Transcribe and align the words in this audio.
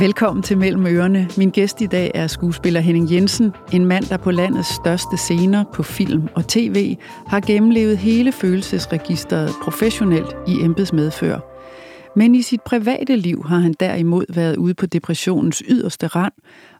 Velkommen 0.00 0.42
til 0.42 0.58
Mellem 0.58 0.86
Ørerne. 0.86 1.28
Min 1.36 1.50
gæst 1.50 1.80
i 1.80 1.86
dag 1.86 2.10
er 2.14 2.26
skuespiller 2.26 2.80
Henning 2.80 3.12
Jensen, 3.12 3.52
en 3.72 3.86
mand, 3.86 4.04
der 4.04 4.16
på 4.16 4.30
landets 4.30 4.68
største 4.68 5.16
scener 5.16 5.64
på 5.74 5.82
film 5.82 6.28
og 6.34 6.48
tv 6.48 6.96
har 7.26 7.40
gennemlevet 7.40 7.98
hele 7.98 8.32
følelsesregisteret 8.32 9.50
professionelt 9.62 10.36
i 10.48 10.60
embedsmedfør. 10.62 11.38
Men 12.16 12.34
i 12.34 12.42
sit 12.42 12.60
private 12.60 13.16
liv 13.16 13.44
har 13.48 13.58
han 13.58 13.74
derimod 13.80 14.24
været 14.28 14.56
ude 14.56 14.74
på 14.74 14.86
depressionens 14.86 15.62
yderste 15.68 16.06
rand, 16.06 16.32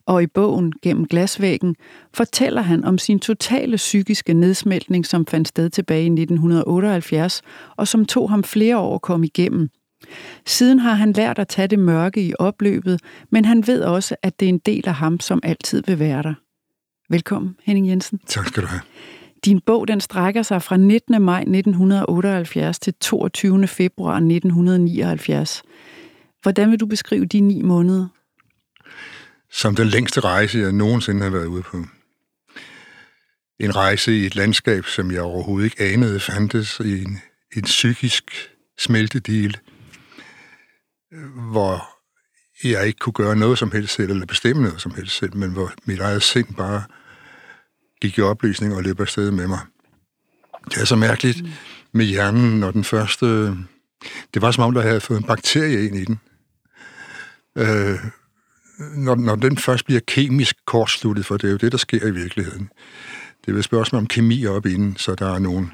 og 0.07 0.23
i 0.23 0.27
bogen 0.27 0.73
Gennem 0.83 1.07
glasvæggen 1.07 1.77
fortæller 2.15 2.63
han 2.63 2.85
om 2.85 2.99
sin 2.99 3.19
totale 3.19 3.77
psykiske 3.77 4.35
nedsmeltning, 4.35 5.07
som 5.07 5.27
fandt 5.27 5.49
sted 5.49 5.71
tilbage 5.71 6.03
i 6.03 6.07
1978, 6.07 7.43
og 7.77 7.89
som 7.89 8.05
tog 8.05 8.31
ham 8.31 8.45
flere 8.45 8.79
år 8.79 8.95
at 8.95 9.03
komme 9.03 9.27
igennem– 9.27 9.69
Siden 10.47 10.79
har 10.79 10.95
han 10.95 11.13
lært 11.13 11.39
at 11.39 11.49
tage 11.49 11.69
det 11.69 11.79
mørke 11.79 12.23
i 12.23 12.35
opløbet, 12.39 13.01
men 13.31 13.45
han 13.45 13.67
ved 13.67 13.83
også, 13.83 14.17
at 14.23 14.41
det 14.41 14.47
er 14.47 14.51
en 14.51 14.59
del 14.59 14.89
af 14.89 14.95
ham, 14.95 15.21
som 15.21 15.41
altid 15.43 15.83
vil 15.87 15.99
være 15.99 16.23
der. 16.23 16.35
Velkommen, 17.11 17.57
Henning 17.65 17.89
Jensen. 17.89 18.21
Tak 18.27 18.47
skal 18.47 18.63
du 18.63 18.69
have. 18.69 18.81
Din 19.45 19.61
bog 19.61 19.89
den 19.89 20.01
strækker 20.01 20.43
sig 20.43 20.63
fra 20.63 20.77
19. 20.77 21.23
maj 21.23 21.41
1978 21.41 22.79
til 22.79 22.95
22. 22.95 23.67
februar 23.67 24.15
1979. 24.15 25.63
Hvordan 26.43 26.71
vil 26.71 26.81
du 26.81 26.87
beskrive 26.87 27.27
de 27.27 27.41
ni 27.41 27.63
måneder? 27.63 28.09
Som 29.53 29.77
den 29.77 29.87
længste 29.87 30.21
rejse, 30.21 30.59
jeg 30.59 30.73
nogensinde 30.73 31.23
har 31.23 31.31
været 31.31 31.47
ude 31.47 31.63
på. 31.63 31.77
En 33.61 33.77
rejse 33.77 34.19
i 34.19 34.27
et 34.27 34.37
landskab, 34.37 34.85
som 34.85 35.11
jeg 35.11 35.23
overhovedet 35.23 35.65
ikke 35.65 35.93
anede 35.93 36.21
fandtes 36.21 36.81
i 36.81 37.03
en, 37.03 37.19
en 37.57 37.63
psykisk 37.63 38.51
smeltedil 38.79 39.57
hvor 41.51 41.89
jeg 42.65 42.87
ikke 42.87 42.99
kunne 42.99 43.13
gøre 43.13 43.37
noget 43.37 43.59
som 43.59 43.71
helst 43.71 43.95
selv, 43.95 44.11
eller 44.11 44.27
bestemme 44.27 44.63
noget 44.63 44.81
som 44.81 44.95
helst 44.95 45.17
selv, 45.17 45.37
men 45.37 45.51
hvor 45.51 45.73
mit 45.85 46.01
eget 46.01 46.23
sind 46.23 46.55
bare 46.55 46.83
gik 48.01 48.19
i 48.19 48.21
oplysning 48.21 48.75
og 48.75 48.83
løb 48.83 49.01
afsted 49.01 49.31
med 49.31 49.47
mig. 49.47 49.61
Det 50.65 50.77
er 50.81 50.85
så 50.85 50.97
mærkeligt 50.97 51.43
mm. 51.43 51.51
med 51.93 52.05
hjernen, 52.05 52.61
når 52.61 52.71
den 52.71 52.85
første... 52.85 53.27
Det 54.35 54.43
var 54.43 54.51
som 54.51 54.65
om, 54.65 54.75
der 54.75 54.83
havde 54.83 55.01
fået 55.01 55.19
en 55.19 55.27
bakterie 55.27 55.87
ind 55.87 55.97
i 55.97 56.05
den. 56.05 56.21
Øh, 57.59 57.99
når, 58.97 59.15
når 59.15 59.37
den 59.37 59.59
først 59.59 59.85
bliver 59.85 60.01
kemisk 60.07 60.57
kortsluttet, 60.67 61.27
for 61.27 61.37
det 61.37 61.47
er 61.47 61.51
jo 61.51 61.57
det, 61.57 61.73
der 61.73 61.79
sker 61.79 62.07
i 62.07 62.11
virkeligheden. 62.11 62.71
Det 63.47 63.55
er 63.55 63.59
et 63.59 63.65
spørgsmål 63.65 64.01
om 64.01 64.07
kemi 64.07 64.47
op 64.47 64.67
inden, 64.67 64.97
så 64.97 65.15
der 65.15 65.35
er 65.35 65.39
nogle 65.39 65.71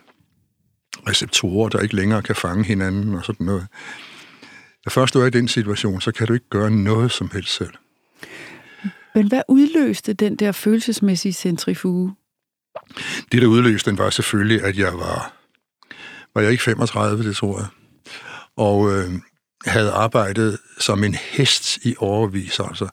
receptorer, 1.09 1.69
der 1.69 1.81
ikke 1.81 1.97
længere 1.97 2.23
kan 2.23 2.37
fange 2.37 2.65
hinanden 2.65 3.15
og 3.15 3.25
sådan 3.25 3.47
noget. 3.47 3.67
Når 4.85 4.91
først 4.91 5.15
du 5.15 5.21
er 5.21 5.27
i 5.27 5.31
den 5.31 5.49
situation, 5.49 6.01
så 6.01 6.13
kan 6.13 6.27
du 6.27 6.33
ikke 6.33 6.49
gøre 6.51 6.71
noget 6.71 7.13
som 7.13 7.31
helst 7.33 7.57
selv. 7.57 7.73
Men 9.15 9.29
hvad 9.29 9.43
udløste 9.49 10.13
den 10.13 10.37
der 10.37 10.53
følelsesmæssige 10.53 11.33
centrifuge? 11.33 12.15
Det, 13.33 13.43
der 13.43 13.47
udløste 13.47 13.91
den, 13.91 13.99
var 13.99 14.11
selvfølgelig, 14.11 14.63
at 14.63 14.79
jeg 14.79 14.93
var... 14.93 15.33
Var 16.35 16.43
jeg 16.43 16.51
ikke 16.51 16.63
35, 16.63 17.25
det 17.25 17.37
tror 17.37 17.59
jeg. 17.59 17.67
Og 18.57 18.93
øh, 18.93 19.11
havde 19.67 19.91
arbejdet 19.91 20.59
som 20.79 21.05
en 21.05 21.15
hest 21.15 21.77
i 21.77 21.95
overvis, 21.99 22.61
altså. 22.61 22.89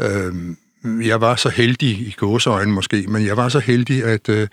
Øh, 0.00 0.56
jeg 1.06 1.20
var 1.20 1.36
så 1.36 1.48
heldig, 1.48 1.90
i 1.90 2.14
gåseøjne 2.16 2.72
måske, 2.72 3.06
men 3.08 3.26
jeg 3.26 3.36
var 3.36 3.48
så 3.48 3.58
heldig, 3.58 4.04
at 4.04 4.28
øh, 4.28 4.48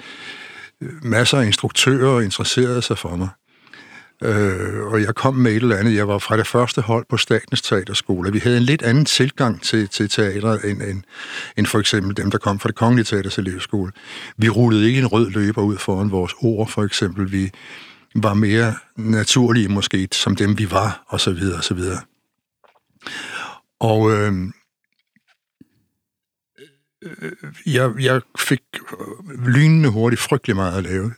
masser 1.04 1.38
af 1.38 1.46
instruktører 1.46 2.22
interesserede 2.22 2.82
sig 2.82 2.98
for 2.98 3.16
mig. 3.16 3.30
Øh, 4.24 4.86
og 4.86 5.02
jeg 5.02 5.16
kom 5.16 5.36
med 5.36 5.52
et 5.52 5.62
eller 5.62 5.76
andet. 5.76 5.96
Jeg 5.96 6.08
var 6.08 6.18
fra 6.18 6.38
det 6.38 6.48
første 6.48 6.82
hold 6.82 7.06
på 7.10 7.18
Statens 7.18 7.62
Teaterskole. 7.62 8.32
Vi 8.32 8.40
havde 8.40 8.58
en 8.58 8.64
lidt 8.64 8.82
anden 8.82 9.06
tilgang 9.06 9.62
til, 9.62 9.88
til 9.88 10.10
teatret, 10.10 10.66
end, 10.66 10.82
end, 10.82 11.02
end 11.58 11.66
for 11.66 11.80
eksempel 11.80 12.18
dem, 12.18 12.32
der 12.32 12.38
kom 12.38 12.60
fra 12.60 12.68
det 12.68 12.76
Kongelige 12.76 13.06
Teaters 13.06 13.38
elevskole. 13.38 13.92
Vi 14.38 14.50
rullede 14.50 14.88
ikke 14.88 15.00
en 15.00 15.08
rød 15.08 15.30
løber 15.30 15.62
ud 15.62 15.78
foran 15.78 16.12
vores 16.12 16.34
ord, 16.42 16.70
for 16.70 16.84
eksempel. 16.84 17.32
Vi 17.32 17.52
var 18.16 18.34
mere 18.34 18.74
naturlige 18.96 19.68
måske, 19.68 20.08
som 20.12 20.36
dem 20.36 20.58
vi 20.58 20.72
var, 20.72 21.04
og 21.08 21.20
så 21.20 21.32
videre, 21.32 21.58
og 21.58 21.64
så 21.64 21.74
videre. 21.74 22.00
Og 23.80 24.12
øh, 24.12 24.34
Øh, 24.34 24.50
Øh, 27.04 27.32
jeg, 27.66 27.92
jeg 28.00 28.22
fik 28.40 28.62
øh, 28.74 29.48
lynende 29.48 29.90
hurtigt 29.90 30.22
frygtelig 30.22 30.56
meget 30.56 30.78
at 30.78 30.84
lave. 30.84 31.14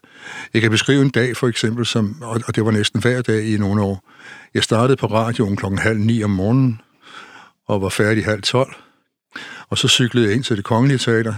Jeg 0.53 0.61
kan 0.61 0.71
beskrive 0.71 1.01
en 1.01 1.09
dag 1.09 1.37
for 1.37 1.47
eksempel, 1.47 1.85
som, 1.85 2.21
og 2.21 2.55
det 2.55 2.65
var 2.65 2.71
næsten 2.71 3.01
hver 3.01 3.21
dag 3.21 3.43
i 3.43 3.57
nogle 3.57 3.81
år. 3.81 4.09
Jeg 4.53 4.63
startede 4.63 4.97
på 4.97 5.07
radioen 5.07 5.55
klokken 5.55 5.79
halv 5.79 5.99
ni 5.99 6.23
om 6.23 6.29
morgenen, 6.29 6.81
og 7.67 7.81
var 7.81 7.89
færdig 7.89 8.25
halv 8.25 8.41
tolv. 8.41 8.73
Og 9.69 9.77
så 9.77 9.87
cyklede 9.87 10.27
jeg 10.27 10.35
ind 10.35 10.43
til 10.43 10.57
det 10.57 10.65
kongelige 10.65 10.97
teater, 10.97 11.33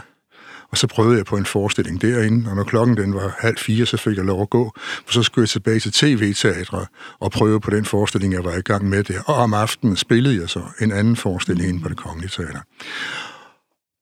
og 0.71 0.77
så 0.77 0.87
prøvede 0.87 1.17
jeg 1.17 1.25
på 1.25 1.37
en 1.37 1.45
forestilling 1.45 2.01
derinde, 2.01 2.49
og 2.49 2.55
når 2.55 2.63
klokken 2.63 2.97
den 2.97 3.13
var 3.13 3.35
halv 3.39 3.57
fire, 3.57 3.85
så 3.85 3.97
fik 3.97 4.17
jeg 4.17 4.25
lov 4.25 4.41
at 4.41 4.49
gå, 4.49 4.73
for 5.05 5.13
så 5.13 5.23
skulle 5.23 5.43
jeg 5.43 5.49
tilbage 5.49 5.79
til 5.79 5.91
tv-teatret 5.91 6.87
og 7.19 7.31
prøve 7.31 7.61
på 7.61 7.71
den 7.71 7.85
forestilling, 7.85 8.33
jeg 8.33 8.43
var 8.43 8.53
i 8.53 8.61
gang 8.61 8.89
med 8.89 9.03
der. 9.03 9.21
Og 9.21 9.35
om 9.35 9.53
aftenen 9.53 9.97
spillede 9.97 10.41
jeg 10.41 10.49
så 10.49 10.61
en 10.81 10.91
anden 10.91 11.15
forestilling 11.15 11.69
inde 11.69 11.81
på 11.81 11.89
det 11.89 11.97
kongelige 11.97 12.29
teater. 12.29 12.59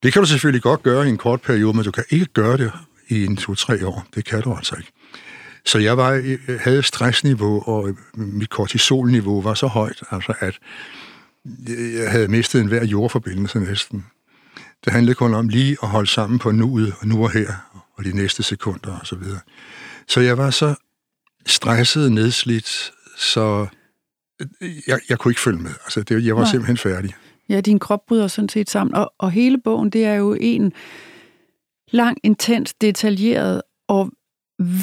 Det 0.03 0.13
kan 0.13 0.21
du 0.21 0.27
selvfølgelig 0.27 0.61
godt 0.61 0.83
gøre 0.83 1.05
i 1.05 1.09
en 1.09 1.17
kort 1.17 1.41
periode, 1.41 1.73
men 1.73 1.85
du 1.85 1.91
kan 1.91 2.03
ikke 2.09 2.25
gøre 2.25 2.57
det 2.57 2.71
i 3.07 3.25
en 3.25 3.37
to-tre 3.37 3.87
år. 3.87 4.07
Det 4.15 4.25
kan 4.25 4.41
du 4.41 4.53
altså 4.53 4.75
ikke. 4.75 4.91
Så 5.65 5.77
jeg 5.77 5.97
var, 5.97 6.37
havde 6.59 6.83
stressniveau, 6.83 7.63
og 7.67 7.97
mit 8.13 8.49
kortisolniveau 8.49 9.41
var 9.41 9.53
så 9.53 9.67
højt, 9.67 10.01
altså 10.11 10.33
at 10.39 10.59
jeg 11.67 12.11
havde 12.11 12.27
mistet 12.27 12.61
enhver 12.61 12.85
jordforbindelse 12.85 13.59
næsten. 13.59 14.05
Det 14.85 14.93
handlede 14.93 15.15
kun 15.15 15.33
om 15.33 15.49
lige 15.49 15.77
at 15.83 15.89
holde 15.89 16.09
sammen 16.09 16.39
på 16.39 16.51
nuet, 16.51 16.93
og 16.99 17.07
nu 17.07 17.23
og 17.23 17.31
her, 17.31 17.53
og 17.97 18.05
de 18.05 18.15
næste 18.15 18.43
sekunder 18.43 18.99
og 18.99 19.07
så 19.07 19.15
videre. 19.15 19.39
Så 20.07 20.21
jeg 20.21 20.37
var 20.37 20.49
så 20.49 20.75
stresset, 21.45 22.11
nedslidt, 22.11 22.91
så 23.17 23.67
jeg, 24.87 24.99
jeg 25.09 25.19
kunne 25.19 25.31
ikke 25.31 25.41
følge 25.41 25.59
med. 25.59 25.71
Altså, 25.83 26.03
det, 26.03 26.25
jeg 26.25 26.35
var 26.35 26.41
Nej. 26.41 26.51
simpelthen 26.51 26.77
færdig. 26.77 27.15
Ja, 27.51 27.61
din 27.61 27.79
krop 27.79 28.05
bryder 28.07 28.27
sådan 28.27 28.49
set 28.49 28.69
sammen. 28.69 28.95
Og, 28.95 29.13
og 29.19 29.31
hele 29.31 29.57
bogen, 29.57 29.89
det 29.89 30.05
er 30.05 30.13
jo 30.13 30.37
en 30.39 30.73
lang, 31.91 32.17
intens, 32.23 32.73
detaljeret 32.73 33.61
og 33.87 34.11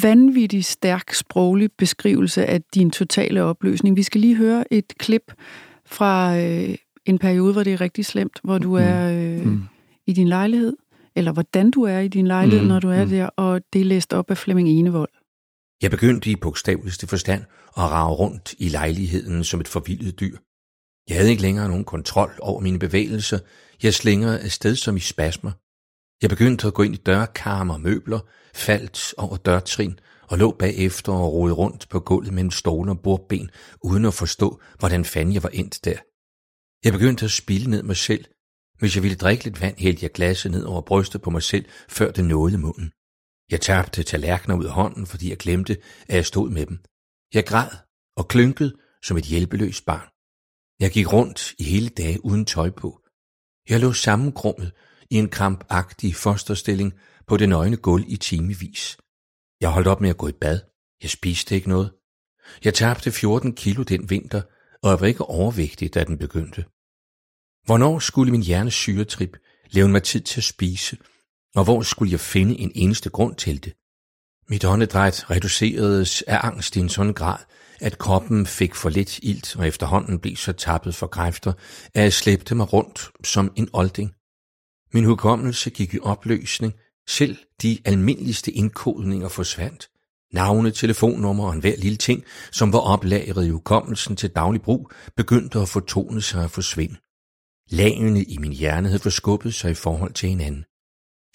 vanvittig 0.03 0.65
stærk 0.65 1.13
sproglig 1.13 1.69
beskrivelse 1.77 2.45
af 2.45 2.61
din 2.75 2.91
totale 2.91 3.43
opløsning. 3.43 3.95
Vi 3.95 4.03
skal 4.03 4.21
lige 4.21 4.35
høre 4.35 4.73
et 4.73 4.93
klip 4.97 5.33
fra 5.85 6.37
øh, 6.37 6.75
en 7.05 7.19
periode, 7.19 7.53
hvor 7.53 7.63
det 7.63 7.73
er 7.73 7.81
rigtig 7.81 8.05
slemt, 8.05 8.39
hvor 8.43 8.57
du 8.57 8.69
mm. 8.69 8.83
er 8.83 9.11
øh, 9.11 9.45
mm. 9.45 9.63
i 10.07 10.13
din 10.13 10.27
lejlighed, 10.27 10.73
eller 11.15 11.31
hvordan 11.31 11.71
du 11.71 11.83
er 11.83 11.99
i 11.99 12.07
din 12.07 12.27
lejlighed, 12.27 12.61
mm. 12.61 12.67
når 12.67 12.79
du 12.79 12.89
er 12.89 13.03
mm. 13.03 13.09
der, 13.09 13.25
og 13.25 13.61
det 13.73 13.81
er 13.81 13.85
læst 13.85 14.13
op 14.13 14.31
af 14.31 14.37
Flemming 14.37 14.69
Enevold. 14.69 15.09
Jeg 15.81 15.91
begyndte 15.91 16.31
i 16.31 16.35
bogstaveligste 16.35 17.07
forstand 17.07 17.41
at 17.77 17.83
rave 17.83 18.13
rundt 18.13 18.55
i 18.57 18.69
lejligheden 18.69 19.43
som 19.43 19.59
et 19.59 19.67
forvildet 19.67 20.19
dyr. 20.19 20.37
Jeg 21.07 21.17
havde 21.17 21.29
ikke 21.29 21.41
længere 21.41 21.67
nogen 21.67 21.85
kontrol 21.85 22.31
over 22.41 22.59
mine 22.59 22.79
bevægelser. 22.79 23.39
Jeg 23.83 23.93
slingrede 23.93 24.39
afsted 24.39 24.75
som 24.75 24.97
i 24.97 24.99
spasmer. 24.99 25.51
Jeg 26.21 26.29
begyndte 26.29 26.67
at 26.67 26.73
gå 26.73 26.83
ind 26.83 26.93
i 26.93 26.97
dørkarmer 27.05 27.73
og 27.73 27.81
møbler, 27.81 28.19
faldt 28.53 29.13
over 29.17 29.37
dørtrin 29.37 29.99
og 30.29 30.37
lå 30.37 30.51
bagefter 30.51 31.11
og 31.11 31.33
rode 31.33 31.53
rundt 31.53 31.89
på 31.89 31.99
gulvet 31.99 32.33
mellem 32.33 32.51
stole 32.51 32.91
og 32.91 32.99
bordben, 32.99 33.49
uden 33.83 34.05
at 34.05 34.13
forstå, 34.13 34.61
hvordan 34.79 35.05
fanden 35.05 35.33
jeg 35.33 35.43
var 35.43 35.49
endt 35.49 35.85
der. 35.85 35.97
Jeg 36.83 36.93
begyndte 36.93 37.25
at 37.25 37.31
spille 37.31 37.69
ned 37.69 37.83
mig 37.83 37.97
selv. 37.97 38.25
Hvis 38.79 38.95
jeg 38.95 39.03
ville 39.03 39.17
drikke 39.17 39.43
lidt 39.43 39.61
vand, 39.61 39.77
hældte 39.77 40.03
jeg 40.03 40.11
glasset 40.11 40.51
ned 40.51 40.63
over 40.63 40.81
brystet 40.81 41.21
på 41.21 41.29
mig 41.29 41.43
selv, 41.43 41.65
før 41.89 42.11
det 42.11 42.25
nåede 42.25 42.57
munden. 42.57 42.91
Jeg 43.51 43.61
tabte 43.61 44.03
tallerkener 44.03 44.55
ud 44.55 44.65
af 44.65 44.71
hånden, 44.71 45.05
fordi 45.05 45.29
jeg 45.29 45.37
glemte, 45.37 45.77
at 46.07 46.15
jeg 46.15 46.25
stod 46.25 46.49
med 46.49 46.65
dem. 46.65 46.79
Jeg 47.33 47.45
græd 47.45 47.69
og 48.17 48.27
klynkede 48.27 48.73
som 49.03 49.17
et 49.17 49.25
hjælpeløst 49.25 49.85
barn. 49.85 50.07
Jeg 50.79 50.91
gik 50.91 51.13
rundt 51.13 51.53
i 51.57 51.63
hele 51.63 51.89
dage 51.89 52.25
uden 52.25 52.45
tøj 52.45 52.69
på. 52.69 53.01
Jeg 53.69 53.79
lå 53.79 53.93
sammenkrummet 53.93 54.71
i 55.09 55.15
en 55.15 55.29
krampagtig 55.29 56.15
fosterstilling 56.15 56.93
på 57.27 57.37
det 57.37 57.49
nøgne 57.49 57.77
gulv 57.77 58.05
i 58.07 58.17
timevis. 58.17 58.97
Jeg 59.61 59.69
holdt 59.69 59.87
op 59.87 60.01
med 60.01 60.09
at 60.09 60.17
gå 60.17 60.27
i 60.27 60.31
bad. 60.41 60.59
Jeg 61.03 61.09
spiste 61.09 61.55
ikke 61.55 61.69
noget. 61.69 61.93
Jeg 62.63 62.73
tabte 62.73 63.11
14 63.11 63.55
kilo 63.55 63.83
den 63.83 64.09
vinter, 64.09 64.41
og 64.83 64.89
jeg 64.89 64.99
var 64.99 65.07
ikke 65.07 65.25
overvægtig, 65.25 65.93
da 65.93 66.03
den 66.03 66.17
begyndte. 66.17 66.61
Hvornår 67.65 67.99
skulle 67.99 68.31
min 68.31 68.43
hjernes 68.43 68.73
syretrip 68.73 69.37
leve 69.69 69.87
mig 69.87 70.03
tid 70.03 70.21
til 70.21 70.39
at 70.39 70.43
spise, 70.43 70.97
og 71.55 71.63
hvor 71.63 71.81
skulle 71.81 72.11
jeg 72.11 72.19
finde 72.19 72.59
en 72.59 72.71
eneste 72.75 73.09
grund 73.09 73.35
til 73.35 73.63
det? 73.63 73.73
Mit 74.49 74.65
åndedræt 74.65 75.31
reduceredes 75.31 76.21
af 76.21 76.39
angst 76.43 76.75
i 76.75 76.79
en 76.79 76.89
sådan 76.89 77.13
grad, 77.13 77.37
at 77.79 77.97
kroppen 77.97 78.45
fik 78.45 78.75
for 78.75 78.89
lidt 78.89 79.19
ilt 79.19 79.55
og 79.55 79.67
efterhånden 79.67 80.19
blev 80.19 80.35
så 80.35 80.53
tappet 80.53 80.95
for 80.95 81.07
kræfter, 81.07 81.53
at 81.93 82.03
jeg 82.03 82.13
slæbte 82.13 82.55
mig 82.55 82.73
rundt 82.73 83.09
som 83.23 83.51
en 83.55 83.69
olding. 83.73 84.11
Min 84.93 85.05
hukommelse 85.05 85.69
gik 85.69 85.93
i 85.93 85.99
opløsning, 85.99 86.73
selv 87.07 87.37
de 87.61 87.77
almindeligste 87.85 88.51
indkodninger 88.51 89.29
forsvandt. 89.29 89.89
Navne, 90.33 90.71
telefonnummer 90.71 91.47
og 91.47 91.53
enhver 91.53 91.77
lille 91.77 91.97
ting, 91.97 92.23
som 92.51 92.73
var 92.73 92.79
oplagret 92.79 93.45
i 93.45 93.49
hukommelsen 93.49 94.15
til 94.15 94.29
daglig 94.29 94.61
brug, 94.61 94.91
begyndte 95.15 95.59
at 95.59 95.69
fortone 95.69 96.21
sig 96.21 96.43
at 96.43 96.51
forsvinde. 96.51 96.95
Lagene 97.69 98.23
i 98.23 98.37
min 98.37 98.53
hjerne 98.53 98.87
havde 98.87 98.99
forskubbet 98.99 99.53
sig 99.53 99.71
i 99.71 99.73
forhold 99.73 100.13
til 100.13 100.29
hinanden. 100.29 100.65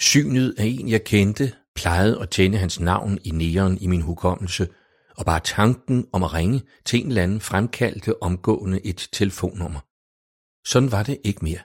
Synet 0.00 0.55
af 0.58 0.64
en, 0.64 0.88
jeg 0.88 1.05
kendte, 1.05 1.52
plejede 1.74 2.20
at 2.20 2.30
tænde 2.30 2.58
hans 2.58 2.80
navn 2.80 3.18
i 3.24 3.30
næren 3.30 3.78
i 3.78 3.86
min 3.86 4.02
hukommelse, 4.02 4.68
og 5.16 5.24
bare 5.24 5.40
tanken 5.40 6.06
om 6.12 6.22
at 6.22 6.32
ringe 6.32 6.62
til 6.84 7.00
en 7.00 7.08
eller 7.08 7.22
anden 7.22 7.40
fremkaldte 7.40 8.22
omgående 8.22 8.86
et 8.86 9.08
telefonnummer. 9.12 9.80
Sådan 10.66 10.92
var 10.92 11.02
det 11.02 11.18
ikke 11.24 11.44
mere. 11.44 11.62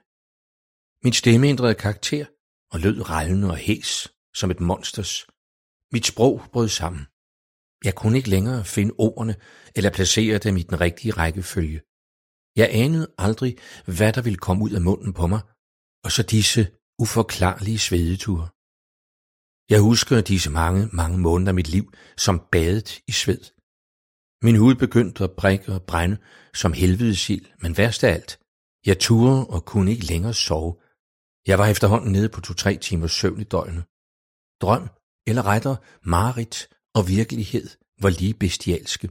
Min 1.04 1.14
stemme 1.14 1.48
ændrede 1.48 1.76
karakter 1.76 2.26
og 2.72 2.80
lød 2.80 3.10
rallende 3.10 3.48
og 3.48 3.58
hæs 3.58 4.08
som 4.36 4.52
et 4.52 4.60
monsters. 4.60 5.28
Mit 5.94 6.06
sprog 6.06 6.42
brød 6.54 6.70
sammen. 6.70 7.08
Jeg 7.84 7.96
kunne 7.96 8.18
ikke 8.18 8.30
længere 8.30 8.66
finde 8.66 8.94
ordene 8.98 9.36
eller 9.76 9.90
placere 9.90 10.38
dem 10.38 10.58
i 10.58 10.64
den 10.64 10.82
rigtige 10.82 11.12
rækkefølge. 11.12 11.82
Jeg 12.56 12.70
anede 12.72 13.08
aldrig, 13.18 13.58
hvad 13.86 14.14
der 14.14 14.22
ville 14.22 14.38
komme 14.38 14.64
ud 14.64 14.72
af 14.72 14.82
munden 14.82 15.14
på 15.14 15.28
mig, 15.28 15.42
og 16.04 16.12
så 16.12 16.24
disse 16.24 16.72
uforklarlige 17.00 17.80
svedeture. 17.80 18.48
Jeg 19.70 19.80
husker 19.90 20.22
disse 20.22 20.52
mange, 20.52 20.90
mange 20.94 21.18
måneder 21.18 21.52
af 21.52 21.56
mit 21.56 21.70
liv 21.70 21.86
som 22.18 22.36
badet 22.52 22.90
i 23.08 23.12
sved. 23.12 23.44
Min 24.46 24.56
hud 24.56 24.76
begyndte 24.76 25.24
at 25.24 25.36
brække 25.40 25.74
og 25.74 25.82
brænde 25.92 26.18
som 26.54 26.74
helvedesild, 26.74 27.46
men 27.62 27.78
værst 27.78 28.04
af 28.04 28.12
alt, 28.14 28.40
jeg 28.86 29.00
turde 29.00 29.48
og 29.48 29.66
kunne 29.66 29.92
ikke 29.92 30.06
længere 30.06 30.34
sove. 30.34 30.74
Jeg 31.48 31.60
var 31.60 31.68
efterhånden 31.68 32.12
nede 32.12 32.30
på 32.30 32.42
to-tre 32.42 32.78
timers 32.78 33.12
søvn 33.12 33.42
i 33.42 33.44
døgnet. 33.44 33.84
Drøm, 34.62 34.86
eller 35.28 35.44
rettere 35.46 35.78
mareridt 36.04 36.58
og 36.98 37.08
virkelighed, 37.08 37.68
var 38.02 38.10
lige 38.10 38.34
bestialske. 38.34 39.08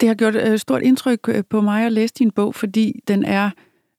Det 0.00 0.08
har 0.08 0.14
gjort 0.14 0.36
et 0.36 0.60
stort 0.60 0.82
indtryk 0.82 1.28
øh, 1.28 1.44
på 1.50 1.60
mig 1.60 1.86
at 1.86 1.92
læse 1.92 2.14
din 2.14 2.30
bog, 2.30 2.54
fordi 2.54 3.00
den 3.08 3.24
er 3.24 3.50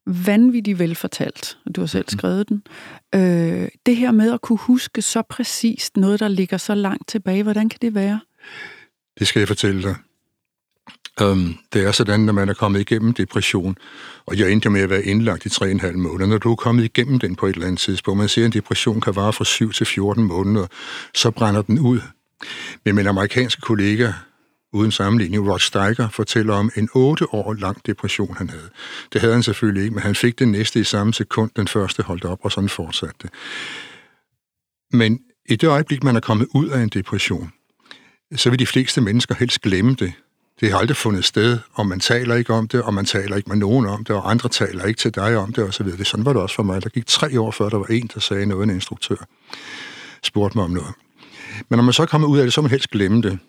vanvittigt 0.07 0.80
velfortalt, 0.80 1.57
og 1.65 1.75
du 1.75 1.81
har 1.81 1.88
selv 1.88 2.06
mhm. 2.12 2.19
skrevet 2.19 2.50
den. 2.50 2.63
Øh, 3.15 3.68
det 3.86 3.95
her 3.95 4.12
med 4.12 4.33
at 4.33 4.42
kunne 4.42 4.59
huske 4.59 5.01
så 5.01 5.21
præcist 5.30 5.98
noget, 5.98 6.19
der 6.19 6.27
ligger 6.27 6.57
så 6.57 6.75
langt 6.75 7.07
tilbage, 7.07 7.44
hvordan 7.44 7.69
kan 7.69 7.80
det 7.81 7.95
være? 7.95 8.19
Det 9.19 9.27
skal 9.27 9.39
jeg 9.39 9.48
fortælle 9.48 9.81
dig. 9.81 9.95
Um, 11.21 11.57
det 11.74 11.83
er 11.83 11.92
sådan, 11.92 12.19
når 12.19 12.33
man 12.33 12.50
er 12.50 12.54
kommet 12.54 12.80
igennem 12.80 13.13
depression, 13.13 13.77
og 14.25 14.39
jeg 14.39 14.51
endte 14.51 14.69
med 14.69 14.81
at 14.81 14.89
være 14.89 15.04
indlagt 15.04 15.45
i 15.45 15.50
3,5 15.50 15.92
måneder. 15.98 16.30
Når 16.30 16.38
du 16.38 16.51
er 16.51 16.56
kommet 16.56 16.83
igennem 16.83 17.19
den 17.19 17.36
på 17.36 17.45
et 17.45 17.54
eller 17.54 17.68
andet 17.68 17.80
tidspunkt, 17.80 18.18
man 18.18 18.30
siger, 18.30 18.45
at 18.45 18.56
en 18.56 18.59
depression 18.59 19.01
kan 19.01 19.15
vare 19.15 19.33
fra 19.33 19.45
7 19.45 19.71
til 19.71 19.86
14 19.86 20.24
måneder, 20.24 20.68
så 21.13 21.31
brænder 21.31 21.62
den 21.62 21.80
ud. 21.80 22.00
Men 22.86 22.95
min 22.95 23.07
amerikanske 23.07 23.62
kollega, 23.62 24.12
uden 24.73 24.91
sammenligning, 24.91 25.51
Rod 25.51 25.59
Steiger, 25.59 26.09
fortæller 26.09 26.53
om 26.53 26.71
en 26.75 26.89
8 26.93 27.33
år 27.33 27.53
lang 27.53 27.85
depression, 27.85 28.35
han 28.37 28.49
havde. 28.49 28.69
Det 29.13 29.21
havde 29.21 29.33
han 29.33 29.43
selvfølgelig 29.43 29.83
ikke, 29.83 29.93
men 29.93 30.03
han 30.03 30.15
fik 30.15 30.39
det 30.39 30.47
næste 30.47 30.79
i 30.79 30.83
samme 30.83 31.13
sekund, 31.13 31.51
den 31.55 31.67
første 31.67 32.03
holdt 32.03 32.25
op, 32.25 32.39
og 32.41 32.51
sådan 32.51 32.69
fortsatte 32.69 33.15
det. 33.21 33.29
Men 34.91 35.19
i 35.49 35.55
det 35.55 35.67
øjeblik, 35.67 36.03
man 36.03 36.15
er 36.15 36.19
kommet 36.19 36.47
ud 36.53 36.67
af 36.67 36.81
en 36.81 36.89
depression, 36.89 37.51
så 38.35 38.49
vil 38.49 38.59
de 38.59 38.65
fleste 38.65 39.01
mennesker 39.01 39.35
helst 39.35 39.61
glemme 39.61 39.95
det. 39.95 40.13
Det 40.59 40.71
har 40.71 40.77
aldrig 40.77 40.97
fundet 40.97 41.25
sted, 41.25 41.59
og 41.73 41.87
man 41.87 41.99
taler 41.99 42.35
ikke 42.35 42.53
om 42.53 42.67
det, 42.67 42.81
og 42.81 42.93
man 42.93 43.05
taler 43.05 43.35
ikke 43.35 43.49
med 43.49 43.57
nogen 43.57 43.85
om 43.85 44.03
det, 44.03 44.15
og 44.15 44.31
andre 44.31 44.49
taler 44.49 44.85
ikke 44.85 44.99
til 44.99 45.15
dig 45.15 45.37
om 45.37 45.53
det, 45.53 45.63
og 45.63 45.73
så 45.73 45.83
videre. 45.83 46.05
Sådan 46.05 46.25
var 46.25 46.33
det 46.33 46.41
også 46.41 46.55
for 46.55 46.63
mig. 46.63 46.83
Der 46.83 46.89
gik 46.89 47.05
tre 47.05 47.39
år 47.41 47.51
før, 47.51 47.69
der 47.69 47.77
var 47.77 47.85
en, 47.85 48.09
der 48.13 48.19
sagde 48.19 48.45
noget, 48.45 48.63
en 48.63 48.69
instruktør 48.69 49.15
spurgte 50.23 50.57
mig 50.57 50.65
om 50.65 50.71
noget. 50.71 50.93
Men 51.69 51.77
når 51.77 51.83
man 51.83 51.93
så 51.93 52.01
er 52.01 52.05
kommet 52.05 52.27
ud 52.27 52.37
af 52.37 52.45
det, 52.45 52.53
så 52.53 52.61
man 52.61 52.71
helst 52.71 52.89
glemme 52.89 53.21
det. 53.21 53.39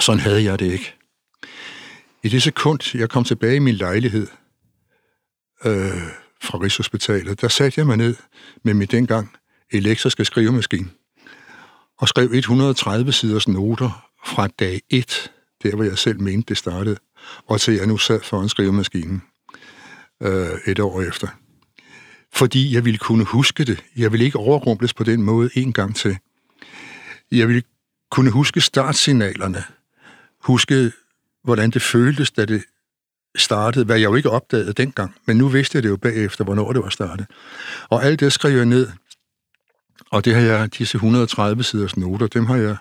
Sådan 0.00 0.20
havde 0.20 0.44
jeg 0.44 0.58
det 0.58 0.72
ikke. 0.72 0.94
I 2.22 2.28
det 2.28 2.42
sekund, 2.42 2.96
jeg 2.98 3.08
kom 3.08 3.24
tilbage 3.24 3.56
i 3.56 3.58
min 3.58 3.74
lejlighed 3.74 4.26
øh, 5.64 6.02
fra 6.42 6.58
Rigshospitalet, 6.58 7.40
der 7.40 7.48
satte 7.48 7.78
jeg 7.78 7.86
mig 7.86 7.96
ned 7.96 8.16
med 8.62 8.74
min 8.74 8.88
dengang 8.88 9.36
elektriske 9.72 10.24
skrivemaskine 10.24 10.88
og 11.98 12.08
skrev 12.08 12.30
130 12.32 13.12
siders 13.12 13.48
noter 13.48 14.08
fra 14.24 14.46
dag 14.46 14.80
1, 14.90 15.32
der 15.62 15.74
hvor 15.74 15.84
jeg 15.84 15.98
selv 15.98 16.20
mente, 16.20 16.48
det 16.48 16.56
startede, 16.56 16.96
og 17.46 17.60
til 17.60 17.74
jeg 17.74 17.86
nu 17.86 17.98
sad 17.98 18.20
foran 18.20 18.48
skrivemaskinen 18.48 19.22
øh, 20.22 20.50
et 20.66 20.80
år 20.80 21.02
efter. 21.02 21.28
Fordi 22.32 22.74
jeg 22.74 22.84
ville 22.84 22.98
kunne 22.98 23.24
huske 23.24 23.64
det. 23.64 23.84
Jeg 23.96 24.12
ville 24.12 24.24
ikke 24.24 24.38
overrumples 24.38 24.94
på 24.94 25.04
den 25.04 25.22
måde 25.22 25.50
en 25.54 25.72
gang 25.72 25.96
til. 25.96 26.18
Jeg 27.32 27.48
ville 27.48 27.62
kunne 28.10 28.30
huske 28.30 28.60
startsignalerne. 28.60 29.64
Huske, 30.40 30.92
hvordan 31.44 31.70
det 31.70 31.82
føltes, 31.82 32.30
da 32.30 32.44
det 32.44 32.64
startede, 33.36 33.84
hvad 33.84 33.98
jeg 33.98 34.04
jo 34.04 34.14
ikke 34.14 34.30
opdagede 34.30 34.72
dengang. 34.72 35.14
Men 35.26 35.36
nu 35.36 35.48
vidste 35.48 35.76
jeg 35.76 35.82
det 35.82 35.88
jo 35.88 35.96
bagefter, 35.96 36.44
hvornår 36.44 36.72
det 36.72 36.82
var 36.82 36.88
startet. 36.88 37.26
Og 37.88 38.04
alt 38.04 38.20
det 38.20 38.32
skrev 38.32 38.56
jeg 38.56 38.66
ned. 38.66 38.88
Og 40.10 40.24
det 40.24 40.34
har 40.34 40.42
jeg, 40.42 40.78
disse 40.78 40.96
130 40.96 41.62
siders 41.62 41.96
noter, 41.96 42.26
dem 42.26 42.46
har 42.46 42.56
jeg 42.56 42.76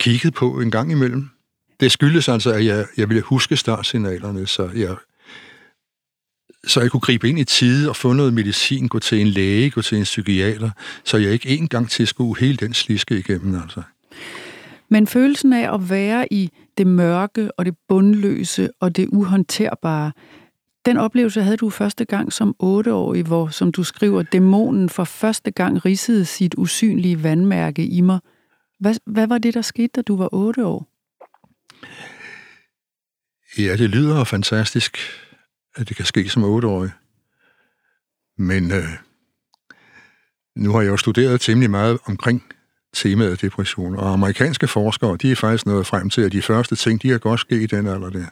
kigget 0.00 0.34
på 0.34 0.60
en 0.60 0.70
gang 0.70 0.92
imellem. 0.92 1.28
Det 1.80 1.92
skyldes 1.92 2.28
altså, 2.28 2.52
at 2.52 2.64
jeg, 2.64 2.86
jeg 2.96 3.08
ville 3.08 3.22
huske 3.22 3.56
startsignalerne, 3.56 4.46
så 4.46 4.70
jeg, 4.74 4.96
så 6.66 6.80
jeg 6.80 6.90
kunne 6.90 7.00
gribe 7.00 7.28
ind 7.28 7.38
i 7.38 7.44
tide 7.44 7.88
og 7.88 7.96
få 7.96 8.12
noget 8.12 8.34
medicin, 8.34 8.88
gå 8.88 8.98
til 8.98 9.20
en 9.20 9.26
læge, 9.26 9.70
gå 9.70 9.82
til 9.82 9.98
en 9.98 10.04
psykiater, 10.04 10.70
så 11.04 11.16
jeg 11.16 11.32
ikke 11.32 11.48
en 11.48 11.68
gang 11.68 11.90
til 11.90 12.06
skulle 12.06 12.40
hele 12.40 12.56
den 12.56 12.74
sliske 12.74 13.18
igennem. 13.18 13.62
Altså. 13.62 13.82
Men 14.88 15.06
følelsen 15.06 15.52
af 15.52 15.74
at 15.74 15.90
være 15.90 16.32
i 16.32 16.50
det 16.78 16.86
mørke 16.86 17.50
og 17.58 17.64
det 17.64 17.74
bundløse 17.88 18.70
og 18.80 18.96
det 18.96 19.08
uhåndterbare, 19.08 20.12
den 20.86 20.96
oplevelse 20.96 21.42
havde 21.42 21.56
du 21.56 21.70
første 21.70 22.04
gang 22.04 22.32
som 22.32 22.56
otteårig, 22.58 23.22
hvor, 23.22 23.48
som 23.48 23.72
du 23.72 23.84
skriver, 23.84 24.22
dæmonen 24.22 24.88
for 24.88 25.04
første 25.04 25.50
gang 25.50 25.84
ridsede 25.84 26.24
sit 26.24 26.54
usynlige 26.58 27.22
vandmærke 27.22 27.86
i 27.86 28.00
mig. 28.00 28.18
Hvad, 28.80 28.94
hvad 29.06 29.26
var 29.26 29.38
det, 29.38 29.54
der 29.54 29.62
skete, 29.62 29.88
da 29.96 30.02
du 30.02 30.16
var 30.16 30.28
otte 30.32 30.66
år? 30.66 30.88
Ja, 33.58 33.76
det 33.76 33.90
lyder 33.90 34.24
fantastisk, 34.24 34.98
at 35.76 35.88
det 35.88 35.96
kan 35.96 36.04
ske 36.04 36.28
som 36.28 36.44
otteårig. 36.44 36.90
Men 38.38 38.72
øh, 38.72 38.88
nu 40.56 40.72
har 40.72 40.80
jeg 40.80 40.88
jo 40.88 40.96
studeret 40.96 41.40
temmelig 41.40 41.70
meget 41.70 41.98
omkring 42.04 42.42
temaet 42.96 43.42
depression, 43.42 43.96
og 43.96 44.12
amerikanske 44.12 44.68
forskere, 44.68 45.16
de 45.16 45.32
er 45.32 45.36
faktisk 45.36 45.66
nået 45.66 45.86
frem 45.86 46.10
til, 46.10 46.22
at 46.22 46.32
de 46.32 46.42
første 46.42 46.76
ting, 46.76 47.02
de 47.02 47.10
har 47.10 47.18
godt 47.18 47.40
ske 47.40 47.62
i 47.62 47.66
den 47.66 47.86
alder 47.86 48.10
der. 48.10 48.26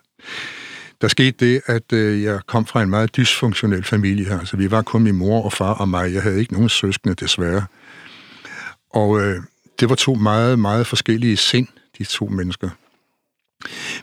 Der 1.00 1.08
skete 1.08 1.46
det, 1.46 1.61
at 1.66 1.93
øh, 1.93 2.22
jeg 2.22 2.41
kom 2.46 2.67
fra 2.67 2.82
en 2.82 2.91
meget 2.91 3.17
dysfunktionel 3.17 3.84
familie 3.84 4.24
her. 4.24 4.39
Altså, 4.39 4.56
vi 4.56 4.70
var 4.70 4.82
kun 4.82 5.03
min 5.03 5.15
mor 5.15 5.43
og 5.43 5.53
far 5.53 5.74
og 5.74 5.89
mig. 5.89 6.15
Jeg 6.15 6.22
havde 6.22 6.39
ikke 6.39 6.53
nogen 6.53 6.69
søskende, 6.69 7.15
desværre. 7.15 7.65
Og 8.91 9.20
øh, 9.20 9.43
det 9.81 9.89
var 9.89 9.94
to 9.94 10.15
meget, 10.15 10.58
meget 10.58 10.86
forskellige 10.86 11.36
sind, 11.36 11.69
de 11.98 12.05
to 12.05 12.27
mennesker. 12.27 12.70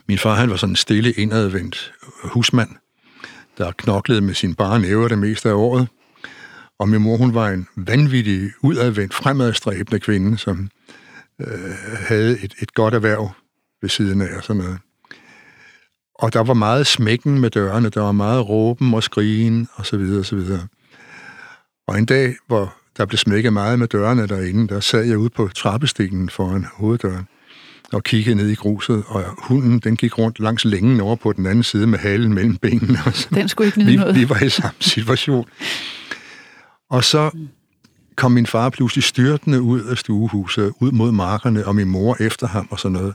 Min 0.08 0.18
far, 0.18 0.34
han 0.34 0.50
var 0.50 0.56
sådan 0.56 0.72
en 0.72 0.76
stille, 0.76 1.12
indadvendt 1.12 1.92
øh, 2.24 2.30
husmand, 2.30 2.70
der 3.58 3.72
knoklede 3.72 4.20
med 4.20 4.34
sin 4.34 4.54
bare 4.54 4.80
næver 4.80 5.08
det 5.08 5.18
meste 5.18 5.48
af 5.48 5.54
året. 5.54 5.88
Og 6.82 6.88
min 6.88 7.02
mor, 7.02 7.16
hun 7.16 7.34
var 7.34 7.48
en 7.48 7.66
vanvittig, 7.76 8.50
udadvendt, 8.60 9.14
fremadstræbende 9.14 10.00
kvinde, 10.00 10.38
som 10.38 10.68
øh, 11.40 11.48
havde 11.94 12.44
et, 12.44 12.54
et 12.62 12.74
godt 12.74 12.94
erhverv 12.94 13.30
ved 13.82 13.90
siden 13.90 14.20
af 14.20 14.36
og 14.36 14.44
sådan 14.44 14.62
noget. 14.62 14.78
Og 16.14 16.32
der 16.32 16.40
var 16.40 16.54
meget 16.54 16.86
smækken 16.86 17.40
med 17.40 17.50
dørene, 17.50 17.88
der 17.88 18.00
var 18.00 18.12
meget 18.12 18.48
råben 18.48 18.94
og 18.94 19.02
skrigen 19.02 19.68
og 19.74 19.86
så 19.86 19.96
videre 19.96 20.18
og 20.18 20.26
så 20.26 20.36
videre. 20.36 20.66
Og 21.88 21.98
en 21.98 22.06
dag, 22.06 22.34
hvor 22.46 22.74
der 22.96 23.06
blev 23.06 23.18
smækket 23.18 23.52
meget 23.52 23.78
med 23.78 23.88
dørene 23.88 24.26
derinde, 24.26 24.68
der 24.68 24.80
sad 24.80 25.04
jeg 25.04 25.18
ude 25.18 25.30
på 25.30 25.48
trappestigen 25.54 26.28
foran 26.28 26.66
hoveddøren 26.74 27.26
og 27.92 28.02
kiggede 28.02 28.34
ned 28.34 28.48
i 28.48 28.54
gruset, 28.54 29.04
og 29.06 29.24
hunden, 29.38 29.78
den 29.78 29.96
gik 29.96 30.18
rundt 30.18 30.40
langs 30.40 30.64
længen 30.64 31.00
over 31.00 31.16
på 31.16 31.32
den 31.32 31.46
anden 31.46 31.62
side 31.62 31.86
med 31.86 31.98
halen 31.98 32.34
mellem 32.34 32.56
benene. 32.56 32.98
Den 33.34 33.48
skulle 33.48 33.66
ikke 33.66 33.84
vi, 33.84 33.96
noget. 33.96 34.14
Vi 34.14 34.28
var 34.28 34.42
i 34.42 34.48
samme 34.48 34.76
situation. 34.80 35.46
Og 36.92 37.04
så 37.04 37.30
kom 38.16 38.32
min 38.32 38.46
far 38.46 38.70
pludselig 38.70 39.04
styrtende 39.04 39.62
ud 39.62 39.80
af 39.80 39.98
stuehuset, 39.98 40.72
ud 40.80 40.92
mod 40.92 41.12
markerne, 41.12 41.66
og 41.66 41.74
min 41.76 41.88
mor 41.88 42.16
efter 42.20 42.46
ham 42.46 42.68
og 42.70 42.78
sådan 42.78 42.92
noget. 42.92 43.14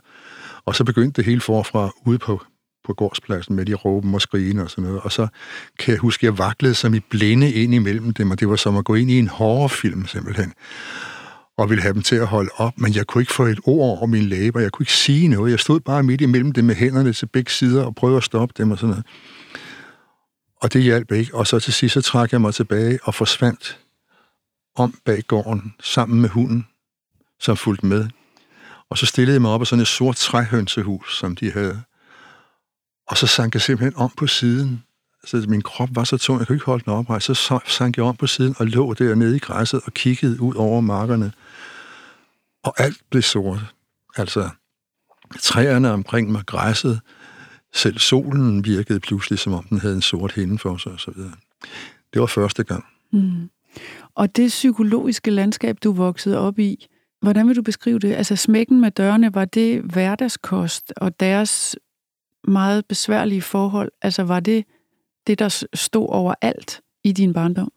Og 0.65 0.75
så 0.75 0.83
begyndte 0.83 1.17
det 1.17 1.25
hele 1.25 1.41
forfra 1.41 1.89
ude 2.05 2.17
på, 2.17 2.41
på 2.85 2.93
gårdspladsen 2.93 3.55
med 3.55 3.65
de 3.65 3.73
råben 3.73 4.13
og 4.13 4.21
skrigen 4.21 4.59
og 4.59 4.69
sådan 4.69 4.83
noget. 4.83 5.01
Og 5.01 5.11
så 5.11 5.27
kan 5.79 5.91
jeg 5.91 5.99
huske, 5.99 6.19
at 6.19 6.23
jeg 6.23 6.37
vaklede 6.37 6.73
som 6.73 6.93
i 6.93 6.99
blinde 6.99 7.51
ind 7.53 7.73
imellem 7.73 8.13
dem, 8.13 8.31
og 8.31 8.39
det 8.39 8.49
var 8.49 8.55
som 8.55 8.77
at 8.77 8.85
gå 8.85 8.95
ind 8.95 9.11
i 9.11 9.19
en 9.19 9.27
horrorfilm 9.27 10.07
simpelthen 10.07 10.53
og 11.57 11.69
ville 11.69 11.81
have 11.81 11.93
dem 11.93 12.01
til 12.01 12.15
at 12.15 12.27
holde 12.27 12.49
op, 12.55 12.73
men 12.77 12.95
jeg 12.95 13.07
kunne 13.07 13.21
ikke 13.21 13.33
få 13.33 13.43
et 13.43 13.59
ord 13.63 13.97
over 13.97 14.05
min 14.05 14.23
læber, 14.23 14.59
jeg 14.59 14.71
kunne 14.71 14.83
ikke 14.83 14.93
sige 14.93 15.27
noget. 15.27 15.51
Jeg 15.51 15.59
stod 15.59 15.79
bare 15.79 16.03
midt 16.03 16.21
imellem 16.21 16.51
dem 16.51 16.65
med 16.65 16.75
hænderne 16.75 17.13
til 17.13 17.25
begge 17.25 17.51
sider 17.51 17.83
og 17.85 17.95
prøvede 17.95 18.17
at 18.17 18.23
stoppe 18.23 18.53
dem 18.57 18.71
og 18.71 18.77
sådan 18.77 18.89
noget. 18.89 19.05
Og 20.61 20.73
det 20.73 20.83
hjalp 20.83 21.11
ikke. 21.11 21.35
Og 21.35 21.47
så 21.47 21.59
til 21.59 21.73
sidst, 21.73 21.93
så 21.93 22.01
trak 22.01 22.31
jeg 22.31 22.41
mig 22.41 22.53
tilbage 22.53 22.99
og 23.03 23.15
forsvandt 23.15 23.79
om 24.75 24.99
bag 25.05 25.23
gården 25.27 25.73
sammen 25.83 26.21
med 26.21 26.29
hunden, 26.29 26.67
som 27.39 27.57
fulgte 27.57 27.85
med. 27.85 28.07
Og 28.89 28.97
så 28.97 29.05
stillede 29.05 29.33
jeg 29.33 29.41
mig 29.41 29.51
op 29.51 29.61
af 29.61 29.67
sådan 29.67 29.81
et 29.81 29.87
sort 29.87 30.15
træhønsehus, 30.15 31.17
som 31.19 31.35
de 31.35 31.51
havde. 31.51 31.81
Og 33.07 33.17
så 33.17 33.27
sank 33.27 33.53
jeg 33.53 33.61
simpelthen 33.61 34.01
om 34.01 34.11
på 34.17 34.27
siden, 34.27 34.83
Så 35.25 35.45
min 35.47 35.61
krop 35.61 35.89
var 35.91 36.03
så 36.03 36.17
tung, 36.17 36.39
jeg 36.39 36.47
kunne 36.47 36.55
ikke 36.55 36.65
holde 36.65 36.83
den 36.85 36.93
oprejst. 36.93 37.25
Så 37.25 37.59
sank 37.65 37.97
jeg 37.97 38.05
om 38.05 38.15
på 38.15 38.27
siden 38.27 38.55
og 38.59 38.67
lå 38.67 38.93
dernede 38.93 39.35
i 39.35 39.39
græsset 39.39 39.81
og 39.85 39.93
kiggede 39.93 40.41
ud 40.41 40.55
over 40.55 40.81
markerne. 40.81 41.31
Og 42.63 42.73
alt 42.77 42.97
blev 43.09 43.21
sort. 43.21 43.59
Altså, 44.17 44.49
træerne 45.41 45.91
omkring 45.91 46.31
mig, 46.31 46.45
græsset, 46.45 47.01
selv 47.73 47.97
solen 47.97 48.65
virkede 48.65 48.99
pludselig, 48.99 49.39
som 49.39 49.53
om 49.53 49.63
den 49.63 49.79
havde 49.79 49.95
en 49.95 50.01
sort 50.01 50.31
hinde 50.31 50.57
for 50.57 50.77
sig 50.77 50.91
osv. 50.91 51.13
Det 52.13 52.21
var 52.21 52.25
første 52.25 52.63
gang. 52.63 52.85
Mm. 53.13 53.49
Og 54.15 54.35
det 54.35 54.47
psykologiske 54.47 55.31
landskab, 55.31 55.77
du 55.83 55.91
voksede 55.91 56.39
op 56.39 56.59
i, 56.59 56.87
hvordan 57.21 57.47
vil 57.47 57.55
du 57.55 57.61
beskrive 57.61 57.99
det? 57.99 58.13
Altså 58.13 58.35
smækken 58.35 58.81
med 58.81 58.91
dørene, 58.91 59.33
var 59.33 59.45
det 59.45 59.81
hverdagskost, 59.81 60.93
og 60.97 61.19
deres 61.19 61.75
meget 62.47 62.85
besværlige 62.85 63.41
forhold, 63.41 63.91
altså 64.01 64.23
var 64.23 64.39
det 64.39 64.65
det, 65.27 65.39
der 65.39 65.65
stod 65.73 66.09
over 66.09 66.33
alt 66.41 66.81
i 67.03 67.11
din 67.11 67.33
barndom? 67.33 67.71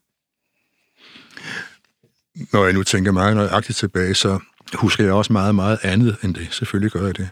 Når 2.52 2.64
jeg 2.64 2.74
nu 2.74 2.82
tænker 2.82 3.12
meget 3.12 3.36
nøjagtigt 3.36 3.78
tilbage, 3.78 4.14
så 4.14 4.38
husker 4.74 5.04
jeg 5.04 5.12
også 5.12 5.32
meget, 5.32 5.54
meget 5.54 5.78
andet 5.82 6.16
end 6.24 6.34
det. 6.34 6.48
Selvfølgelig 6.54 6.92
gør 6.92 7.06
jeg 7.06 7.16
det. 7.16 7.28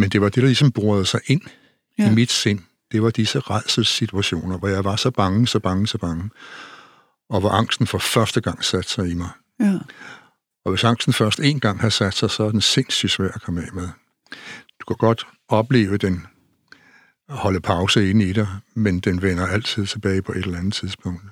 Men 0.00 0.10
det 0.10 0.20
var 0.20 0.28
det, 0.28 0.36
der 0.36 0.46
ligesom 0.46 0.72
borede 0.72 1.06
sig 1.06 1.20
ind 1.26 1.40
ja. 1.98 2.10
i 2.10 2.14
mit 2.14 2.30
sind. 2.30 2.60
Det 2.92 3.02
var 3.02 3.10
disse 3.10 3.38
redselssituationer, 3.38 4.58
hvor 4.58 4.68
jeg 4.68 4.84
var 4.84 4.96
så 4.96 5.10
bange, 5.10 5.46
så 5.46 5.58
bange, 5.58 5.86
så 5.86 5.98
bange. 5.98 6.30
Og 7.28 7.40
hvor 7.40 7.50
angsten 7.50 7.86
for 7.86 7.98
første 7.98 8.40
gang 8.40 8.64
satte 8.64 8.90
sig 8.90 9.10
i 9.10 9.14
mig. 9.14 9.28
Ja. 9.60 9.78
Og 10.64 10.70
hvis 10.70 10.84
angsten 10.84 11.12
først 11.12 11.40
en 11.40 11.60
gang 11.60 11.80
har 11.80 11.88
sat 11.88 12.14
sig, 12.14 12.30
så 12.30 12.42
er 12.42 12.50
den 12.50 12.60
sindssygt 12.60 13.12
svær 13.12 13.28
at 13.28 13.42
komme 13.42 13.62
af 13.62 13.72
med. 13.72 13.88
Du 14.80 14.84
kan 14.88 14.96
godt 14.96 15.26
opleve 15.48 15.96
den 15.96 16.26
holde 17.28 17.60
pause 17.60 18.10
inde 18.10 18.24
i 18.24 18.32
dig, 18.32 18.48
men 18.74 19.00
den 19.00 19.22
vender 19.22 19.46
altid 19.46 19.86
tilbage 19.86 20.22
på 20.22 20.32
et 20.32 20.38
eller 20.38 20.58
andet 20.58 20.74
tidspunkt. 20.74 21.22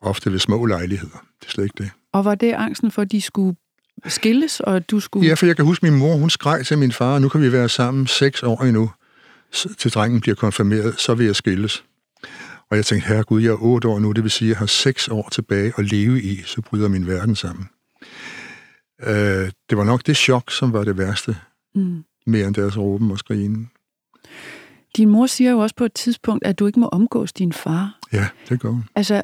Ofte 0.00 0.32
ved 0.32 0.38
små 0.38 0.66
lejligheder. 0.66 1.24
Det 1.40 1.46
er 1.46 1.50
slet 1.50 1.64
ikke 1.64 1.82
det. 1.82 1.90
Og 2.12 2.24
var 2.24 2.34
det 2.34 2.52
angsten 2.52 2.90
for, 2.90 3.02
at 3.02 3.12
de 3.12 3.20
skulle 3.20 3.56
skilles, 4.04 4.60
og 4.60 4.90
du 4.90 5.00
skulle... 5.00 5.28
Ja, 5.28 5.34
for 5.34 5.46
jeg 5.46 5.56
kan 5.56 5.64
huske, 5.64 5.86
min 5.86 5.98
mor, 5.98 6.16
hun 6.16 6.30
skreg 6.30 6.66
til 6.66 6.78
min 6.78 6.92
far, 6.92 7.18
nu 7.18 7.28
kan 7.28 7.40
vi 7.40 7.52
være 7.52 7.68
sammen 7.68 8.06
seks 8.06 8.42
år 8.42 8.62
endnu, 8.62 8.90
til 9.78 9.92
drengen 9.92 10.20
bliver 10.20 10.34
konfirmeret, 10.34 11.00
så 11.00 11.14
vil 11.14 11.26
jeg 11.26 11.36
skilles. 11.36 11.84
Og 12.70 12.76
jeg 12.76 12.86
tænkte, 12.86 13.08
herregud, 13.08 13.42
jeg 13.42 13.48
er 13.48 13.62
otte 13.62 13.88
år 13.88 13.98
nu, 13.98 14.12
det 14.12 14.22
vil 14.22 14.30
sige, 14.30 14.46
at 14.46 14.50
jeg 14.50 14.58
har 14.58 14.66
seks 14.66 15.08
år 15.08 15.28
tilbage 15.32 15.72
at 15.78 15.84
leve 15.92 16.22
i, 16.22 16.42
så 16.42 16.60
bryder 16.60 16.88
min 16.88 17.06
verden 17.06 17.36
sammen. 17.36 17.68
Øh, 19.02 19.50
det 19.70 19.78
var 19.78 19.84
nok 19.84 20.06
det 20.06 20.16
chok, 20.16 20.50
som 20.50 20.72
var 20.72 20.84
det 20.84 20.98
værste, 20.98 21.36
mm. 21.74 22.04
mere 22.26 22.46
end 22.46 22.54
deres 22.54 22.78
råben 22.78 23.10
og 23.10 23.18
skrigen. 23.18 23.70
Din 24.96 25.08
mor 25.08 25.26
siger 25.26 25.50
jo 25.50 25.58
også 25.58 25.74
på 25.74 25.84
et 25.84 25.92
tidspunkt, 25.92 26.46
at 26.46 26.58
du 26.58 26.66
ikke 26.66 26.80
må 26.80 26.88
omgås 26.88 27.32
din 27.32 27.52
far. 27.52 27.98
Ja, 28.12 28.28
det 28.48 28.60
gør 28.60 28.68
hun. 28.68 28.84
Altså, 28.94 29.22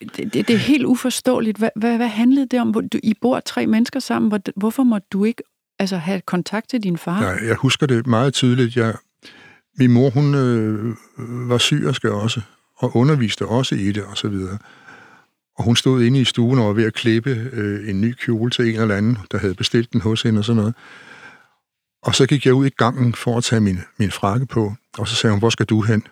det, 0.00 0.16
det, 0.16 0.34
det 0.34 0.50
er 0.50 0.56
helt 0.56 0.84
uforståeligt. 0.84 1.58
Hvad, 1.58 1.70
hvad, 1.76 1.96
hvad 1.96 2.08
handlede 2.08 2.46
det 2.46 2.60
om? 2.60 2.72
Du, 2.72 2.98
I 3.02 3.14
bor 3.20 3.40
tre 3.40 3.66
mennesker 3.66 4.00
sammen. 4.00 4.28
Hvor, 4.28 4.40
hvorfor 4.56 4.82
må 4.82 4.98
du 5.12 5.24
ikke 5.24 5.42
altså, 5.78 5.96
have 5.96 6.20
kontakt 6.20 6.68
til 6.68 6.82
din 6.82 6.98
far? 6.98 7.20
Nej, 7.20 7.48
jeg 7.48 7.56
husker 7.56 7.86
det 7.86 8.06
meget 8.06 8.34
tydeligt. 8.34 8.76
Jeg, 8.76 8.94
min 9.78 9.92
mor, 9.92 10.10
hun 10.10 10.34
øh, 10.34 10.94
var 11.50 11.58
sygerske 11.58 12.12
også, 12.12 12.40
og 12.76 12.96
underviste 12.96 13.46
også 13.46 13.74
i 13.74 13.92
det, 13.92 14.04
og 14.04 14.16
så 14.16 14.28
videre. 14.28 14.58
Og 15.58 15.64
hun 15.64 15.76
stod 15.76 16.02
inde 16.02 16.20
i 16.20 16.24
stuen 16.24 16.58
og 16.58 16.66
var 16.66 16.72
ved 16.72 16.84
at 16.84 16.94
klippe 16.94 17.30
øh, 17.52 17.88
en 17.88 18.00
ny 18.00 18.12
kjole 18.12 18.50
til 18.50 18.74
en 18.74 18.80
eller 18.80 18.96
anden, 18.96 19.18
der 19.30 19.38
havde 19.38 19.54
bestilt 19.54 19.92
den 19.92 20.00
hos 20.00 20.22
hende 20.22 20.38
og 20.38 20.44
sådan 20.44 20.56
noget. 20.56 20.74
Og 22.02 22.14
så 22.14 22.26
gik 22.26 22.46
jeg 22.46 22.54
ud 22.54 22.66
i 22.66 22.70
gangen 22.70 23.14
for 23.14 23.36
at 23.38 23.44
tage 23.44 23.60
min, 23.60 23.78
min 23.98 24.10
frakke 24.10 24.46
på, 24.46 24.74
og 24.98 25.08
så 25.08 25.14
sagde 25.14 25.32
hun, 25.32 25.38
hvor 25.38 25.50
skal 25.50 25.66
du 25.66 25.82
hen? 25.82 26.02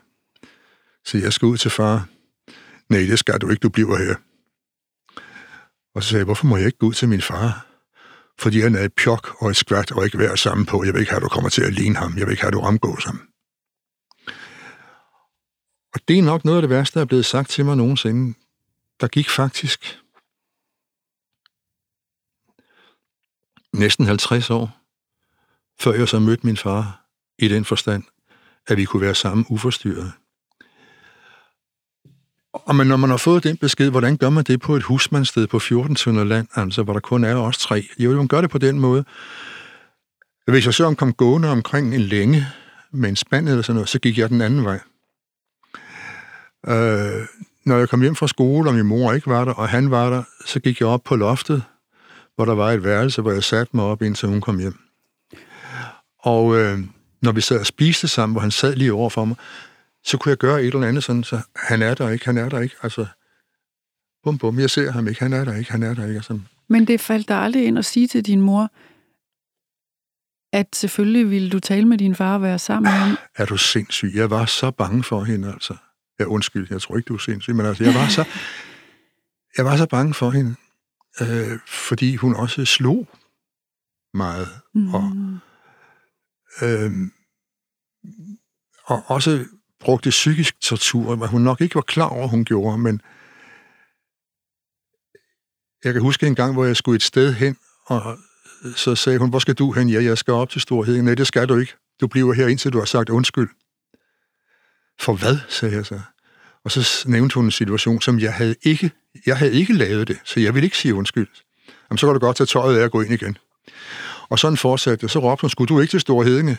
Så 1.04 1.18
jeg 1.18 1.32
skal 1.32 1.46
ud 1.46 1.56
til 1.56 1.70
far. 1.70 2.08
Nej, 2.88 3.00
det 3.00 3.18
skal 3.18 3.40
du 3.40 3.50
ikke, 3.50 3.60
du 3.60 3.68
bliver 3.68 3.98
her. 3.98 4.14
Og 5.94 6.02
så 6.02 6.08
sagde 6.08 6.20
jeg, 6.20 6.24
hvorfor 6.24 6.46
må 6.46 6.56
jeg 6.56 6.66
ikke 6.66 6.78
gå 6.78 6.86
ud 6.86 6.94
til 6.94 7.08
min 7.08 7.22
far? 7.22 7.66
Fordi 8.38 8.60
han 8.60 8.74
er 8.74 8.84
et 8.84 8.92
pjok 8.94 9.42
og 9.42 9.50
et 9.50 9.56
skvat 9.56 9.92
og 9.92 10.04
ikke 10.04 10.18
være 10.18 10.36
sammen 10.36 10.66
på. 10.66 10.84
Jeg 10.84 10.94
vil 10.94 11.00
ikke 11.00 11.12
have, 11.12 11.16
at 11.16 11.22
du 11.22 11.28
kommer 11.28 11.50
til 11.50 11.62
at 11.62 11.72
ligne 11.72 11.96
ham. 11.96 12.18
Jeg 12.18 12.26
vil 12.26 12.32
ikke 12.32 12.42
have, 12.42 12.48
at 12.48 12.52
du 12.52 12.60
omgås 12.60 13.04
ham. 13.04 13.28
Og 15.94 16.00
det 16.08 16.18
er 16.18 16.22
nok 16.22 16.44
noget 16.44 16.58
af 16.58 16.62
det 16.62 16.70
værste, 16.70 16.94
der 16.94 17.00
er 17.00 17.08
blevet 17.08 17.24
sagt 17.24 17.50
til 17.50 17.64
mig 17.64 17.76
nogensinde. 17.76 18.38
Der 19.00 19.08
gik 19.08 19.28
faktisk 19.28 20.00
næsten 23.72 24.06
50 24.06 24.50
år, 24.50 24.80
før 25.80 25.92
jeg 25.92 26.08
så 26.08 26.18
mødte 26.18 26.46
min 26.46 26.56
far 26.56 27.06
i 27.38 27.48
den 27.48 27.64
forstand, 27.64 28.04
at 28.66 28.76
vi 28.76 28.84
kunne 28.84 29.02
være 29.02 29.14
sammen 29.14 29.46
uforstyrret. 29.48 30.12
Og 32.66 32.76
men 32.76 32.86
når 32.86 32.96
man 32.96 33.10
har 33.10 33.16
fået 33.16 33.44
den 33.44 33.56
besked, 33.56 33.90
hvordan 33.90 34.16
gør 34.16 34.30
man 34.30 34.44
det 34.44 34.60
på 34.60 34.76
et 34.76 34.82
husmandsted 34.82 35.46
på 35.46 35.58
14 35.58 35.96
tønder 35.96 36.24
land, 36.24 36.46
altså 36.54 36.82
hvor 36.82 36.92
der 36.92 37.00
kun 37.00 37.24
er 37.24 37.34
os 37.34 37.58
tre? 37.58 37.88
Jo, 37.98 38.16
man 38.16 38.28
gør 38.28 38.40
det 38.40 38.50
på 38.50 38.58
den 38.58 38.80
måde. 38.80 39.04
Hvis 40.46 40.66
jeg 40.66 40.74
så 40.74 40.94
kom 40.94 41.12
gående 41.12 41.48
omkring 41.48 41.94
en 41.94 42.00
længe 42.00 42.46
med 42.92 43.08
en 43.08 43.16
spand 43.16 43.48
eller 43.48 43.62
sådan 43.62 43.74
noget, 43.74 43.88
så 43.88 43.98
gik 43.98 44.18
jeg 44.18 44.28
den 44.28 44.40
anden 44.40 44.64
vej. 44.64 44.80
Øh, 46.68 47.26
når 47.64 47.78
jeg 47.78 47.88
kom 47.88 48.02
hjem 48.02 48.14
fra 48.14 48.28
skole, 48.28 48.70
og 48.70 48.74
min 48.74 48.86
mor 48.86 49.12
ikke 49.12 49.26
var 49.26 49.44
der, 49.44 49.52
og 49.52 49.68
han 49.68 49.90
var 49.90 50.10
der, 50.10 50.22
så 50.46 50.60
gik 50.60 50.80
jeg 50.80 50.88
op 50.88 51.02
på 51.04 51.16
loftet, 51.16 51.62
hvor 52.34 52.44
der 52.44 52.54
var 52.54 52.70
et 52.70 52.84
værelse, 52.84 53.22
hvor 53.22 53.32
jeg 53.32 53.44
satte 53.44 53.76
mig 53.76 53.84
op, 53.84 54.02
indtil 54.02 54.28
hun 54.28 54.40
kom 54.40 54.58
hjem. 54.58 54.78
Og 56.18 56.56
øh, 56.56 56.78
når 57.22 57.32
vi 57.32 57.40
sad 57.40 57.60
og 57.60 57.66
spiste 57.66 58.08
sammen, 58.08 58.34
hvor 58.34 58.40
han 58.40 58.50
sad 58.50 58.74
lige 58.74 58.92
over 58.92 59.10
for 59.10 59.24
mig, 59.24 59.36
så 60.06 60.18
kunne 60.18 60.30
jeg 60.30 60.38
gøre 60.38 60.62
et 60.62 60.74
eller 60.74 60.88
andet 60.88 61.04
sådan, 61.04 61.24
så 61.24 61.40
han 61.56 61.82
er 61.82 61.94
der 61.94 62.10
ikke, 62.10 62.24
han 62.24 62.38
er 62.38 62.48
der 62.48 62.60
ikke. 62.60 62.76
Altså, 62.82 63.06
bum 64.22 64.38
bum, 64.38 64.58
jeg 64.58 64.70
ser 64.70 64.90
ham 64.90 65.08
ikke, 65.08 65.20
han 65.20 65.32
er 65.32 65.44
der 65.44 65.54
ikke, 65.54 65.72
han 65.72 65.82
er 65.82 65.94
der 65.94 66.06
ikke. 66.06 66.16
Altså. 66.16 66.40
Men 66.68 66.86
det 66.86 67.00
faldt 67.00 67.28
dig 67.28 67.36
aldrig 67.36 67.64
ind 67.64 67.78
at 67.78 67.84
sige 67.84 68.08
til 68.08 68.26
din 68.26 68.40
mor, 68.40 68.70
at 70.52 70.76
selvfølgelig 70.76 71.30
ville 71.30 71.50
du 71.50 71.60
tale 71.60 71.88
med 71.88 71.98
din 71.98 72.14
far 72.14 72.34
og 72.34 72.42
være 72.42 72.58
sammen 72.58 72.92
med 72.92 72.98
ham? 72.98 73.16
Er 73.36 73.44
du 73.44 73.56
sindssyg? 73.56 74.12
Jeg 74.14 74.30
var 74.30 74.46
så 74.46 74.70
bange 74.70 75.04
for 75.04 75.24
hende, 75.24 75.52
altså. 75.52 75.76
Ja, 76.20 76.24
undskyld, 76.24 76.66
jeg 76.70 76.82
tror 76.82 76.96
ikke, 76.96 77.06
du 77.08 77.14
er 77.14 77.18
sindssyg, 77.18 77.54
men 77.54 77.66
altså, 77.66 77.84
jeg 77.84 77.94
var 77.94 78.08
så, 78.08 78.24
jeg 79.56 79.64
var 79.64 79.76
så 79.76 79.86
bange 79.86 80.14
for 80.14 80.30
hende, 80.30 80.54
øh, 81.20 81.58
fordi 81.68 82.16
hun 82.16 82.34
også 82.34 82.64
slog 82.64 83.08
meget. 84.14 84.48
Mm. 84.74 84.94
Og, 84.94 85.12
øh, 86.62 86.92
og 88.84 89.02
også 89.06 89.44
brugte 89.86 90.10
psykisk 90.10 90.60
tortur, 90.60 91.16
hvad 91.16 91.28
hun 91.28 91.42
nok 91.42 91.60
ikke 91.60 91.74
var 91.74 91.80
klar 91.80 92.08
over, 92.08 92.28
hun 92.28 92.44
gjorde, 92.44 92.78
men 92.78 93.00
jeg 95.84 95.92
kan 95.92 96.02
huske 96.02 96.26
en 96.26 96.34
gang, 96.34 96.52
hvor 96.52 96.64
jeg 96.64 96.76
skulle 96.76 96.96
et 96.96 97.02
sted 97.02 97.32
hen, 97.32 97.56
og 97.86 98.18
så 98.76 98.94
sagde 98.94 99.18
hun, 99.18 99.30
hvor 99.30 99.38
skal 99.38 99.54
du 99.54 99.72
hen? 99.72 99.88
Ja, 99.88 100.02
jeg 100.02 100.18
skal 100.18 100.34
op 100.34 100.50
til 100.50 100.60
Storheden. 100.60 101.04
Nej, 101.04 101.14
det 101.14 101.26
skal 101.26 101.48
du 101.48 101.56
ikke. 101.56 101.74
Du 102.00 102.06
bliver 102.06 102.32
her, 102.32 102.46
indtil 102.46 102.72
du 102.72 102.78
har 102.78 102.84
sagt 102.84 103.08
undskyld. 103.08 103.48
For 105.00 105.12
hvad, 105.12 105.38
sagde 105.48 105.74
jeg 105.74 105.86
så. 105.86 106.00
Og 106.64 106.70
så 106.70 107.08
nævnte 107.08 107.34
hun 107.34 107.44
en 107.44 107.50
situation, 107.50 108.00
som 108.00 108.18
jeg 108.18 108.34
havde 108.34 108.54
ikke, 108.62 108.90
jeg 109.26 109.38
havde 109.38 109.52
ikke 109.52 109.72
lavet 109.72 110.08
det, 110.08 110.18
så 110.24 110.40
jeg 110.40 110.54
ville 110.54 110.64
ikke 110.64 110.78
sige 110.78 110.94
undskyld. 110.94 111.28
Jamen, 111.90 111.98
så 111.98 112.06
kan 112.06 112.14
du 112.14 112.20
godt 112.20 112.36
tage 112.36 112.46
tøjet 112.46 112.78
af 112.78 112.84
og 112.84 112.90
gå 112.90 113.00
ind 113.00 113.12
igen. 113.12 113.38
Og 114.28 114.38
sådan 114.38 114.56
fortsatte 114.56 115.02
det. 115.02 115.10
Så 115.10 115.18
råbte 115.18 115.40
hun, 115.40 115.50
skulle 115.50 115.68
du 115.68 115.80
ikke 115.80 115.90
til 115.90 116.00
Store 116.00 116.24
Hedinge? 116.24 116.58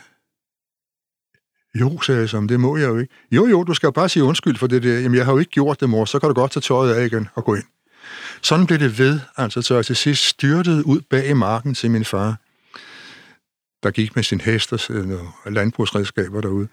Jo, 1.79 2.01
sagde 2.01 2.19
jeg 2.21 2.29
som, 2.29 2.47
det 2.47 2.59
må 2.59 2.77
jeg 2.77 2.87
jo 2.87 2.97
ikke. 2.97 3.13
Jo, 3.31 3.47
jo, 3.47 3.63
du 3.63 3.73
skal 3.73 3.93
bare 3.93 4.09
sige 4.09 4.23
undskyld 4.23 4.57
for 4.57 4.67
det 4.67 4.83
der. 4.83 4.99
Jamen, 4.99 5.17
jeg 5.17 5.25
har 5.25 5.31
jo 5.31 5.37
ikke 5.37 5.51
gjort 5.51 5.79
det, 5.79 5.89
mor. 5.89 6.05
Så 6.05 6.19
kan 6.19 6.29
du 6.29 6.33
godt 6.33 6.51
tage 6.51 6.61
tøjet 6.61 6.93
af 6.93 7.05
igen 7.05 7.29
og 7.35 7.45
gå 7.45 7.55
ind. 7.55 7.63
Sådan 8.41 8.65
blev 8.65 8.79
det 8.79 8.99
ved, 8.99 9.19
altså, 9.37 9.61
så 9.61 9.75
jeg 9.75 9.85
til 9.85 9.95
sidst 9.95 10.23
styrtede 10.23 10.87
ud 10.87 11.01
bag 11.09 11.29
i 11.29 11.33
marken 11.33 11.73
til 11.73 11.91
min 11.91 12.05
far, 12.05 12.35
der 13.83 13.91
gik 13.91 14.15
med 14.15 14.23
sin 14.23 14.41
hest 14.41 14.73
og 14.73 14.79
øh, 14.89 15.19
landbrugsredskaber 15.45 16.41
derude, 16.41 16.67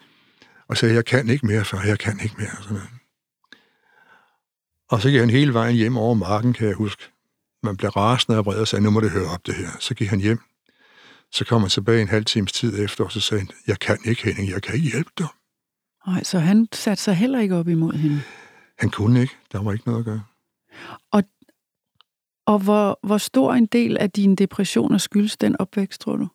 og 0.68 0.76
sagde, 0.76 0.94
jeg 0.94 1.04
kan 1.04 1.30
ikke 1.30 1.46
mere, 1.46 1.64
far, 1.64 1.82
jeg 1.86 1.98
kan 1.98 2.20
ikke 2.22 2.34
mere. 2.38 2.62
Sådan 2.62 2.80
og 4.90 5.02
så 5.02 5.08
gik 5.10 5.20
han 5.20 5.30
hele 5.30 5.54
vejen 5.54 5.76
hjem 5.76 5.96
over 5.96 6.14
marken, 6.14 6.52
kan 6.52 6.68
jeg 6.68 6.74
huske. 6.74 7.02
Man 7.62 7.76
blev 7.76 7.90
rasende 7.90 8.38
og 8.38 8.46
vred 8.46 8.58
og 8.58 8.68
sagde, 8.68 8.84
nu 8.84 8.90
må 8.90 9.00
det 9.00 9.10
høre 9.10 9.30
op 9.30 9.46
det 9.46 9.54
her. 9.54 9.68
Så 9.80 9.94
gik 9.94 10.08
han 10.08 10.20
hjem. 10.20 10.40
Så 11.34 11.44
kom 11.44 11.60
han 11.60 11.70
tilbage 11.70 12.02
en 12.02 12.08
halv 12.08 12.24
times 12.24 12.52
tid 12.52 12.84
efter, 12.84 13.04
og 13.04 13.12
så 13.12 13.20
sagde 13.20 13.40
han, 13.40 13.50
jeg 13.66 13.78
kan 13.78 13.98
ikke, 14.04 14.24
Henning, 14.24 14.50
jeg 14.50 14.62
kan 14.62 14.74
ikke 14.74 14.90
hjælpe 14.90 15.10
dig. 15.18 15.26
Nej, 16.06 16.22
så 16.22 16.38
han 16.38 16.68
satte 16.72 17.02
sig 17.02 17.14
heller 17.14 17.40
ikke 17.40 17.56
op 17.56 17.68
imod 17.68 17.92
hende? 17.92 18.22
Han 18.78 18.90
kunne 18.90 19.20
ikke. 19.20 19.34
Der 19.52 19.62
var 19.62 19.72
ikke 19.72 19.86
noget 19.86 19.98
at 19.98 20.04
gøre. 20.04 20.22
Og, 21.12 21.22
og 22.46 22.58
hvor, 22.58 22.98
hvor 23.06 23.18
stor 23.18 23.54
en 23.54 23.66
del 23.66 23.98
af 23.98 24.10
dine 24.10 24.36
depressioner 24.36 24.98
skyldes 24.98 25.36
den 25.36 25.56
opvækst, 25.58 26.00
tror 26.00 26.16
du? 26.16 26.28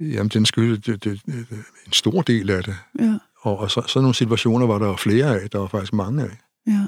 Jamen, 0.00 0.28
den 0.28 0.46
skyldes 0.46 0.84
det, 0.84 1.04
det, 1.04 1.26
det, 1.26 1.46
en 1.86 1.92
stor 1.92 2.22
del 2.22 2.50
af 2.50 2.64
det. 2.64 2.76
Ja. 2.98 3.18
Og, 3.40 3.58
og 3.58 3.70
så, 3.70 3.82
sådan 3.86 4.02
nogle 4.02 4.14
situationer 4.14 4.66
var 4.66 4.78
der 4.78 4.96
flere 4.96 5.40
af. 5.40 5.50
Der 5.50 5.58
var 5.58 5.66
faktisk 5.66 5.92
mange 5.92 6.22
af. 6.22 6.36
Ja 6.66 6.86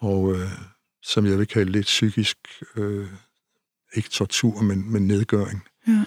og 0.00 0.34
øh, 0.34 0.50
som 1.02 1.26
jeg 1.26 1.38
vil 1.38 1.46
kalde 1.46 1.72
lidt 1.72 1.86
psykisk, 1.86 2.38
øh, 2.76 3.08
ikke 3.94 4.08
tortur, 4.08 4.62
men, 4.62 4.92
men 4.92 5.06
nedgøring. 5.06 5.62
Ja. 5.88 6.04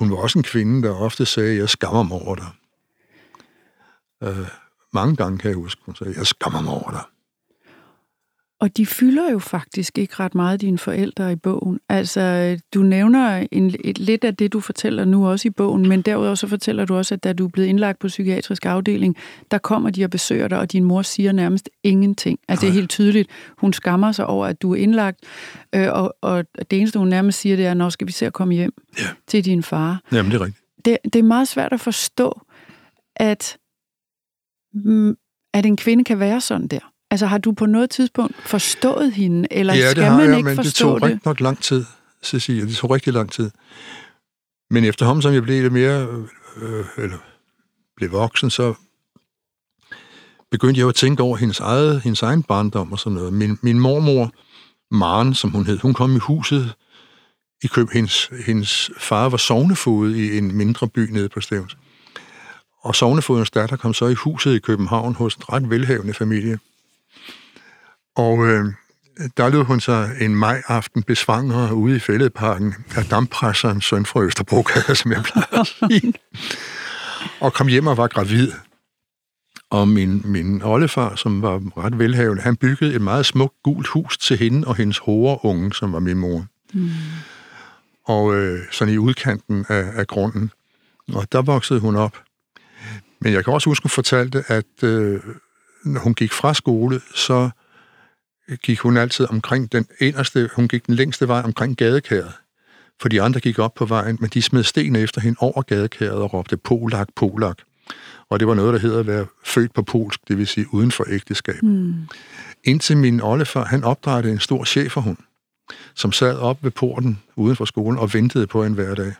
Hun 0.00 0.10
var 0.10 0.16
også 0.16 0.38
en 0.38 0.42
kvinde, 0.42 0.82
der 0.88 0.94
ofte 0.94 1.26
sagde, 1.26 1.56
jeg 1.56 1.68
skammer 1.68 2.02
mig 2.02 2.22
over 2.22 2.34
dig. 2.34 2.50
Øh, 4.22 4.48
mange 4.92 5.16
gange, 5.16 5.38
kan 5.38 5.48
jeg 5.48 5.56
huske. 5.56 5.82
Hun 5.86 5.94
sagde, 5.94 6.14
jeg 6.16 6.26
skammer 6.26 6.60
mig 6.60 6.72
over 6.72 6.90
dig. 6.90 7.04
Og 8.60 8.76
de 8.76 8.86
fylder 8.86 9.30
jo 9.30 9.38
faktisk 9.38 9.98
ikke 9.98 10.14
ret 10.20 10.34
meget, 10.34 10.60
dine 10.60 10.78
forældre 10.78 11.32
i 11.32 11.36
bogen. 11.36 11.80
Altså, 11.88 12.58
du 12.74 12.82
nævner 12.82 13.46
en, 13.52 13.74
et, 13.84 13.98
lidt 13.98 14.24
af 14.24 14.36
det, 14.36 14.52
du 14.52 14.60
fortæller 14.60 15.04
nu 15.04 15.28
også 15.28 15.48
i 15.48 15.50
bogen, 15.50 15.88
men 15.88 16.02
derudover 16.02 16.34
så 16.34 16.46
fortæller 16.46 16.84
du 16.84 16.94
også, 16.96 17.14
at 17.14 17.24
da 17.24 17.32
du 17.32 17.44
er 17.44 17.48
blevet 17.48 17.68
indlagt 17.68 17.98
på 17.98 18.06
psykiatrisk 18.06 18.66
afdeling, 18.66 19.16
der 19.50 19.58
kommer 19.58 19.90
de 19.90 20.04
og 20.04 20.10
besøger 20.10 20.48
dig, 20.48 20.58
og 20.58 20.72
din 20.72 20.84
mor 20.84 21.02
siger 21.02 21.32
nærmest 21.32 21.70
ingenting. 21.82 22.38
Altså, 22.48 22.66
det 22.66 22.70
er 22.70 22.74
helt 22.74 22.90
tydeligt. 22.90 23.30
Hun 23.58 23.72
skammer 23.72 24.12
sig 24.12 24.26
over, 24.26 24.46
at 24.46 24.62
du 24.62 24.72
er 24.72 24.76
indlagt, 24.76 25.18
øh, 25.74 25.88
og, 25.92 26.16
og 26.20 26.44
det 26.70 26.78
eneste, 26.78 26.98
hun 26.98 27.08
nærmest 27.08 27.40
siger, 27.40 27.56
det 27.56 27.66
er, 27.66 27.74
når 27.74 27.88
skal 27.88 28.06
vi 28.06 28.12
se 28.12 28.26
at 28.26 28.32
komme 28.32 28.54
hjem 28.54 28.72
ja. 28.98 29.04
til 29.26 29.44
din 29.44 29.62
far. 29.62 30.00
Jamen, 30.12 30.32
det 30.32 30.40
er 30.40 30.44
rigtigt. 30.44 30.64
Det, 30.84 30.98
det 31.04 31.16
er 31.16 31.22
meget 31.22 31.48
svært 31.48 31.72
at 31.72 31.80
forstå, 31.80 32.40
at, 33.16 33.58
mm, 34.74 35.16
at 35.54 35.66
en 35.66 35.76
kvinde 35.76 36.04
kan 36.04 36.18
være 36.18 36.40
sådan 36.40 36.66
der. 36.66 36.89
Altså 37.10 37.26
har 37.26 37.38
du 37.38 37.52
på 37.52 37.66
noget 37.66 37.90
tidspunkt 37.90 38.36
forstået 38.46 39.12
hende, 39.12 39.48
eller 39.50 39.74
ja, 39.74 39.90
skal 39.90 40.02
det 40.02 40.10
har 40.10 40.18
man 40.18 40.28
jeg, 40.28 40.36
ikke 40.36 40.48
men 40.48 40.56
forstå 40.56 40.68
det 40.68 40.74
tog 40.74 41.02
rigtig 41.02 41.20
nok 41.24 41.40
lang 41.40 41.62
tid, 41.62 41.84
Cecilia. 42.22 42.64
Det 42.64 42.76
tog 42.76 42.90
rigtig 42.90 43.12
lang 43.12 43.32
tid. 43.32 43.50
Men 44.70 44.84
efterhånden, 44.84 45.22
som 45.22 45.34
jeg 45.34 45.42
blev 45.42 45.62
lidt 45.62 45.72
mere, 45.72 46.06
øh, 46.56 46.84
eller 46.96 47.18
blev 47.96 48.12
voksen, 48.12 48.50
så 48.50 48.74
begyndte 50.50 50.78
jeg 50.78 50.82
jo 50.82 50.88
at 50.88 50.94
tænke 50.94 51.22
over 51.22 51.36
hendes, 51.36 51.60
eget, 51.60 52.00
hendes 52.00 52.22
egen 52.22 52.42
barndom 52.42 52.92
og 52.92 52.98
sådan 52.98 53.16
noget. 53.16 53.32
Min, 53.32 53.58
min 53.62 53.80
mormor, 53.80 54.32
Maren, 54.90 55.34
som 55.34 55.50
hun 55.50 55.66
hed, 55.66 55.78
hun 55.78 55.94
kom 55.94 56.16
i 56.16 56.18
huset 56.18 56.74
i 57.64 57.66
Køb. 57.66 57.90
Hendes, 57.92 58.30
hendes 58.46 58.90
far 58.98 59.28
var 59.28 59.36
sovnefod 59.36 60.10
i 60.10 60.38
en 60.38 60.56
mindre 60.56 60.88
by 60.88 61.10
nede 61.10 61.28
på 61.28 61.40
Stævns. 61.40 61.76
Og 62.82 62.94
sovnefodens 62.94 63.50
datter 63.50 63.76
kom 63.76 63.94
så 63.94 64.06
i 64.06 64.14
huset 64.14 64.54
i 64.54 64.58
København 64.58 65.14
hos 65.14 65.34
en 65.34 65.42
ret 65.52 65.70
velhavende 65.70 66.14
familie. 66.14 66.58
Og 68.20 68.46
øh, 68.46 68.64
der 69.36 69.48
lød 69.48 69.62
hun 69.62 69.80
sig 69.80 70.16
en 70.20 70.36
majaften 70.36 71.02
besvanger 71.02 71.72
ude 71.72 71.96
i 71.96 71.98
fældeparken 71.98 72.74
af 72.96 73.04
damppresseren 73.04 73.80
søn 73.80 74.06
fra 74.06 74.22
Østerbro, 74.22 74.64
som 75.00 75.12
jeg 75.12 75.22
plejer 75.22 75.60
at 75.60 75.66
sige. 75.66 76.14
og 77.40 77.52
kom 77.52 77.66
hjem 77.66 77.86
og 77.86 77.96
var 77.96 78.06
gravid. 78.06 78.52
Og 79.70 79.88
min, 79.88 80.22
min 80.24 80.62
oldefar, 80.62 81.16
som 81.16 81.42
var 81.42 81.62
ret 81.84 81.98
velhavende, 81.98 82.42
han 82.42 82.56
byggede 82.56 82.94
et 82.94 83.00
meget 83.00 83.26
smukt 83.26 83.54
gult 83.62 83.86
hus 83.86 84.18
til 84.18 84.38
hende 84.38 84.66
og 84.66 84.76
hendes 84.76 85.00
unge, 85.06 85.72
som 85.72 85.92
var 85.92 85.98
min 85.98 86.18
mor. 86.18 86.46
Mm. 86.72 86.90
Og 88.04 88.34
øh, 88.34 88.58
sådan 88.70 88.94
i 88.94 88.98
udkanten 88.98 89.66
af, 89.68 89.84
af 89.94 90.06
grunden. 90.06 90.50
Og 91.12 91.32
der 91.32 91.42
voksede 91.42 91.80
hun 91.80 91.96
op. 91.96 92.18
Men 93.20 93.32
jeg 93.32 93.44
kan 93.44 93.52
også 93.52 93.70
huske, 93.70 93.84
hun 93.84 93.90
fortalte, 93.90 94.44
at 94.46 94.82
øh, 94.82 95.20
når 95.84 96.00
hun 96.00 96.14
gik 96.14 96.32
fra 96.32 96.54
skole, 96.54 97.00
så 97.14 97.50
gik 98.62 98.78
hun 98.78 98.96
altid 98.96 99.26
omkring 99.30 99.72
den 99.72 99.86
inderste, 99.98 100.50
hun 100.56 100.68
gik 100.68 100.86
den 100.86 100.94
længste 100.94 101.28
vej 101.28 101.42
omkring 101.44 101.76
gadekæret. 101.76 102.32
For 103.00 103.08
de 103.08 103.22
andre 103.22 103.40
gik 103.40 103.58
op 103.58 103.74
på 103.74 103.84
vejen, 103.84 104.18
men 104.20 104.30
de 104.34 104.42
smed 104.42 104.62
sten 104.62 104.96
efter 104.96 105.20
hende 105.20 105.36
over 105.40 105.62
gadekæret 105.62 106.12
og 106.12 106.34
råbte 106.34 106.56
Polak, 106.56 107.08
Polak. 107.16 107.56
Og 108.30 108.40
det 108.40 108.48
var 108.48 108.54
noget, 108.54 108.72
der 108.74 108.80
hedder 108.80 109.00
at 109.00 109.06
være 109.06 109.26
født 109.44 109.74
på 109.74 109.82
polsk, 109.82 110.28
det 110.28 110.38
vil 110.38 110.46
sige 110.46 110.66
uden 110.74 110.90
for 110.90 111.04
ægteskab. 111.08 111.62
Mm. 111.62 111.94
Indtil 112.64 112.96
min 112.96 113.20
oldefar, 113.20 113.64
han 113.64 113.84
opdrejede 113.84 114.30
en 114.30 114.40
stor 114.40 114.64
cheferhund, 114.64 115.16
som 115.94 116.12
sad 116.12 116.36
op 116.36 116.64
ved 116.64 116.70
porten 116.70 117.22
uden 117.36 117.56
for 117.56 117.64
skolen 117.64 117.98
og 117.98 118.14
ventede 118.14 118.46
på 118.46 118.64
en 118.64 118.72
hverdag 118.72 119.12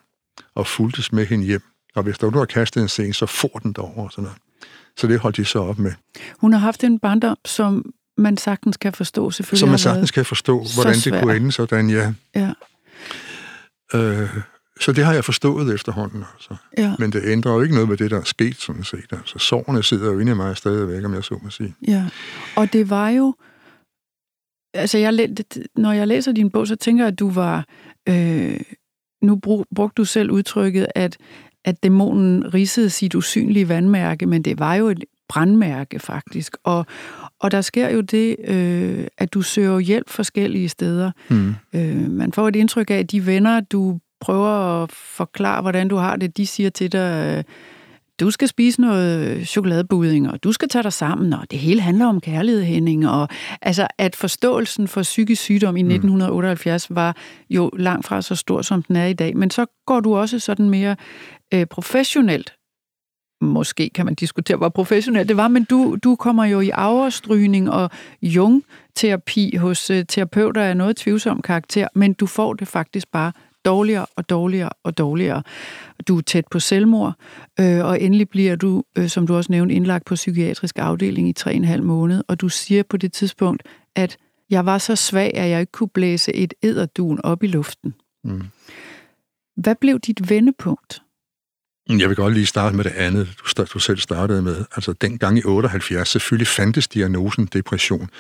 og 0.55 0.67
fulgtes 0.67 1.13
med 1.13 1.27
hende 1.27 1.45
hjem. 1.45 1.63
Og 1.95 2.03
hvis 2.03 2.19
der 2.19 2.31
var 2.31 2.45
kastet 2.45 2.83
en 2.83 2.89
sten, 2.89 3.13
så 3.13 3.27
får 3.27 3.61
den 3.63 3.73
derover 3.73 4.05
og 4.05 4.13
sådan 4.13 4.23
noget. 4.23 4.39
Så 4.97 5.07
det 5.07 5.19
holdt 5.19 5.37
de 5.37 5.45
så 5.45 5.59
op 5.59 5.79
med. 5.79 5.93
Hun 6.39 6.53
har 6.53 6.61
haft 6.61 6.85
en 6.85 6.99
barndom, 6.99 7.37
som 7.45 7.93
man 8.21 8.37
sagtens 8.37 8.77
kan 8.77 8.93
forstå, 8.93 9.31
selvfølgelig. 9.31 9.61
Som 9.61 9.69
man 9.69 9.79
sagtens 9.79 10.11
kan 10.11 10.25
forstå, 10.25 10.65
hvordan 10.75 10.95
det 10.95 11.23
kunne 11.23 11.37
ende 11.37 11.53
sådan, 11.53 11.91
ja. 11.91 12.15
ja. 12.35 12.53
Øh, 13.95 14.29
så 14.81 14.93
det 14.93 15.05
har 15.05 15.13
jeg 15.13 15.25
forstået 15.25 15.75
efterhånden. 15.75 16.25
Altså. 16.35 16.57
Ja. 16.79 16.95
Men 16.99 17.13
det 17.13 17.23
ændrer 17.25 17.53
jo 17.53 17.63
ikke 17.63 17.75
noget 17.75 17.89
med 17.89 17.97
det, 17.97 18.11
der 18.11 18.21
er 18.21 18.25
sket, 18.25 18.57
sådan 18.57 18.85
set. 18.85 19.13
Altså, 19.13 19.39
sårene 19.39 19.83
sidder 19.83 20.13
jo 20.13 20.19
inde 20.19 20.33
i 20.33 20.35
mig 20.35 20.57
stadigvæk, 20.57 21.05
om 21.05 21.15
jeg 21.15 21.25
så 21.25 21.39
må 21.43 21.51
sige. 21.51 21.75
Ja, 21.89 22.07
og 22.57 22.73
det 22.73 22.91
var 22.91 23.09
jo... 23.09 23.35
Altså, 24.75 24.99
jeg, 24.99 25.29
når 25.77 25.93
jeg 25.93 26.09
læser 26.09 26.33
din 26.33 26.51
bog, 26.51 26.67
så 26.67 26.77
tænker 26.77 27.05
jeg, 27.05 27.13
at 27.13 27.19
du 27.19 27.31
var... 27.31 27.65
Øh, 28.09 28.61
nu 29.23 29.37
brug, 29.37 29.67
brugte 29.75 29.95
du 29.95 30.05
selv 30.05 30.31
udtrykket, 30.31 30.87
at, 30.95 31.17
at 31.65 31.83
dæmonen 31.83 32.55
ridsede 32.55 32.91
sit 32.91 33.15
usynlige 33.15 33.69
vandmærke, 33.69 34.27
men 34.27 34.43
det 34.43 34.59
var 34.59 34.75
jo 34.75 34.89
et 34.89 35.05
brandmærke 35.29 35.99
faktisk. 35.99 36.57
Og, 36.65 36.87
og 37.41 37.51
der 37.51 37.61
sker 37.61 37.89
jo 37.89 38.01
det, 38.01 38.37
øh, 38.45 39.07
at 39.19 39.35
du 39.35 39.43
søger 39.43 39.79
hjælp 39.79 40.09
forskellige 40.09 40.69
steder. 40.69 41.11
Mm. 41.29 41.55
Øh, 41.75 42.11
man 42.11 42.33
får 42.33 42.49
et 42.49 42.57
indtryk 42.57 42.91
af, 42.91 42.95
at 42.95 43.11
de 43.11 43.27
venner, 43.27 43.61
du 43.61 43.99
prøver 44.21 44.83
at 44.83 44.93
forklare, 44.93 45.63
hvordan 45.63 45.89
du 45.89 45.97
har 45.97 46.17
det, 46.17 46.37
de 46.37 46.47
siger 46.47 46.71
til 46.71 46.93
dig, 46.93 47.37
øh, 47.39 47.45
du 48.21 48.31
skal 48.31 48.49
spise 48.49 48.81
noget 48.81 49.49
chokoladebuding, 49.49 50.31
og 50.31 50.45
du 50.45 50.53
skal 50.53 50.69
tage 50.69 50.83
dig 50.83 50.93
sammen, 50.93 51.33
og 51.33 51.51
det 51.51 51.59
hele 51.59 51.81
handler 51.81 52.07
om 52.07 52.21
kærlighed, 52.21 52.63
Henning. 52.63 53.09
Og, 53.09 53.29
altså, 53.63 53.87
at 53.99 54.17
forståelsen 54.17 54.89
for 54.89 55.03
psykisk 55.03 55.43
sygdom 55.43 55.77
i 55.77 55.81
1978 55.81 56.91
mm. 56.91 56.97
var 56.97 57.17
jo 57.51 57.71
langt 57.79 58.07
fra 58.07 58.23
så 58.23 58.35
stor, 58.35 58.63
som 58.63 58.83
den 58.83 58.97
er 58.97 59.07
i 59.07 59.13
dag. 59.13 59.37
Men 59.37 59.51
så 59.51 59.67
går 59.87 60.01
du 60.01 60.17
også 60.17 60.39
sådan 60.39 60.71
mere 60.71 60.97
øh, 61.55 61.67
professionelt 61.67 62.55
måske 63.41 63.91
kan 63.95 64.05
man 64.07 64.15
diskutere, 64.15 64.57
hvor 64.57 64.69
professionelt 64.69 65.29
det 65.29 65.37
var, 65.37 65.49
men 65.49 65.65
du, 65.65 65.97
du 66.05 66.17
kommer 66.17 66.45
jo 66.45 66.61
i 66.61 66.71
afstrygning 66.71 67.71
og 67.71 67.91
jung-terapi 68.23 69.57
hos 69.57 69.91
uh, 69.91 69.97
terapeuter 70.09 70.63
af 70.63 70.77
noget 70.77 70.97
tvivlsom 70.97 71.43
karakter, 71.43 71.89
men 71.95 72.13
du 72.13 72.27
får 72.27 72.55
det 72.55 72.69
faktisk 72.69 73.11
bare 73.13 73.33
dårligere 73.65 74.07
og 74.17 74.31
dårligere 74.31 74.71
og 74.85 74.99
dårligere. 74.99 75.43
Du 76.09 76.19
er 76.19 76.23
tæt 76.23 76.45
på 76.51 76.61
selvmord, 76.61 77.15
øh, 77.61 77.85
og 77.85 78.03
endelig 78.03 78.29
bliver 78.29 78.57
du, 78.57 78.85
øh, 78.99 79.09
som 79.09 79.27
du 79.27 79.37
også 79.37 79.53
nævnte, 79.53 79.75
indlagt 79.75 80.05
på 80.05 80.15
psykiatrisk 80.15 80.79
afdeling 80.79 81.29
i 81.29 81.35
3,5 81.41 81.81
måned, 81.81 82.25
og 82.29 82.41
du 82.41 82.49
siger 82.49 82.83
på 82.83 82.97
det 82.97 83.13
tidspunkt, 83.13 83.63
at 83.95 84.17
jeg 84.51 84.67
var 84.67 84.79
så 84.79 84.97
svag, 84.97 85.31
at 85.35 85.51
jeg 85.51 85.61
ikke 85.61 85.73
kunne 85.73 85.89
blæse 85.89 86.35
et 86.35 86.55
ederdun 86.63 87.21
op 87.25 87.43
i 87.43 87.47
luften. 87.47 87.95
Mm. 88.25 88.43
Hvad 89.57 89.75
blev 89.75 90.01
dit 90.01 90.31
vendepunkt? 90.31 91.03
Mm, 91.91 92.01
jeg 92.01 92.09
vil 92.09 92.17
godt 92.17 92.35
lige 92.35 92.47
starte 92.47 92.77
med 92.77 92.85
det 92.85 92.91
andet, 92.91 93.29
du, 93.57 93.65
du 93.75 93.79
selv 93.79 93.99
startede 93.99 94.43
med. 94.43 94.65
Altså 94.77 94.93
dengang 94.93 95.39
i 95.39 95.43
78, 95.45 96.09
selvfølgelig 96.09 96.47
fandtes 96.47 96.89
diagnosen 96.89 97.47
depression, 97.47 98.11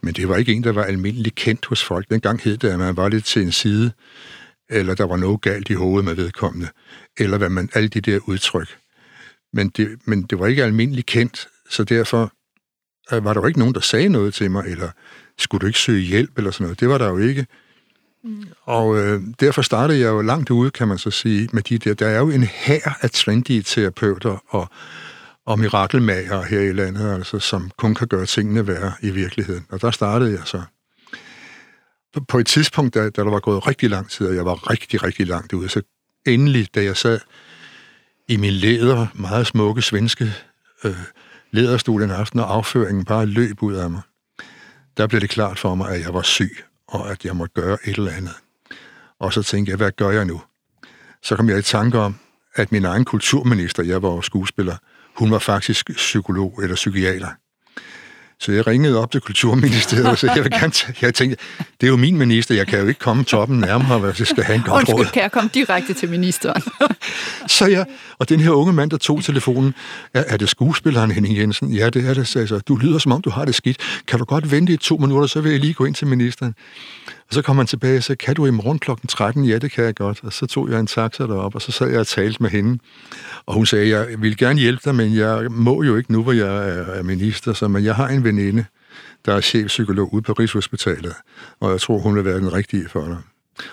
men 0.00 0.14
det 0.14 0.28
var 0.28 0.36
ikke 0.36 0.52
en, 0.52 0.64
der 0.64 0.72
var 0.72 0.84
almindeligt 0.84 1.34
kendt 1.34 1.66
hos 1.66 1.84
folk. 1.84 2.10
Dengang 2.10 2.40
hed 2.42 2.56
det, 2.56 2.68
at 2.68 2.78
man 2.78 2.96
var 2.96 3.08
lidt 3.08 3.24
til 3.24 3.42
en 3.42 3.52
side, 3.52 3.92
eller 4.70 4.94
der 4.94 5.04
var 5.04 5.16
noget 5.16 5.40
galt 5.40 5.70
i 5.70 5.74
hovedet 5.74 6.04
med 6.04 6.14
vedkommende, 6.14 6.68
eller 7.18 7.38
hvad 7.38 7.48
man, 7.48 7.68
alle 7.74 7.88
de 7.88 8.00
der 8.00 8.18
udtryk. 8.26 8.78
Men 9.52 9.68
det, 9.68 9.98
men 10.04 10.22
det 10.22 10.38
var 10.38 10.46
ikke 10.46 10.64
almindeligt 10.64 11.06
kendt, 11.06 11.48
så 11.70 11.84
derfor 11.84 12.32
øh, 13.12 13.24
var 13.24 13.32
der 13.32 13.40
jo 13.40 13.46
ikke 13.46 13.58
nogen, 13.58 13.74
der 13.74 13.80
sagde 13.80 14.08
noget 14.08 14.34
til 14.34 14.50
mig, 14.50 14.64
eller 14.66 14.90
skulle 15.38 15.60
du 15.60 15.66
ikke 15.66 15.78
søge 15.78 16.00
hjælp, 16.00 16.38
eller 16.38 16.50
sådan 16.50 16.64
noget. 16.64 16.80
Det 16.80 16.88
var 16.88 16.98
der 16.98 17.08
jo 17.08 17.18
ikke. 17.18 17.46
Mm. 18.24 18.44
Og 18.62 18.98
øh, 18.98 19.22
derfor 19.40 19.62
startede 19.62 20.00
jeg 20.00 20.08
jo 20.08 20.20
langt 20.20 20.50
ude, 20.50 20.70
kan 20.70 20.88
man 20.88 20.98
så 20.98 21.10
sige, 21.10 21.48
med 21.52 21.62
de 21.62 21.78
der. 21.78 21.94
Der 21.94 22.08
er 22.08 22.18
jo 22.18 22.30
en 22.30 22.42
hær 22.42 22.98
af 23.00 23.10
trendy 23.10 23.62
terapeuter 23.64 24.44
og, 24.48 24.68
og 25.46 25.58
mirakelmager 25.58 26.42
her 26.42 26.60
i 26.60 26.72
landet, 26.72 27.14
altså, 27.14 27.38
som 27.38 27.70
kun 27.76 27.94
kan 27.94 28.08
gøre 28.08 28.26
tingene 28.26 28.66
værre 28.66 28.92
i 29.02 29.10
virkeligheden. 29.10 29.66
Og 29.68 29.80
der 29.80 29.90
startede 29.90 30.30
jeg 30.30 30.42
så. 30.44 30.62
På 32.28 32.38
et 32.38 32.46
tidspunkt, 32.46 32.94
da, 32.94 33.10
da 33.10 33.22
der 33.22 33.30
var 33.30 33.40
gået 33.40 33.66
rigtig 33.66 33.90
lang 33.90 34.10
tid, 34.10 34.26
og 34.26 34.34
jeg 34.34 34.44
var 34.44 34.70
rigtig, 34.70 35.02
rigtig 35.02 35.26
langt 35.26 35.52
ude, 35.52 35.68
så 35.68 35.82
endelig, 36.26 36.74
da 36.74 36.84
jeg 36.84 36.96
sad 36.96 37.20
i 38.28 38.36
min 38.36 38.52
læder, 38.52 39.06
meget 39.14 39.46
smukke 39.46 39.82
svenske 39.82 40.32
øh, 40.84 40.96
læderstol 41.50 42.02
en 42.02 42.10
aften, 42.10 42.40
og 42.40 42.54
afføringen 42.54 43.04
bare 43.04 43.26
løb 43.26 43.62
ud 43.62 43.74
af 43.74 43.90
mig, 43.90 44.00
der 44.96 45.06
blev 45.06 45.20
det 45.20 45.30
klart 45.30 45.58
for 45.58 45.74
mig, 45.74 45.90
at 45.90 46.00
jeg 46.00 46.14
var 46.14 46.22
syg 46.22 46.64
og 46.92 47.10
at 47.10 47.24
jeg 47.24 47.36
måtte 47.36 47.60
gøre 47.60 47.78
et 47.84 47.96
eller 47.96 48.12
andet. 48.12 48.34
Og 49.18 49.32
så 49.32 49.42
tænkte 49.42 49.70
jeg, 49.70 49.76
hvad 49.76 49.92
gør 49.92 50.10
jeg 50.10 50.24
nu? 50.24 50.42
Så 51.22 51.36
kom 51.36 51.48
jeg 51.48 51.58
i 51.58 51.62
tanke 51.62 51.98
om, 51.98 52.14
at 52.54 52.72
min 52.72 52.84
egen 52.84 53.04
kulturminister, 53.04 53.82
jeg 53.82 54.02
var 54.02 54.20
skuespiller, 54.20 54.76
hun 55.18 55.30
var 55.30 55.38
faktisk 55.38 55.90
psykolog 55.90 56.62
eller 56.62 56.74
psykiater. 56.74 57.28
Så 58.42 58.52
jeg 58.52 58.66
ringede 58.66 58.98
op 58.98 59.10
til 59.10 59.20
Kulturministeriet 59.20 60.06
og 60.06 60.18
sagde, 60.18 60.34
jeg 60.34 60.44
vil 60.44 60.52
gerne 60.52 60.72
tage, 60.72 60.94
jeg 61.02 61.14
tænkte, 61.14 61.36
det 61.58 61.86
er 61.86 61.88
jo 61.88 61.96
min 61.96 62.18
minister, 62.18 62.54
jeg 62.54 62.66
kan 62.66 62.80
jo 62.80 62.86
ikke 62.86 63.00
komme 63.00 63.24
toppen 63.24 63.58
nærmere, 63.58 63.98
hvis 63.98 64.18
jeg 64.18 64.26
skal 64.26 64.44
have 64.44 64.56
en 64.56 64.62
godt 64.62 64.74
Undskyld, 64.74 64.94
råd. 64.94 65.04
kan 65.12 65.22
jeg 65.22 65.32
komme 65.32 65.50
direkte 65.54 65.94
til 65.94 66.08
ministeren? 66.08 66.62
så 67.58 67.66
jeg, 67.66 67.86
og 68.18 68.28
den 68.28 68.40
her 68.40 68.50
unge 68.50 68.72
mand, 68.72 68.90
der 68.90 68.96
tog 68.96 69.24
telefonen, 69.24 69.74
er, 70.14 70.24
er 70.26 70.36
det 70.36 70.48
skuespilleren 70.48 71.10
Henning 71.10 71.38
Jensen? 71.38 71.72
Ja, 71.72 71.90
det 71.90 72.08
er 72.08 72.14
det, 72.14 72.28
sagde 72.28 72.48
så. 72.48 72.58
Du 72.58 72.76
lyder 72.76 72.98
som 72.98 73.12
om, 73.12 73.22
du 73.22 73.30
har 73.30 73.44
det 73.44 73.54
skidt. 73.54 74.02
Kan 74.06 74.18
du 74.18 74.24
godt 74.24 74.50
vente 74.50 74.72
i 74.72 74.76
to 74.76 74.96
minutter, 74.96 75.26
så 75.26 75.40
vil 75.40 75.52
jeg 75.52 75.60
lige 75.60 75.74
gå 75.74 75.84
ind 75.84 75.94
til 75.94 76.06
ministeren. 76.06 76.54
Og 77.32 77.34
så 77.34 77.42
kom 77.42 77.56
han 77.56 77.66
tilbage 77.66 77.96
og 77.96 78.02
sagde, 78.02 78.16
kan 78.16 78.34
du 78.34 78.46
i 78.46 78.50
morgen 78.50 78.78
klokken 78.78 79.08
13? 79.08 79.44
Ja, 79.44 79.58
det 79.58 79.70
kan 79.70 79.84
jeg 79.84 79.94
godt. 79.94 80.24
Og 80.24 80.32
så 80.32 80.46
tog 80.46 80.70
jeg 80.70 80.80
en 80.80 80.86
taxa 80.86 81.26
derop, 81.26 81.54
og 81.54 81.62
så 81.62 81.72
sad 81.72 81.88
jeg 81.88 82.00
og 82.00 82.06
talte 82.06 82.42
med 82.42 82.50
hende. 82.50 82.78
Og 83.46 83.54
hun 83.54 83.66
sagde, 83.66 83.88
jeg 83.88 84.22
vil 84.22 84.36
gerne 84.36 84.60
hjælpe 84.60 84.80
dig, 84.84 84.94
men 84.94 85.16
jeg 85.16 85.50
må 85.50 85.82
jo 85.82 85.96
ikke 85.96 86.12
nu, 86.12 86.22
hvor 86.22 86.32
jeg 86.32 86.68
er 86.68 87.02
minister. 87.02 87.52
Så, 87.52 87.68
men 87.68 87.84
jeg 87.84 87.94
har 87.94 88.08
en 88.08 88.24
veninde, 88.24 88.64
der 89.24 89.34
er 89.34 89.40
chefpsykolog 89.40 90.14
ude 90.14 90.22
på 90.22 90.32
Rigshospitalet, 90.32 91.14
og 91.60 91.70
jeg 91.70 91.80
tror, 91.80 91.98
hun 91.98 92.14
vil 92.14 92.24
være 92.24 92.38
den 92.38 92.52
rigtige 92.52 92.88
for 92.88 93.04
dig. 93.04 93.18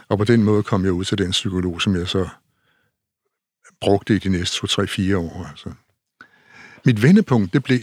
Og 0.10 0.18
på 0.18 0.24
den 0.24 0.44
måde 0.44 0.64
kom 0.64 0.86
jeg 0.86 0.92
ud 0.92 1.06
til 1.06 1.18
den 1.18 1.32
psykolog, 1.32 1.82
som 1.82 1.96
jeg 1.96 2.08
så 2.08 2.28
brugte 3.82 4.16
i 4.16 4.20
de 4.20 4.30
næste 4.30 4.68
2-3-4 4.68 5.16
år. 5.16 5.48
Altså. 5.50 5.70
Mit 6.86 7.04
vendepunkt, 7.04 7.54
det 7.54 7.64
blev, 7.64 7.80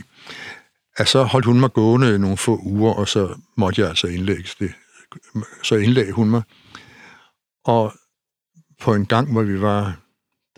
at 0.97 1.09
så 1.09 1.23
holdt 1.23 1.47
hun 1.47 1.61
mig 1.61 1.73
gående 1.73 2.19
nogle 2.19 2.37
få 2.37 2.61
uger, 2.62 2.93
og 2.93 3.09
så 3.09 3.35
måtte 3.57 3.81
jeg 3.81 3.89
altså 3.89 4.07
indlægge 4.07 4.51
det. 4.61 4.73
Så 5.62 5.74
indlagde 5.76 6.12
hun 6.12 6.31
mig. 6.31 6.42
Og 7.64 7.92
på 8.81 8.94
en 8.94 9.07
gang, 9.07 9.33
hvor 9.33 9.42
vi 9.42 9.61
var, 9.61 10.00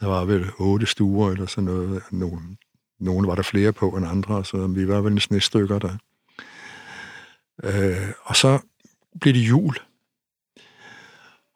der 0.01 0.07
var 0.07 0.25
vel 0.25 0.51
otte 0.59 0.87
stuer 0.87 1.31
eller 1.31 1.47
sådan 1.47 1.65
noget, 1.65 2.03
nogle, 2.11 2.41
nogle 3.01 3.29
var 3.29 3.35
der 3.35 3.43
flere 3.43 3.73
på 3.73 3.91
end 3.91 4.07
andre, 4.07 4.45
så 4.45 4.67
vi 4.67 4.89
var 4.89 5.01
vel 5.01 5.13
en 5.13 5.41
stykker 5.41 5.79
der. 5.79 5.97
Øh, 7.65 8.09
og 8.25 8.37
så 8.37 8.59
blev 9.21 9.35
det 9.35 9.41
jul. 9.41 9.75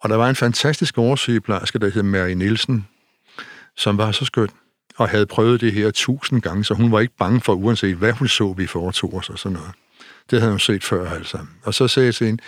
Og 0.00 0.08
der 0.08 0.16
var 0.16 0.28
en 0.28 0.36
fantastisk 0.36 0.98
oversygeplejerske, 0.98 1.78
der 1.78 1.90
hed 1.90 2.02
Mary 2.02 2.30
Nielsen, 2.30 2.88
som 3.76 3.98
var 3.98 4.12
så 4.12 4.24
skøn 4.24 4.48
og 4.96 5.08
havde 5.08 5.26
prøvet 5.26 5.60
det 5.60 5.72
her 5.72 5.90
tusind 5.90 6.42
gange, 6.42 6.64
så 6.64 6.74
hun 6.74 6.92
var 6.92 7.00
ikke 7.00 7.16
bange 7.18 7.40
for, 7.40 7.54
uanset 7.54 7.96
hvad 7.96 8.12
hun 8.12 8.28
så, 8.28 8.52
vi 8.52 8.66
foretog 8.66 9.14
os 9.14 9.30
og 9.30 9.38
sådan 9.38 9.58
noget. 9.58 9.72
Det 10.30 10.40
havde 10.40 10.52
hun 10.52 10.58
set 10.58 10.84
før 10.84 11.10
altså. 11.10 11.38
Og 11.62 11.74
så 11.74 11.88
sagde 11.88 12.06
jeg 12.06 12.14
til 12.14 12.26
hende, 12.26 12.42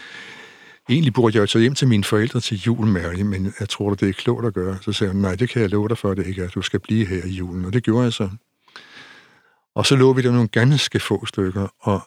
egentlig 0.88 1.12
burde 1.12 1.36
jeg 1.36 1.40
jo 1.40 1.46
tage 1.46 1.60
hjem 1.60 1.74
til 1.74 1.88
mine 1.88 2.04
forældre 2.04 2.40
til 2.40 2.58
jul, 2.58 2.86
Mary, 2.86 3.20
men 3.20 3.54
jeg 3.60 3.68
tror, 3.68 3.94
det 3.94 4.08
er 4.08 4.12
klogt 4.12 4.46
at 4.46 4.54
gøre. 4.54 4.78
Så 4.82 4.92
sagde 4.92 5.12
hun, 5.12 5.22
nej, 5.22 5.34
det 5.34 5.48
kan 5.48 5.62
jeg 5.62 5.70
love 5.70 5.88
dig 5.88 5.98
for, 5.98 6.14
det 6.14 6.26
ikke 6.26 6.42
er. 6.42 6.48
Du 6.48 6.62
skal 6.62 6.80
blive 6.80 7.06
her 7.06 7.24
i 7.24 7.30
julen. 7.30 7.64
Og 7.64 7.72
det 7.72 7.82
gjorde 7.82 8.04
jeg 8.04 8.12
så. 8.12 8.30
Og 9.74 9.86
så 9.86 9.96
lå 9.96 10.12
vi 10.12 10.22
der 10.22 10.32
nogle 10.32 10.48
ganske 10.48 11.00
få 11.00 11.26
stykker, 11.26 11.68
og 11.80 12.00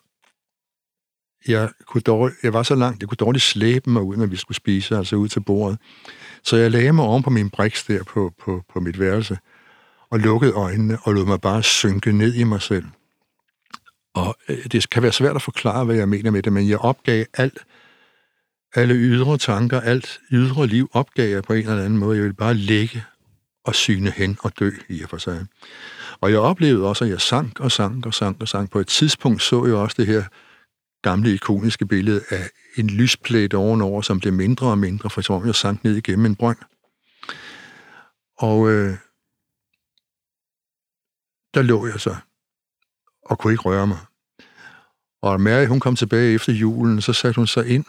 jeg, 1.48 1.70
kunne 1.86 2.02
dårligt, 2.02 2.38
jeg 2.44 2.54
var 2.54 2.64
så 2.64 2.76
langt, 2.76 3.02
jeg 3.02 3.10
kunne 3.10 3.16
dårligt 3.16 3.44
slæbe 3.44 3.90
mig 3.90 4.02
ud, 4.02 4.16
når 4.16 4.26
vi 4.26 4.36
skulle 4.36 4.56
spise, 4.56 4.98
altså 4.98 5.16
ud 5.16 5.28
til 5.28 5.40
bordet. 5.40 5.80
Så 6.44 6.58
jeg 6.58 6.72
lagde 6.72 6.94
mig 6.94 7.06
oven 7.06 7.24
på 7.24 7.30
min 7.30 7.50
briks 7.50 7.84
der 7.84 8.04
på, 8.04 8.34
på, 8.40 8.64
på 8.74 8.80
mit 8.80 9.00
værelse, 9.00 9.38
og 10.10 10.20
lukkede 10.20 10.52
øjnene 10.52 10.98
og 11.04 11.14
lod 11.14 11.26
mig 11.26 11.42
bare 11.42 11.64
synke 11.64 12.12
ned 12.12 12.34
i 12.34 12.44
mig 12.44 12.62
selv. 12.62 12.86
Og 14.14 14.36
øh, 14.50 14.66
det 14.72 14.90
kan 14.90 15.04
være 15.04 15.12
svært 15.12 15.36
at 15.36 15.42
forklare, 15.42 15.86
hvad 15.86 15.96
jeg 15.96 16.10
mener 16.10 16.32
med 16.32 16.44
det, 16.44 16.54
men 16.54 16.70
jeg 16.70 16.78
opgav 16.78 17.26
alt, 17.34 17.66
alle 18.78 18.94
ydre 18.94 19.38
tanker, 19.38 19.82
alt 19.82 20.20
ydre 20.32 20.68
liv 20.68 20.90
opgav 20.94 21.30
jeg 21.30 21.44
på 21.44 21.54
en 21.54 21.60
eller 21.60 21.84
anden 21.84 21.98
måde. 21.98 22.16
Jeg 22.16 22.24
ville 22.24 22.36
bare 22.36 22.54
ligge 22.54 23.06
og 23.64 23.76
syne 23.76 24.12
hen 24.12 24.38
og 24.42 24.60
dø 24.60 24.72
i 24.90 25.02
og 25.02 25.10
for 25.10 25.18
sig. 25.18 25.46
Og 26.22 26.32
jeg 26.32 26.40
oplevede 26.40 26.88
også, 26.88 27.04
at 27.04 27.10
jeg 27.10 27.22
sank 27.22 27.60
og 27.60 27.72
sank 27.72 28.06
og 28.06 28.14
sank 28.14 28.42
og 28.42 28.48
sank. 28.48 28.72
På 28.72 28.80
et 28.80 28.88
tidspunkt 28.88 29.42
så 29.42 29.66
jeg 29.66 29.76
også 29.76 29.96
det 30.00 30.08
her 30.08 30.24
gamle 31.02 31.34
ikoniske 31.34 31.86
billede 31.86 32.22
af 32.30 32.50
en 32.78 32.90
lysplæt 32.90 33.54
ovenover, 33.54 34.02
som 34.02 34.20
blev 34.20 34.34
mindre 34.34 34.68
og 34.68 34.78
mindre, 34.78 35.10
for 35.10 35.22
som 35.22 35.46
jeg 35.46 35.56
sank 35.56 35.84
ned 35.84 35.96
igennem 35.96 36.26
en 36.26 36.36
brønd. 36.36 36.58
Og 38.38 38.70
øh, 38.70 38.98
der 41.54 41.62
lå 41.62 41.88
jeg 41.88 42.00
så, 42.00 42.16
og 43.26 43.40
kunne 43.40 43.54
ikke 43.54 43.64
røre 43.64 43.88
mig. 43.88 44.00
Og 45.22 45.42
Mary, 45.42 45.66
hun 45.66 45.80
kom 45.80 45.96
tilbage 45.96 46.34
efter 46.34 46.54
julen, 46.54 47.02
så 47.02 47.14
satte 47.14 47.36
hun 47.36 47.48
sig 47.48 47.68
ind, 47.68 47.86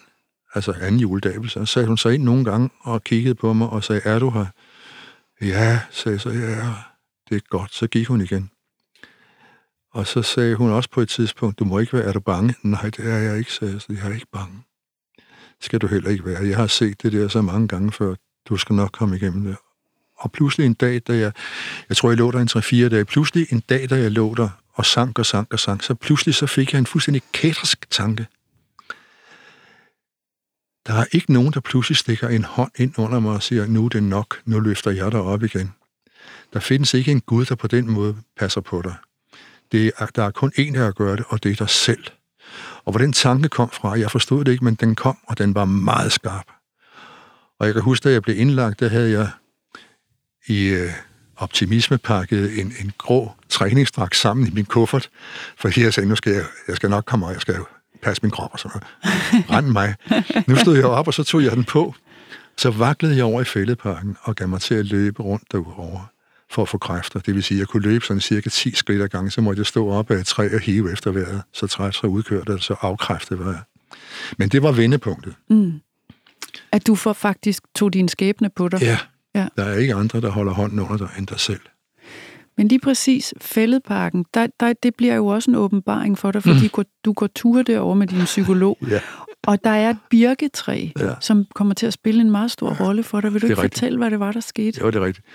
altså 0.59 0.73
anden 0.87 1.01
juledag, 1.01 1.51
så 1.51 1.64
satte 1.64 1.88
hun 1.88 1.99
sig 1.99 2.14
ind 2.14 2.23
nogle 2.23 2.44
gange 2.44 2.71
og 2.81 3.05
kiggede 3.05 3.35
på 3.35 3.53
mig 3.53 3.68
og 3.68 3.85
sagde, 3.85 4.03
er 4.05 4.18
du 4.18 4.31
her? 4.31 4.47
Ja, 5.40 5.81
sagde 5.90 6.14
jeg 6.14 6.21
så, 6.21 6.31
ja, 6.31 6.73
det 7.29 7.37
er 7.37 7.49
godt. 7.49 7.75
Så 7.75 7.87
gik 7.87 8.07
hun 8.07 8.21
igen. 8.21 8.51
Og 9.92 10.07
så 10.07 10.23
sagde 10.23 10.55
hun 10.55 10.71
også 10.71 10.90
på 10.90 11.01
et 11.01 11.09
tidspunkt, 11.09 11.59
du 11.59 11.64
må 11.64 11.79
ikke 11.79 11.92
være, 11.92 12.05
er 12.05 12.12
du 12.12 12.21
bange? 12.21 12.55
Nej, 12.62 12.83
det 12.83 13.12
er 13.12 13.18
jeg 13.18 13.38
ikke, 13.38 13.53
sagde 13.53 13.73
jeg, 13.73 13.81
så 13.81 13.87
jeg 13.90 14.11
er 14.11 14.14
ikke 14.14 14.27
bange. 14.33 14.62
Det 15.16 15.64
skal 15.64 15.79
du 15.79 15.87
heller 15.87 16.11
ikke 16.11 16.25
være. 16.25 16.47
Jeg 16.47 16.57
har 16.57 16.66
set 16.66 17.03
det 17.03 17.12
der 17.12 17.29
så 17.29 17.42
mange 17.42 17.68
gange 17.68 17.92
før. 17.92 18.14
Du 18.49 18.57
skal 18.57 18.75
nok 18.75 18.90
komme 18.92 19.16
igennem 19.16 19.44
det. 19.44 19.57
Og 20.16 20.33
pludselig 20.33 20.66
en 20.66 20.75
dag, 20.75 21.03
da 21.07 21.18
jeg, 21.18 21.33
jeg 21.88 21.97
tror, 21.97 22.11
jeg 22.11 22.18
lå 22.18 22.31
der 22.31 22.38
en 22.38 22.49
3-4 22.87 22.88
dage, 22.88 23.05
pludselig 23.05 23.53
en 23.53 23.61
dag, 23.61 23.90
da 23.90 23.97
jeg 23.97 24.11
lå 24.11 24.35
der 24.35 24.49
og 24.75 24.87
sank 24.87 25.18
og 25.18 25.27
sank 25.27 25.53
og 25.53 25.59
sank, 25.59 25.83
så 25.83 25.94
pludselig 25.94 26.35
så 26.35 26.47
fik 26.47 26.73
jeg 26.73 26.79
en 26.79 26.87
fuldstændig 26.87 27.23
katrisk 27.33 27.90
tanke. 27.90 28.27
Der 30.88 30.94
er 30.94 31.05
ikke 31.12 31.33
nogen, 31.33 31.53
der 31.53 31.61
pludselig 31.61 31.96
stikker 31.96 32.29
en 32.29 32.44
hånd 32.44 32.70
ind 32.77 32.98
under 32.98 33.20
mig 33.20 33.33
og 33.33 33.42
siger, 33.42 33.66
nu 33.66 33.85
er 33.85 33.88
det 33.88 34.03
nok, 34.03 34.40
nu 34.44 34.61
løfter 34.61 34.90
jeg 34.90 35.12
dig 35.12 35.20
op 35.20 35.42
igen. 35.42 35.72
Der 36.53 36.61
findes 36.61 36.94
ikke 36.94 37.12
en 37.12 37.20
Gud, 37.20 37.44
der 37.44 37.55
på 37.55 37.66
den 37.66 37.90
måde 37.90 38.16
passer 38.38 38.61
på 38.61 38.83
dig. 38.83 38.94
Det 39.72 39.92
er, 39.98 40.07
der 40.07 40.22
er 40.22 40.31
kun 40.31 40.53
én, 40.59 40.74
der 40.74 40.90
gør 40.92 41.16
det, 41.16 41.24
og 41.29 41.42
det 41.42 41.53
er 41.53 41.57
dig 41.57 41.68
selv. 41.68 42.05
Og 42.85 42.92
hvor 42.92 42.98
den 42.98 43.12
tanke 43.12 43.48
kom 43.48 43.70
fra, 43.70 43.98
jeg 43.98 44.11
forstod 44.11 44.44
det 44.44 44.53
ikke, 44.53 44.64
men 44.64 44.74
den 44.74 44.94
kom, 44.94 45.18
og 45.27 45.38
den 45.38 45.55
var 45.55 45.64
meget 45.64 46.12
skarp. 46.12 46.46
Og 47.59 47.66
jeg 47.66 47.74
kan 47.74 47.83
huske, 47.83 48.05
da 48.05 48.12
jeg 48.12 48.22
blev 48.22 48.38
indlagt, 48.38 48.81
der 48.81 48.88
havde 48.88 49.11
jeg 49.11 49.31
i 50.46 50.68
øh, 50.68 50.90
optimismepakket 51.37 52.61
en, 52.61 52.74
en 52.81 52.92
grå 52.98 53.33
træningsdragt 53.48 54.16
sammen 54.16 54.46
i 54.46 54.51
min 54.51 54.64
kuffert, 54.64 55.11
for 55.57 55.81
jeg 55.81 55.94
sagde, 55.94 56.09
nu 56.09 56.16
skal 56.16 56.33
jeg, 56.33 56.44
jeg 56.68 56.77
skal 56.77 56.90
nok 56.90 57.05
komme, 57.05 57.27
og 57.27 57.33
jeg 57.33 57.40
skal 57.40 57.55
passe 58.03 58.23
min 58.23 58.31
krop 58.31 58.51
og 58.53 58.59
sådan 58.59 58.81
noget. 59.49 59.65
Mig. 59.73 59.95
Nu 60.47 60.57
stod 60.57 60.77
jeg 60.77 60.87
op, 60.87 61.07
og 61.07 61.15
så 61.15 61.25
tog 61.25 61.43
jeg 61.43 61.53
den 61.53 61.65
på. 61.65 61.95
Så 62.57 62.71
vaklede 62.71 63.17
jeg 63.17 63.25
over 63.25 63.41
i 63.41 63.45
fældeparken 63.45 64.17
og 64.23 64.37
gav 64.37 64.49
mig 64.49 64.61
til 64.61 64.75
at 64.75 64.87
løbe 64.87 65.23
rundt 65.23 65.53
derovre 65.53 66.07
for 66.51 66.63
at 66.63 66.69
få 66.69 66.79
kræfter. 66.79 67.21
Det 67.21 67.35
vil 67.35 67.43
sige, 67.43 67.57
at 67.57 67.61
jeg 67.61 67.69
kunne 67.69 67.83
løbe 67.83 68.05
sådan 68.05 68.21
cirka 68.21 68.51
10 68.51 68.75
skridt 68.75 69.03
ad 69.03 69.09
gangen, 69.09 69.31
så 69.31 69.41
måtte 69.41 69.61
jeg 69.61 69.67
stå 69.67 69.91
op 69.91 70.11
af 70.11 70.17
et 70.17 70.27
træ 70.27 70.49
og 70.55 70.61
hive 70.61 70.93
efter 70.93 71.11
vejret. 71.11 71.43
Så 71.53 71.67
træt, 71.67 71.95
så 71.95 72.07
udkørte 72.07 72.53
det, 72.53 72.63
så 72.63 72.75
afkræftet 72.81 73.39
var 73.39 73.51
jeg. 73.51 73.63
Men 74.39 74.49
det 74.49 74.63
var 74.63 74.73
vendepunktet. 74.73 75.35
Mm. 75.51 75.73
At 76.73 76.87
du 76.87 76.95
for 76.95 77.13
faktisk 77.13 77.63
tog 77.75 77.93
din 77.93 78.09
skæbne 78.09 78.51
på 78.57 78.69
dig? 78.69 78.83
Ja. 78.83 78.99
ja. 79.35 79.49
Der 79.57 79.65
er 79.65 79.77
ikke 79.77 79.95
andre, 79.95 80.21
der 80.21 80.31
holder 80.31 80.53
hånden 80.53 80.81
under 80.81 80.97
dig, 80.97 81.09
end 81.19 81.27
dig 81.27 81.41
selv. 81.41 81.61
Men 82.59 82.68
lige 82.68 82.81
præcis 82.81 83.35
fældeparken, 83.40 84.25
der, 84.35 84.47
der, 84.61 84.73
det 84.83 84.94
bliver 84.94 85.14
jo 85.14 85.27
også 85.27 85.51
en 85.51 85.55
åbenbaring 85.55 86.18
for 86.18 86.31
dig, 86.31 86.42
fordi 86.42 86.71
mm. 86.79 86.85
du 87.05 87.12
går 87.12 87.27
tur 87.27 87.62
derovre 87.62 87.97
med 87.97 88.07
din 88.07 88.25
psykolog. 88.25 88.79
ja. 88.90 89.01
Og 89.47 89.64
der 89.64 89.71
er 89.71 89.90
et 89.90 89.97
birketræ, 90.11 90.88
ja. 90.99 91.14
som 91.21 91.44
kommer 91.55 91.75
til 91.75 91.87
at 91.87 91.92
spille 91.92 92.21
en 92.21 92.31
meget 92.31 92.51
stor 92.51 92.77
ja. 92.81 92.85
rolle 92.87 93.03
for 93.03 93.21
dig. 93.21 93.33
Vil 93.33 93.42
du 93.42 93.47
ikke 93.47 93.62
rigtigt. 93.62 93.75
fortælle, 93.75 93.99
hvad 93.99 94.11
det 94.11 94.21
var, 94.21 94.33
der 94.33 94.40
skete? 94.40 94.81
Jo, 94.81 94.87
det 94.87 94.97
er 94.97 95.05
rigtigt. 95.05 95.27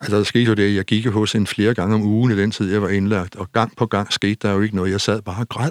Altså, 0.00 0.16
der 0.16 0.22
skete 0.22 0.44
jo 0.44 0.54
det, 0.54 0.74
jeg 0.74 0.84
gik 0.84 1.06
hos 1.06 1.34
en 1.34 1.46
flere 1.46 1.74
gange 1.74 1.94
om 1.94 2.02
ugen 2.02 2.32
i 2.32 2.36
den 2.36 2.50
tid, 2.50 2.72
jeg 2.72 2.82
var 2.82 2.88
indlagt, 2.88 3.36
og 3.36 3.52
gang 3.52 3.76
på 3.76 3.86
gang 3.86 4.12
skete 4.12 4.34
der 4.34 4.52
jo 4.52 4.60
ikke 4.60 4.76
noget. 4.76 4.90
Jeg 4.90 5.00
sad 5.00 5.22
bare 5.22 5.40
og 5.40 5.48
græd. 5.48 5.70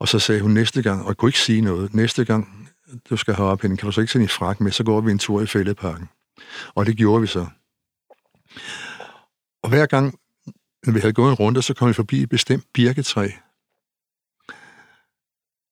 Og 0.00 0.08
så 0.08 0.18
sagde 0.18 0.40
hun 0.40 0.50
næste 0.50 0.82
gang, 0.82 1.02
og 1.02 1.08
jeg 1.08 1.16
kunne 1.16 1.28
ikke 1.28 1.38
sige 1.38 1.60
noget, 1.60 1.94
næste 1.94 2.24
gang, 2.24 2.68
du 3.10 3.16
skal 3.16 3.34
have 3.34 3.48
op 3.48 3.62
hende, 3.62 3.76
kan 3.76 3.86
du 3.86 3.92
så 3.92 4.00
ikke 4.00 4.12
sende 4.12 4.24
i 4.24 4.28
frak 4.28 4.60
med, 4.60 4.72
så 4.72 4.84
går 4.84 5.00
vi 5.00 5.10
en 5.10 5.18
tur 5.18 5.42
i 5.42 5.46
fældeparken. 5.46 6.08
Og 6.74 6.86
det 6.86 6.96
gjorde 6.96 7.20
vi 7.20 7.26
så. 7.26 7.46
Og 9.66 9.70
hver 9.70 9.86
gang, 9.86 10.18
når 10.86 10.92
vi 10.92 11.00
havde 11.00 11.12
gået 11.12 11.30
en 11.30 11.34
runde, 11.34 11.62
så 11.62 11.74
kom 11.74 11.88
vi 11.88 11.92
forbi 11.92 12.22
et 12.22 12.28
bestemt 12.28 12.64
birketræ, 12.74 13.28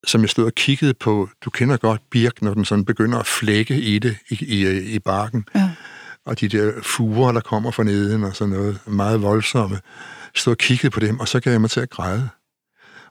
som 0.07 0.20
jeg 0.20 0.28
stod 0.28 0.44
og 0.44 0.52
kiggede 0.52 0.94
på. 0.94 1.28
Du 1.44 1.50
kender 1.50 1.76
godt 1.76 2.00
birk, 2.11 2.42
når 2.42 2.54
den 2.54 2.64
sådan 2.64 2.85
begynder 2.85 3.18
at 3.18 3.26
flække 3.26 3.80
i 3.80 3.98
det, 3.98 4.16
i, 4.30 4.44
i, 4.44 4.78
i 4.94 4.98
barken. 4.98 5.44
Ja 5.54 5.70
og 6.26 6.40
de 6.40 6.48
der 6.48 6.72
fuger, 6.83 7.33
der 7.33 7.40
kommer 7.40 7.70
fra 7.70 7.83
neden 7.83 8.24
og 8.24 8.37
sådan 8.37 8.54
noget, 8.54 8.80
meget 8.87 9.22
voldsomme, 9.22 9.80
stod 10.35 10.50
og 10.50 10.59
kiggede 10.59 10.90
på 10.90 11.00
dem, 11.00 11.20
og 11.20 11.28
så 11.28 11.40
gav 11.40 11.50
jeg 11.50 11.61
mig 11.61 11.70
til 11.70 11.80
at 11.80 11.90
græde. 11.90 12.28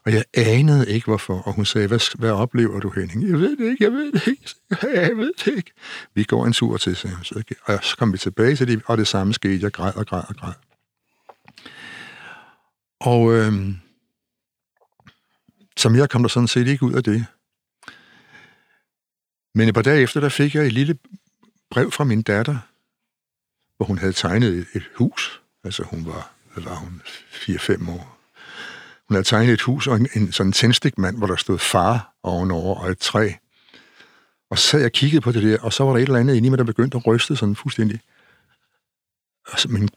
Og 0.06 0.12
jeg 0.12 0.24
anede 0.34 0.90
ikke, 0.90 1.06
hvorfor. 1.06 1.34
Og 1.34 1.52
hun 1.52 1.64
sagde, 1.64 1.88
hvad, 1.88 2.18
hvad 2.18 2.30
oplever 2.30 2.80
du, 2.80 2.90
Henning? 2.90 3.30
Jeg 3.30 3.38
ved 3.40 3.56
det 3.56 3.70
ikke, 3.70 3.84
jeg 3.84 3.92
ved 3.92 4.12
det 4.12 4.26
ikke. 4.26 4.54
Jeg 4.82 5.16
ved 5.16 5.32
det 5.44 5.56
ikke. 5.56 5.72
Vi 6.14 6.24
går 6.24 6.46
en 6.46 6.52
tur 6.52 6.76
til, 6.76 6.96
sagde 6.96 7.16
hun. 7.16 7.42
Og 7.64 7.78
så 7.82 7.96
kom 7.96 8.12
vi 8.12 8.18
tilbage 8.18 8.56
til 8.56 8.68
det, 8.68 8.82
og 8.86 8.98
det 8.98 9.06
samme 9.06 9.34
skete. 9.34 9.58
Jeg 9.62 9.72
græd 9.72 9.92
og 9.96 10.06
græd 10.06 10.22
og 10.28 10.36
græd. 10.36 10.52
Og 13.04 13.32
øh, 13.32 13.52
som 15.76 15.96
jeg 15.96 16.10
kom 16.10 16.22
der 16.22 16.28
sådan 16.28 16.48
set 16.48 16.68
ikke 16.68 16.84
ud 16.84 16.92
af 16.92 17.04
det. 17.04 17.26
Men 19.54 19.68
et 19.68 19.74
par 19.74 19.82
dage 19.82 20.02
efter, 20.02 20.20
der 20.20 20.28
fik 20.28 20.54
jeg 20.54 20.66
et 20.66 20.72
lille 20.72 20.98
brev 21.70 21.90
fra 21.90 22.04
min 22.04 22.22
datter, 22.22 22.58
hvor 23.76 23.86
hun 23.86 23.98
havde 23.98 24.12
tegnet 24.12 24.54
et, 24.54 24.66
et 24.74 24.90
hus. 24.96 25.42
Altså 25.64 25.82
hun 25.82 26.06
var, 26.06 26.32
hvad 26.52 26.64
var 26.64 26.74
hun, 26.74 27.02
4-5 27.04 27.90
år. 27.90 28.18
Hun 29.08 29.14
havde 29.14 29.24
tegnet 29.24 29.52
et 29.52 29.60
hus 29.60 29.86
og 29.86 29.96
en, 29.96 30.08
en 30.14 30.32
sådan 30.32 30.52
tændstikmand, 30.52 31.18
hvor 31.18 31.26
der 31.26 31.36
stod 31.36 31.58
far 31.58 32.14
ovenover 32.22 32.74
og 32.74 32.90
et 32.90 32.98
træ. 32.98 33.32
Og 34.50 34.58
så 34.58 34.66
sad 34.68 34.80
jeg 34.80 34.86
og 34.86 34.92
kiggede 34.92 35.20
på 35.20 35.32
det 35.32 35.42
der, 35.42 35.58
og 35.60 35.72
så 35.72 35.84
var 35.84 35.92
der 35.92 35.98
et 35.98 36.02
eller 36.02 36.20
andet 36.20 36.34
inde 36.34 36.46
i 36.46 36.50
mig, 36.50 36.58
der 36.58 36.64
begyndte 36.64 36.96
at 36.96 37.06
ryste 37.06 37.36
sådan 37.36 37.56
fuldstændig. 37.56 38.00
Altså, 39.52 39.68
min 39.68 39.88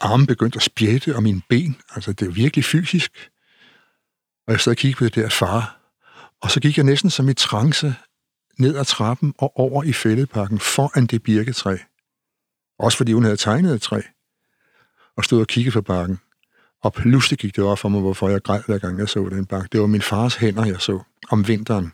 arme 0.00 0.26
begyndte 0.26 0.56
at 0.56 0.62
spjætte, 0.62 1.16
og 1.16 1.22
mine 1.22 1.42
ben, 1.48 1.76
altså 1.94 2.12
det 2.12 2.28
er 2.28 2.32
virkelig 2.32 2.64
fysisk. 2.64 3.30
Og 4.46 4.52
jeg 4.52 4.60
sad 4.60 4.72
og 4.72 4.76
kiggede 4.76 4.98
på 4.98 5.04
det 5.04 5.14
der 5.14 5.28
far. 5.28 5.80
Og 6.40 6.50
så 6.50 6.60
gik 6.60 6.76
jeg 6.76 6.84
næsten 6.84 7.10
som 7.10 7.28
i 7.28 7.34
trance, 7.34 7.94
ned 8.58 8.76
ad 8.76 8.84
trappen 8.84 9.34
og 9.38 9.58
over 9.58 9.84
i 9.84 9.92
fældeparken 9.92 10.58
foran 10.58 11.06
det 11.06 11.22
birketræ. 11.22 11.76
Også 12.78 12.96
fordi 12.96 13.12
hun 13.12 13.24
havde 13.24 13.36
tegnet 13.36 13.74
et 13.74 13.82
træ. 13.82 14.00
Og 15.16 15.24
stod 15.24 15.40
og 15.40 15.46
kiggede 15.46 15.72
på 15.72 15.82
bakken. 15.82 16.18
Og 16.82 16.92
pludselig 16.92 17.38
gik 17.38 17.56
det 17.56 17.64
op 17.64 17.78
for 17.78 17.88
mig, 17.88 18.00
hvorfor 18.00 18.28
jeg 18.28 18.42
græd, 18.42 18.62
hver 18.66 18.78
gang 18.78 18.98
jeg 18.98 19.08
så 19.08 19.28
den 19.30 19.46
bakke. 19.46 19.68
Det 19.72 19.80
var 19.80 19.86
min 19.86 20.02
fars 20.02 20.34
hænder, 20.34 20.66
jeg 20.66 20.80
så 20.80 21.02
om 21.30 21.48
vinteren. 21.48 21.92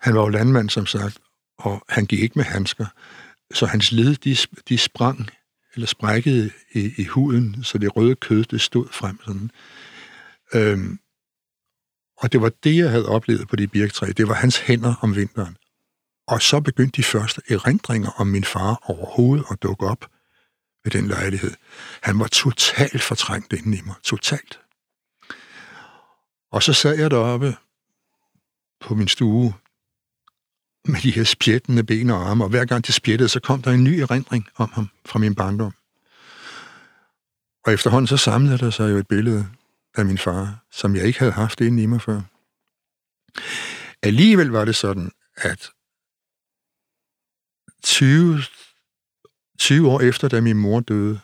Han 0.00 0.14
var 0.14 0.20
jo 0.20 0.28
landmand, 0.28 0.70
som 0.70 0.86
sagt, 0.86 1.18
og 1.58 1.84
han 1.88 2.06
gik 2.06 2.20
ikke 2.20 2.38
med 2.38 2.44
handsker. 2.44 2.86
Så 3.54 3.66
hans 3.66 3.92
led, 3.92 4.16
de, 4.16 4.36
de 4.68 4.78
sprang 4.78 5.30
eller 5.74 5.86
sprækkede 5.86 6.50
i, 6.72 6.92
i 6.96 7.04
huden, 7.04 7.64
så 7.64 7.78
det 7.78 7.96
røde 7.96 8.14
kød, 8.14 8.44
det 8.44 8.60
stod 8.60 8.88
frem 8.92 9.18
sådan. 9.24 9.50
Øhm, 10.54 10.98
og 12.16 12.32
det 12.32 12.40
var 12.40 12.48
det, 12.48 12.76
jeg 12.76 12.90
havde 12.90 13.08
oplevet 13.08 13.48
på 13.48 13.56
det 13.56 13.70
birktræ. 13.70 14.06
Det 14.06 14.28
var 14.28 14.34
hans 14.34 14.58
hænder 14.58 14.94
om 15.00 15.16
vinteren. 15.16 15.56
Og 16.26 16.42
så 16.42 16.60
begyndte 16.60 16.96
de 16.96 17.02
første 17.02 17.42
erindringer 17.48 18.10
om 18.10 18.26
min 18.26 18.44
far 18.44 18.80
overhovedet 18.82 19.44
at 19.50 19.62
dukke 19.62 19.86
op 19.86 20.10
ved 20.84 20.92
den 20.92 21.08
lejlighed. 21.08 21.54
Han 22.02 22.18
var 22.18 22.26
totalt 22.26 23.02
fortrængt 23.02 23.52
inden 23.52 23.74
i 23.74 23.80
mig. 23.84 23.94
Totalt. 24.02 24.60
Og 26.52 26.62
så 26.62 26.72
sad 26.72 26.98
jeg 26.98 27.10
deroppe 27.10 27.56
på 28.80 28.94
min 28.94 29.08
stue 29.08 29.54
med 30.84 31.00
de 31.00 31.10
her 31.10 31.24
spjættende 31.24 31.84
ben 31.84 32.10
og 32.10 32.30
arme, 32.30 32.44
og 32.44 32.50
hver 32.50 32.64
gang 32.64 32.86
det 32.86 32.94
spjættede, 32.94 33.28
så 33.28 33.40
kom 33.40 33.62
der 33.62 33.70
en 33.70 33.84
ny 33.84 33.88
erindring 33.88 34.48
om 34.56 34.70
ham 34.72 34.88
fra 35.06 35.18
min 35.18 35.34
barndom. 35.34 35.72
Og 37.66 37.72
efterhånden 37.72 38.06
så 38.06 38.16
samlede 38.16 38.58
der 38.58 38.70
sig 38.70 38.90
jo 38.90 38.96
et 38.96 39.08
billede 39.08 39.48
af 39.94 40.04
min 40.04 40.18
far, 40.18 40.64
som 40.70 40.96
jeg 40.96 41.04
ikke 41.04 41.18
havde 41.18 41.32
haft 41.32 41.60
inden 41.60 41.78
i 41.78 41.86
mig 41.86 42.02
før. 42.02 42.20
Alligevel 44.02 44.48
var 44.48 44.64
det 44.64 44.76
sådan, 44.76 45.10
at 45.36 45.70
20, 47.82 48.42
20 49.58 49.90
år 49.90 50.00
efter, 50.00 50.28
da 50.28 50.40
min 50.40 50.56
mor 50.56 50.80
døde, 50.80 51.20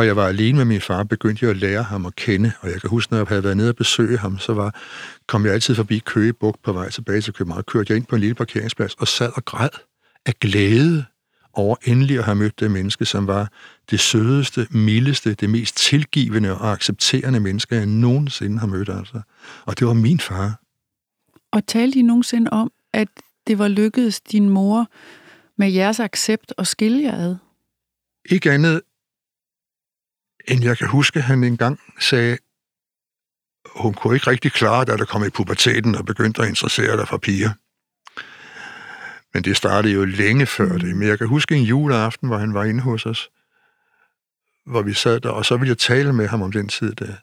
og 0.00 0.06
jeg 0.06 0.16
var 0.16 0.26
alene 0.26 0.56
med 0.56 0.64
min 0.64 0.80
far, 0.80 1.04
begyndte 1.04 1.44
jeg 1.44 1.50
at 1.50 1.56
lære 1.56 1.82
ham 1.82 2.06
at 2.06 2.16
kende. 2.16 2.52
Og 2.60 2.70
jeg 2.70 2.80
kan 2.80 2.90
huske, 2.90 3.12
når 3.12 3.18
jeg 3.18 3.26
havde 3.26 3.44
været 3.44 3.56
nede 3.56 3.68
og 3.68 3.76
besøge 3.76 4.18
ham, 4.18 4.38
så 4.38 4.54
var, 4.54 4.80
kom 5.28 5.44
jeg 5.44 5.54
altid 5.54 5.74
forbi 5.74 5.98
Køge 5.98 6.32
Bugt 6.32 6.62
på 6.62 6.72
vej 6.72 6.90
tilbage 6.90 7.20
til 7.20 7.32
København. 7.32 7.62
Kørte 7.62 7.90
jeg 7.90 7.96
ind 7.96 8.06
på 8.06 8.14
en 8.14 8.20
lille 8.20 8.34
parkeringsplads 8.34 8.94
og 8.94 9.08
sad 9.08 9.30
og 9.36 9.44
græd 9.44 9.68
af 10.26 10.34
glæde 10.40 11.04
over 11.52 11.76
endelig 11.84 12.18
at 12.18 12.24
have 12.24 12.34
mødt 12.34 12.60
det 12.60 12.70
menneske, 12.70 13.04
som 13.04 13.26
var 13.26 13.48
det 13.90 14.00
sødeste, 14.00 14.66
mildeste, 14.70 15.34
det 15.34 15.50
mest 15.50 15.76
tilgivende 15.76 16.58
og 16.58 16.72
accepterende 16.72 17.40
menneske, 17.40 17.74
jeg 17.74 17.86
nogensinde 17.86 18.58
har 18.58 18.66
mødt. 18.66 18.88
Altså. 18.88 19.20
Og 19.66 19.78
det 19.78 19.86
var 19.86 19.94
min 19.94 20.20
far. 20.20 20.60
Og 21.52 21.66
talte 21.66 21.98
I 21.98 22.02
nogensinde 22.02 22.50
om, 22.50 22.72
at 22.92 23.08
det 23.46 23.58
var 23.58 23.68
lykkedes 23.68 24.20
din 24.20 24.48
mor 24.48 24.86
med 25.58 25.72
jeres 25.72 26.00
accept 26.00 26.52
at 26.58 26.66
skille 26.66 27.02
jer 27.02 27.16
ad? 27.16 27.36
Ikke 28.30 28.52
andet 28.52 28.80
end 30.48 30.64
jeg 30.64 30.78
kan 30.78 30.88
huske, 30.88 31.20
han 31.20 31.44
engang 31.44 31.80
sagde, 32.00 32.38
hun 33.76 33.94
kunne 33.94 34.14
ikke 34.14 34.30
rigtig 34.30 34.52
klare, 34.52 34.84
da 34.84 34.96
der 34.96 35.04
kom 35.04 35.24
i 35.24 35.30
puberteten 35.30 35.94
og 35.94 36.06
begyndte 36.06 36.42
at 36.42 36.48
interessere 36.48 36.96
dig 36.96 37.08
for 37.08 37.16
piger. 37.16 37.50
Men 39.34 39.44
det 39.44 39.56
startede 39.56 39.94
jo 39.94 40.04
længe 40.04 40.46
før 40.46 40.78
det. 40.78 40.96
Men 40.96 41.08
jeg 41.08 41.18
kan 41.18 41.26
huske 41.26 41.54
en 41.54 41.62
juleaften, 41.62 42.28
hvor 42.28 42.38
han 42.38 42.54
var 42.54 42.64
inde 42.64 42.80
hos 42.80 43.06
os, 43.06 43.30
hvor 44.66 44.82
vi 44.82 44.94
sad 44.94 45.20
der, 45.20 45.30
og 45.30 45.46
så 45.46 45.56
ville 45.56 45.68
jeg 45.68 45.78
tale 45.78 46.12
med 46.12 46.28
ham 46.28 46.42
om 46.42 46.52
den 46.52 46.68
tid 46.68 46.94
der. 46.94 47.14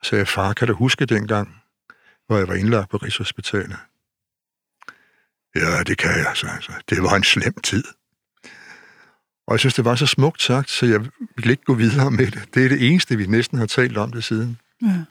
Og 0.00 0.06
sagde, 0.06 0.26
far, 0.26 0.52
kan 0.52 0.68
du 0.68 0.74
huske 0.74 1.06
dengang, 1.06 1.62
hvor 2.26 2.38
jeg 2.38 2.48
var 2.48 2.54
indlagt 2.54 2.90
på 2.90 2.96
Rigshospitalet? 2.96 3.76
Ja, 5.54 5.82
det 5.82 5.98
kan 5.98 6.10
jeg, 6.10 6.30
så. 6.34 6.72
Det 6.90 7.02
var 7.02 7.16
en 7.16 7.24
slem 7.24 7.54
tid. 7.54 7.84
Og 9.50 9.54
jeg 9.54 9.60
synes, 9.60 9.74
det 9.74 9.84
var 9.84 9.94
så 9.94 10.06
smukt 10.06 10.42
sagt, 10.42 10.70
så 10.70 10.86
jeg 10.86 11.00
vil 11.36 11.50
ikke 11.50 11.64
gå 11.64 11.74
videre 11.74 12.10
med 12.10 12.26
det. 12.26 12.42
Det 12.54 12.64
er 12.64 12.68
det 12.68 12.88
eneste, 12.88 13.16
vi 13.16 13.26
næsten 13.26 13.58
har 13.58 13.66
talt 13.66 13.96
om 13.96 14.12
det 14.12 14.24
siden. 14.24 14.58
Ja. 14.82 15.02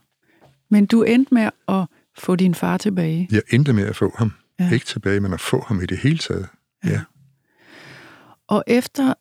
Men 0.70 0.86
du 0.86 1.04
endte 1.04 1.34
med 1.34 1.50
at 1.68 1.86
få 2.18 2.36
din 2.36 2.56
far 2.56 2.78
tilbage? 2.78 3.28
Jeg 3.32 3.42
endte 3.50 3.74
med 3.74 3.86
at 3.86 3.96
få 3.96 4.16
ham. 4.18 4.32
Ja. 4.60 4.72
Ikke 4.74 4.86
tilbage, 4.86 5.20
men 5.20 5.34
at 5.34 5.42
få 5.42 5.64
ham 5.68 5.82
i 5.82 5.86
det 5.86 5.98
hele 5.98 6.18
taget. 6.18 6.48
Ja. 6.86 6.90
ja. 6.90 7.02
Og 8.48 8.64
efter 8.68 9.14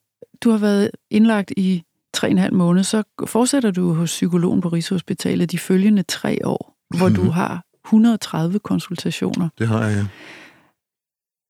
du 0.44 0.50
har 0.50 0.58
været 0.58 0.90
indlagt 1.10 1.52
i 1.56 1.82
tre 2.14 2.26
og 2.26 2.30
en 2.30 2.38
halv 2.38 2.54
måned, 2.54 2.84
så 2.84 3.02
fortsætter 3.26 3.70
du 3.70 3.92
hos 3.92 4.10
psykologen 4.10 4.60
på 4.60 4.68
Rigshospitalet 4.68 5.50
de 5.50 5.58
følgende 5.58 6.02
tre 6.02 6.38
år, 6.44 6.76
hvor 6.96 7.08
mm-hmm. 7.08 7.24
du 7.24 7.30
har 7.30 7.64
130 7.86 8.58
konsultationer. 8.58 9.48
Det 9.58 9.68
har 9.68 9.84
jeg, 9.84 9.96
ja. 9.96 10.06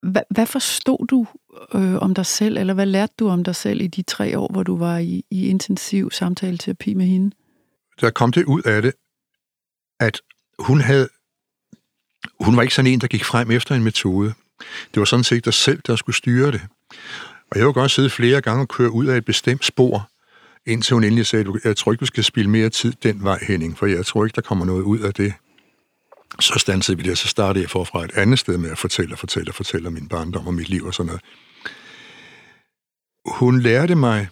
Hvad, 0.03 0.23
hvad 0.31 0.47
forstod 0.47 1.07
du 1.07 1.27
øh, 1.75 1.95
om 1.95 2.15
dig 2.15 2.27
selv, 2.27 2.57
eller 2.57 2.75
hvad 2.75 2.87
lærte 2.87 3.15
du 3.19 3.29
om 3.29 3.45
dig 3.45 3.57
selv 3.57 3.81
i 3.81 3.87
de 3.87 4.03
tre 4.03 4.39
år, 4.39 4.53
hvor 4.53 4.63
du 4.63 4.77
var 4.77 4.99
i, 4.99 5.25
i 5.31 5.49
intensiv 5.49 6.11
samtaleterapi 6.11 6.95
med 6.95 7.07
hende? 7.07 7.37
Der 8.01 8.11
kom 8.11 8.33
det 8.33 8.45
ud 8.45 8.63
af 8.63 8.83
det, 8.83 8.93
at 10.01 10.21
hun 10.59 10.81
havde 10.81 11.09
hun 12.41 12.57
var 12.57 12.63
ikke 12.63 12.75
sådan 12.75 12.93
en, 12.93 13.01
der 13.01 13.07
gik 13.07 13.25
frem 13.25 13.51
efter 13.51 13.75
en 13.75 13.85
metode. 13.85 14.35
Det 14.95 15.01
var 15.01 15.05
sådan 15.05 15.25
set 15.25 15.45
dig 15.45 15.55
selv, 15.55 15.81
der 15.87 15.97
skulle 15.97 16.17
styre 16.17 16.53
det. 16.53 16.61
Og 17.51 17.59
jeg 17.59 17.65
har 17.65 17.73
godt 17.73 17.91
sidde 17.91 18.11
flere 18.11 18.41
gange 18.41 18.63
og 18.63 18.69
køre 18.69 18.91
ud 18.91 19.07
af 19.07 19.17
et 19.17 19.25
bestemt 19.25 19.65
spor, 19.65 20.11
indtil 20.67 20.95
hun 20.95 21.05
endelig 21.05 21.27
sagde, 21.27 21.53
jeg 21.65 21.77
tror 21.77 21.93
ikke, 21.93 22.01
du 22.01 22.07
skal 22.07 22.25
spille 22.25 22.51
mere 22.51 22.69
tid 22.69 22.93
den 23.03 23.25
vej, 23.25 23.39
Henning, 23.43 23.79
for 23.79 23.87
jeg 23.87 24.07
tror 24.07 24.25
ikke, 24.25 24.35
der 24.35 24.43
kommer 24.43 24.65
noget 24.65 24.83
ud 24.83 24.99
af 24.99 25.15
det. 25.15 25.35
Så 26.41 26.59
stansede 26.59 26.97
vi 26.97 27.03
der, 27.03 27.15
så 27.15 27.29
startede 27.29 27.63
jeg 27.63 27.71
forfra 27.71 28.05
et 28.05 28.13
andet 28.13 28.39
sted 28.39 28.59
med 28.59 28.71
at 28.71 28.79
fortælle 28.79 29.15
og 29.15 29.19
fortælle 29.19 29.51
og 29.51 29.55
fortælle 29.55 29.87
om 29.87 29.93
min 29.93 30.09
barndom 30.09 30.47
og 30.47 30.55
mit 30.55 30.69
liv 30.69 30.85
og 30.85 30.95
sådan 30.95 31.07
noget. 31.07 31.23
Hun 33.27 33.61
lærte 33.61 33.95
mig, 33.95 34.29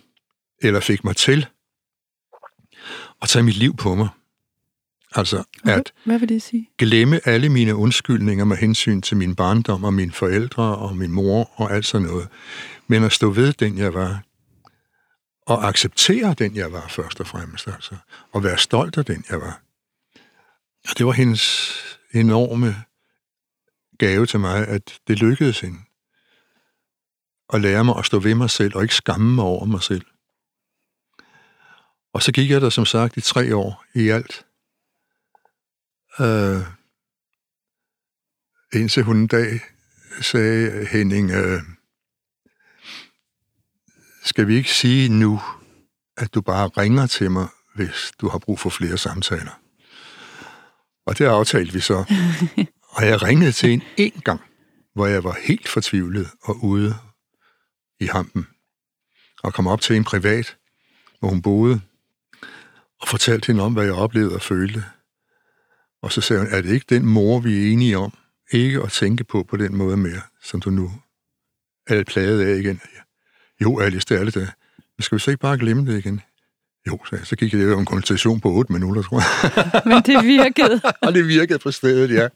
eller 0.63 0.81
fik 0.81 1.05
mig 1.05 1.17
til, 1.17 1.47
at 3.23 3.29
tage 3.29 3.43
mit 3.43 3.57
liv 3.57 3.77
på 3.77 3.95
mig. 3.95 4.09
Altså 5.15 5.45
at 5.65 5.93
Hvad 6.05 6.19
vil 6.19 6.29
det 6.29 6.43
sige? 6.43 6.71
glemme 6.79 7.21
alle 7.25 7.49
mine 7.49 7.75
undskyldninger 7.77 8.45
med 8.45 8.57
hensyn 8.57 9.01
til 9.01 9.17
min 9.17 9.35
barndom 9.35 9.85
og 9.85 9.95
mine 9.95 10.13
forældre 10.13 10.77
og 10.77 10.97
min 10.97 11.13
mor 11.13 11.51
og 11.61 11.73
alt 11.73 11.87
sådan 11.87 12.07
noget. 12.07 12.29
Men 12.87 13.05
at 13.05 13.13
stå 13.13 13.31
ved 13.31 13.53
den, 13.53 13.79
jeg 13.79 13.95
var. 13.95 14.23
Og 15.47 15.69
acceptere 15.69 16.35
den, 16.35 16.57
jeg 16.57 16.73
var 16.73 16.87
først 16.89 17.21
og 17.21 17.27
fremmest. 17.27 17.67
Altså. 17.69 17.95
Og 18.33 18.45
være 18.45 18.59
stolt 18.59 18.99
af 18.99 19.05
den, 19.05 19.25
jeg 19.31 19.41
var. 19.41 19.61
Og 20.89 20.99
det 20.99 21.07
var 21.07 21.13
hendes 21.13 21.75
enorme 22.15 22.85
gave 23.99 24.27
til 24.27 24.41
mig, 24.41 24.69
at 24.69 25.01
det 25.09 25.19
lykkedes 25.19 25.61
hende 25.61 25.79
at 27.53 27.61
lære 27.61 27.85
mig 27.85 27.99
at 27.99 28.07
stå 28.07 28.19
ved 28.19 28.35
mig 28.35 28.51
selv 28.51 28.77
og 28.77 28.83
ikke 28.83 28.95
skamme 28.95 29.35
mig 29.35 29.45
over 29.45 29.65
mig 29.65 29.83
selv. 29.83 30.07
Og 32.13 32.23
så 32.23 32.33
gik 32.33 32.51
jeg 32.51 32.61
der 32.61 32.71
som 32.71 32.87
sagt 32.87 33.17
i 33.17 33.21
tre 33.21 33.57
år 33.57 33.85
i 33.95 34.09
alt. 34.09 34.47
Øh, 36.21 36.63
indtil 38.73 39.03
hun 39.03 39.17
en 39.17 39.27
dag 39.27 39.61
sagde, 40.21 40.87
Henning, 40.87 41.31
øh, 41.31 41.61
skal 44.25 44.49
vi 44.49 44.57
ikke 44.57 44.73
sige 44.73 45.09
nu, 45.09 45.41
at 46.17 46.35
du 46.35 46.41
bare 46.41 46.69
ringer 46.69 47.07
til 47.07 47.31
mig, 47.31 47.49
hvis 47.75 48.13
du 48.21 48.29
har 48.29 48.39
brug 48.39 48.59
for 48.59 48.71
flere 48.71 48.99
samtaler? 48.99 49.66
Og 51.07 51.19
det 51.19 51.25
aftalte 51.25 51.73
vi 51.73 51.81
så. 51.81 51.95
og 52.97 53.07
jeg 53.07 53.23
ringede 53.23 53.53
til 53.53 53.73
en 53.73 53.83
en 53.97 54.21
gang, 54.25 54.41
hvor 54.95 55.07
jeg 55.07 55.25
var 55.25 55.39
helt 55.43 55.69
fortvivlet 55.69 56.31
og 56.43 56.65
ude 56.65 56.95
i 58.01 58.07
hampen. 58.07 58.47
Og 59.43 59.55
kom 59.55 59.67
op 59.67 59.81
til 59.81 59.97
en 59.97 60.05
privat, 60.05 60.57
hvor 61.21 61.29
hun 61.29 61.43
boede, 61.43 61.81
og 63.01 63.09
fortalte 63.09 63.47
hende 63.47 63.63
om, 63.63 63.73
hvad 63.73 63.85
jeg 63.85 63.95
oplevede 63.95 64.35
og 64.35 64.43
følte. 64.43 64.85
Og 66.03 66.13
så 66.13 66.21
sagde 66.21 66.43
hun, 66.43 66.53
er 66.53 66.63
det 66.63 66.71
ikke 66.71 66.87
den 66.89 67.07
mor, 67.07 67.41
vi 67.41 67.63
er 67.63 67.73
enige 67.73 67.99
om, 67.99 68.13
ikke 68.53 68.83
at 68.83 68.93
tænke 68.93 69.25
på 69.25 69.43
på 69.43 69.57
den 69.57 69.77
måde 69.77 69.97
mere, 69.97 70.21
som 70.43 70.61
du 70.61 70.71
nu 70.71 70.93
er 71.87 72.05
plaget 72.05 72.47
af 72.47 72.59
igen? 72.59 72.81
Jo, 73.63 73.79
Alice, 73.79 74.07
det 74.09 74.21
er 74.21 74.25
det 74.25 74.35
da. 74.35 74.49
Men 74.97 75.03
skal 75.03 75.17
vi 75.17 75.21
så 75.21 75.31
ikke 75.31 75.41
bare 75.41 75.59
glemme 75.59 75.93
det 75.93 75.99
igen? 75.99 76.21
Jo, 76.87 76.99
så, 77.05 77.19
så 77.25 77.37
gik 77.37 77.53
jeg 77.53 77.73
en 77.73 77.85
konsultation 77.85 78.41
på 78.41 78.53
8 78.53 78.73
minutter, 78.73 79.03
tror 79.03 79.21
jeg. 79.21 79.83
Men 79.95 80.03
det 80.03 80.25
virkede. 80.27 80.81
og 81.03 81.15
det 81.15 81.29
virkede 81.29 81.59
på 81.59 81.71
stedet, 81.71 82.11
ja. 82.11 82.29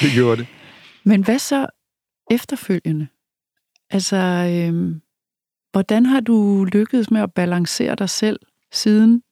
Det 0.00 0.12
gjorde 0.14 0.36
det. 0.36 0.46
Men 1.04 1.24
hvad 1.24 1.38
så 1.38 1.66
efterfølgende? 2.30 3.06
Altså, 3.90 4.16
øhm, 4.16 5.00
hvordan 5.72 6.06
har 6.06 6.20
du 6.20 6.64
lykkedes 6.64 7.10
med 7.10 7.20
at 7.20 7.32
balancere 7.32 7.94
dig 7.94 8.10
selv 8.10 8.38
siden 8.72 9.22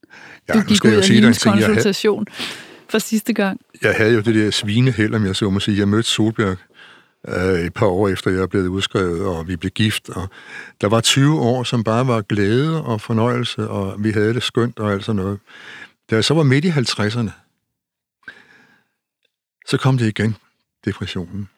ja, 0.48 0.52
du 0.54 0.60
gik 0.62 0.84
ud 0.84 0.90
af 0.90 1.08
hendes 1.08 1.44
konsultation? 1.44 2.26
Havde 2.30 2.48
for 2.90 2.98
sidste 2.98 3.32
gang? 3.32 3.60
Jeg 3.82 3.94
havde 3.94 4.14
jo 4.14 4.20
det 4.20 4.34
der 4.34 4.50
svineheld, 4.50 5.14
om 5.14 5.26
jeg 5.26 5.36
så 5.36 5.50
må 5.50 5.60
sige. 5.60 5.78
Jeg 5.78 5.88
mødte 5.88 6.08
Solbjerg 6.08 6.56
øh, 7.28 7.60
et 7.60 7.74
par 7.74 7.86
år 7.86 8.08
efter, 8.08 8.30
jeg 8.30 8.48
blev 8.48 8.62
udskrevet, 8.62 9.26
og 9.26 9.48
vi 9.48 9.56
blev 9.56 9.70
gift. 9.70 10.08
Og 10.08 10.28
der 10.80 10.88
var 10.88 11.00
20 11.00 11.40
år, 11.40 11.62
som 11.62 11.84
bare 11.84 12.06
var 12.06 12.20
glæde 12.20 12.84
og 12.84 13.00
fornøjelse, 13.00 13.68
og 13.68 14.04
vi 14.04 14.10
havde 14.10 14.34
det 14.34 14.42
skønt 14.42 14.78
og 14.78 14.92
alt 14.92 15.04
sådan 15.04 15.22
noget. 15.22 15.38
Da 16.10 16.14
jeg 16.14 16.24
så 16.24 16.34
var 16.34 16.42
midt 16.42 16.64
i 16.64 16.68
50'erne, 16.68 17.30
så 19.66 19.78
kom 19.78 19.98
det 19.98 20.06
igen, 20.06 20.36
depressionen. 20.84 21.48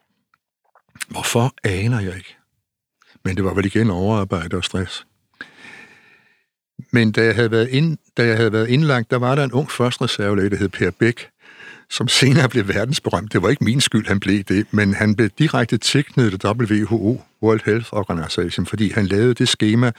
Hvorfor 1.08 1.54
aner 1.64 2.00
jeg 2.00 2.16
ikke. 2.16 2.36
Men 3.24 3.36
det 3.36 3.44
var 3.44 3.54
vel 3.54 3.66
igen 3.66 3.90
overarbejde 3.90 4.56
og 4.56 4.64
stress. 4.64 5.06
Men 6.90 7.12
da 7.12 7.24
jeg 7.24 7.34
havde 7.34 7.50
været, 7.50 7.68
ind, 7.68 7.98
da 8.16 8.26
jeg 8.26 8.36
havde 8.36 8.52
været 8.52 8.68
indlagt, 8.68 9.10
der 9.10 9.16
var 9.16 9.34
der 9.34 9.44
en 9.44 9.52
ung 9.52 9.70
førstreservelæge, 9.70 10.50
der 10.50 10.56
hed 10.56 10.68
Per 10.68 10.90
Bæk, 10.90 11.31
som 11.92 12.08
senere 12.08 12.48
blev 12.48 12.68
verdensberømt. 12.68 13.32
Det 13.32 13.42
var 13.42 13.48
ikke 13.48 13.64
min 13.64 13.80
skyld, 13.80 14.06
han 14.06 14.20
blev 14.20 14.42
det, 14.42 14.66
men 14.70 14.94
han 14.94 15.16
blev 15.16 15.28
direkte 15.28 15.78
tilknyttet 15.78 16.44
WHO, 16.44 17.22
World 17.42 17.60
Health 17.64 17.88
Organization, 17.92 18.66
fordi 18.66 18.92
han 18.92 19.06
lavede 19.06 19.34
det 19.34 19.48
schema, 19.48 19.92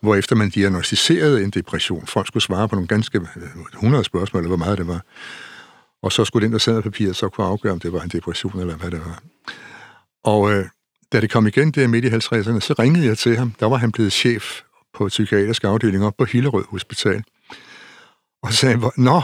hvor 0.00 0.14
efter 0.14 0.36
man 0.36 0.50
diagnostiserede 0.50 1.44
en 1.44 1.50
depression, 1.50 2.06
folk 2.06 2.26
skulle 2.26 2.42
svare 2.42 2.68
på 2.68 2.74
nogle 2.74 2.88
ganske 2.88 3.18
øh, 3.18 3.42
100 3.72 4.04
spørgsmål, 4.04 4.42
eller 4.42 4.56
hvor 4.56 4.64
meget 4.64 4.78
det 4.78 4.86
var, 4.86 5.04
og 6.02 6.12
så 6.12 6.24
skulle 6.24 6.44
den, 6.44 6.52
der 6.52 6.58
sad 6.58 6.74
med 6.74 6.82
papiret, 6.82 7.16
så 7.16 7.28
kunne 7.28 7.46
afgøre, 7.46 7.72
om 7.72 7.80
det 7.80 7.92
var 7.92 8.00
en 8.00 8.08
depression, 8.08 8.60
eller 8.60 8.76
hvad 8.76 8.90
det 8.90 9.00
var. 9.00 9.22
Og 10.24 10.52
øh, 10.52 10.64
da 11.12 11.20
det 11.20 11.30
kom 11.30 11.46
igen 11.46 11.70
der 11.70 11.88
midt 11.88 12.04
i 12.04 12.08
50'erne, 12.08 12.60
så 12.60 12.74
ringede 12.78 13.06
jeg 13.06 13.18
til 13.18 13.36
ham. 13.36 13.52
Der 13.60 13.66
var 13.66 13.76
han 13.76 13.92
blevet 13.92 14.12
chef 14.12 14.60
på 14.94 15.08
psykiatrisk 15.08 15.64
afdeling 15.64 16.04
op 16.04 16.14
på 16.18 16.24
Hillerød 16.24 16.64
Hospital. 16.68 17.24
Og 18.42 18.52
så 18.52 18.58
sagde 18.58 18.78
han, 18.78 18.90
Nå, 18.96 19.22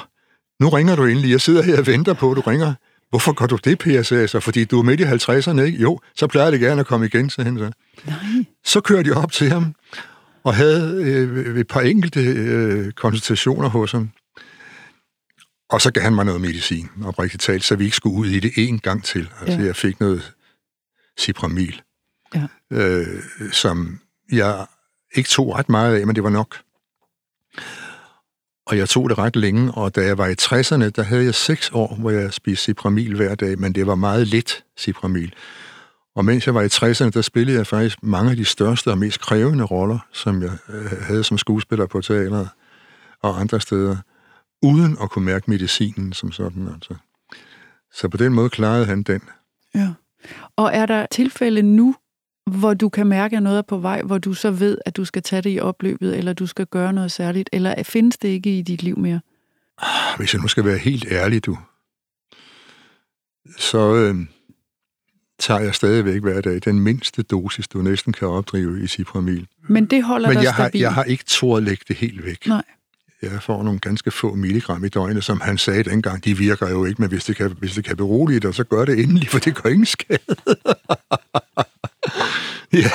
nu 0.60 0.68
ringer 0.68 0.96
du 0.96 1.04
endelig. 1.04 1.30
Jeg 1.30 1.40
sidder 1.40 1.62
her 1.62 1.78
og 1.78 1.86
venter 1.86 2.12
på, 2.12 2.30
at 2.30 2.36
du 2.36 2.40
ringer. 2.40 2.74
Hvorfor 3.10 3.32
gør 3.32 3.46
du 3.46 3.58
det, 3.64 3.78
Per, 3.78 4.02
sagde 4.02 4.28
så? 4.28 4.40
Fordi 4.40 4.64
du 4.64 4.78
er 4.78 4.82
midt 4.82 5.00
i 5.00 5.04
50'erne, 5.04 5.60
ikke? 5.60 5.78
Jo, 5.78 6.00
så 6.14 6.26
plejer 6.26 6.50
det 6.50 6.60
gerne 6.60 6.80
at 6.80 6.86
komme 6.86 7.06
igen, 7.06 7.30
sagde 7.30 7.50
han 7.50 7.58
så. 7.58 7.70
Nej. 8.06 8.16
Så 8.64 8.80
kørte 8.80 9.08
jeg 9.08 9.16
op 9.16 9.32
til 9.32 9.50
ham 9.50 9.74
og 10.44 10.54
havde 10.54 11.02
øh, 11.04 11.58
et 11.58 11.68
par 11.68 11.80
enkelte 11.80 12.20
øh, 12.20 12.92
konsultationer 12.92 13.68
hos 13.68 13.92
ham. 13.92 14.10
Og 15.70 15.80
så 15.80 15.92
gav 15.92 16.02
han 16.02 16.14
mig 16.14 16.24
noget 16.24 16.40
medicin, 16.40 16.88
oprigtigt 17.04 17.42
talt, 17.42 17.64
så 17.64 17.76
vi 17.76 17.84
ikke 17.84 17.96
skulle 17.96 18.16
ud 18.16 18.26
i 18.26 18.40
det 18.40 18.52
en 18.56 18.78
gang 18.78 19.04
til. 19.04 19.28
Altså, 19.40 19.58
ja. 19.58 19.64
jeg 19.66 19.76
fik 19.76 20.00
noget 20.00 20.34
Cipramil, 21.18 21.82
ja. 22.34 22.46
øh, 22.72 23.22
som 23.52 24.00
jeg 24.32 24.66
ikke 25.14 25.28
tog 25.28 25.58
ret 25.58 25.68
meget 25.68 26.00
af, 26.00 26.06
men 26.06 26.16
det 26.16 26.24
var 26.24 26.30
nok. 26.30 26.56
Og 28.68 28.76
jeg 28.76 28.88
tog 28.88 29.08
det 29.08 29.18
ret 29.18 29.36
længe, 29.36 29.72
og 29.72 29.94
da 29.94 30.00
jeg 30.00 30.18
var 30.18 30.26
i 30.26 30.34
60'erne, 30.40 30.88
der 30.88 31.02
havde 31.02 31.24
jeg 31.24 31.34
seks 31.34 31.70
år, 31.74 31.94
hvor 31.94 32.10
jeg 32.10 32.32
spiste 32.32 32.64
Cipramil 32.64 33.16
hver 33.16 33.34
dag, 33.34 33.58
men 33.58 33.74
det 33.74 33.86
var 33.86 33.94
meget 33.94 34.26
lidt 34.26 34.64
Cipramil. 34.78 35.34
Og 36.14 36.24
mens 36.24 36.46
jeg 36.46 36.54
var 36.54 36.62
i 36.62 36.66
60'erne, 36.66 37.10
der 37.10 37.22
spillede 37.22 37.58
jeg 37.58 37.66
faktisk 37.66 38.02
mange 38.02 38.30
af 38.30 38.36
de 38.36 38.44
største 38.44 38.90
og 38.90 38.98
mest 38.98 39.20
krævende 39.20 39.64
roller, 39.64 39.98
som 40.12 40.42
jeg 40.42 40.50
øh, 40.68 41.02
havde 41.02 41.24
som 41.24 41.38
skuespiller 41.38 41.86
på 41.86 42.00
teateret 42.00 42.48
og 43.22 43.40
andre 43.40 43.60
steder, 43.60 43.96
uden 44.62 44.96
at 45.02 45.10
kunne 45.10 45.24
mærke 45.24 45.50
medicinen 45.50 46.12
som 46.12 46.32
sådan. 46.32 46.68
Altså. 46.74 46.94
Så 47.92 48.08
på 48.08 48.16
den 48.16 48.32
måde 48.32 48.50
klarede 48.50 48.86
han 48.86 49.02
den. 49.02 49.20
Ja. 49.74 49.88
Og 50.56 50.70
er 50.74 50.86
der 50.86 51.06
tilfælde 51.10 51.62
nu, 51.62 51.94
hvor 52.48 52.74
du 52.74 52.88
kan 52.88 53.06
mærke, 53.06 53.36
at 53.36 53.42
noget 53.42 53.58
er 53.58 53.62
på 53.62 53.78
vej, 53.78 54.02
hvor 54.02 54.18
du 54.18 54.34
så 54.34 54.50
ved, 54.50 54.78
at 54.86 54.96
du 54.96 55.04
skal 55.04 55.22
tage 55.22 55.42
det 55.42 55.54
i 55.54 55.60
opløbet, 55.60 56.18
eller 56.18 56.32
du 56.32 56.46
skal 56.46 56.66
gøre 56.66 56.92
noget 56.92 57.12
særligt, 57.12 57.50
eller 57.52 57.82
findes 57.82 58.16
det 58.18 58.28
ikke 58.28 58.58
i 58.58 58.62
dit 58.62 58.82
liv 58.82 58.98
mere? 58.98 59.20
Hvis 60.16 60.34
jeg 60.34 60.42
nu 60.42 60.48
skal 60.48 60.64
være 60.64 60.78
helt 60.78 61.06
ærlig, 61.10 61.46
du, 61.46 61.58
så 63.58 63.94
øh, 63.94 64.26
tager 65.38 65.60
jeg 65.60 65.74
stadigvæk 65.74 66.22
hver 66.22 66.40
dag 66.40 66.60
den 66.64 66.80
mindste 66.80 67.22
dosis, 67.22 67.68
du 67.68 67.82
næsten 67.82 68.12
kan 68.12 68.28
opdrive 68.28 68.84
i 68.84 68.86
Cipramil. 68.86 69.46
Men 69.68 69.86
det 69.86 70.04
holder 70.04 70.28
Men 70.28 70.36
dig 70.36 70.44
jeg 70.44 70.54
har, 70.54 70.64
stabil. 70.64 70.80
jeg 70.80 70.94
har 70.94 71.04
ikke 71.04 71.24
turde 71.26 71.56
at 71.56 71.62
lægge 71.62 71.84
det 71.88 71.96
helt 71.96 72.24
væk. 72.24 72.46
Nej. 72.46 72.62
Jeg 73.22 73.42
får 73.42 73.62
nogle 73.62 73.78
ganske 73.78 74.10
få 74.10 74.34
milligram 74.34 74.84
i 74.84 74.88
døgnet, 74.88 75.24
som 75.24 75.40
han 75.40 75.58
sagde 75.58 75.82
dengang. 75.82 76.24
De 76.24 76.36
virker 76.36 76.70
jo 76.70 76.84
ikke, 76.84 77.02
men 77.02 77.10
hvis 77.10 77.24
det 77.24 77.36
kan, 77.36 77.56
hvis 77.58 77.74
det 77.74 77.84
kan 77.84 77.96
berolige 77.96 78.40
dig, 78.40 78.54
så 78.54 78.64
gør 78.64 78.84
det 78.84 78.98
endelig, 78.98 79.28
for 79.28 79.38
det 79.38 79.62
gør 79.62 79.70
ingen 79.70 79.86
skade. 79.86 80.18
ja. 82.82 82.90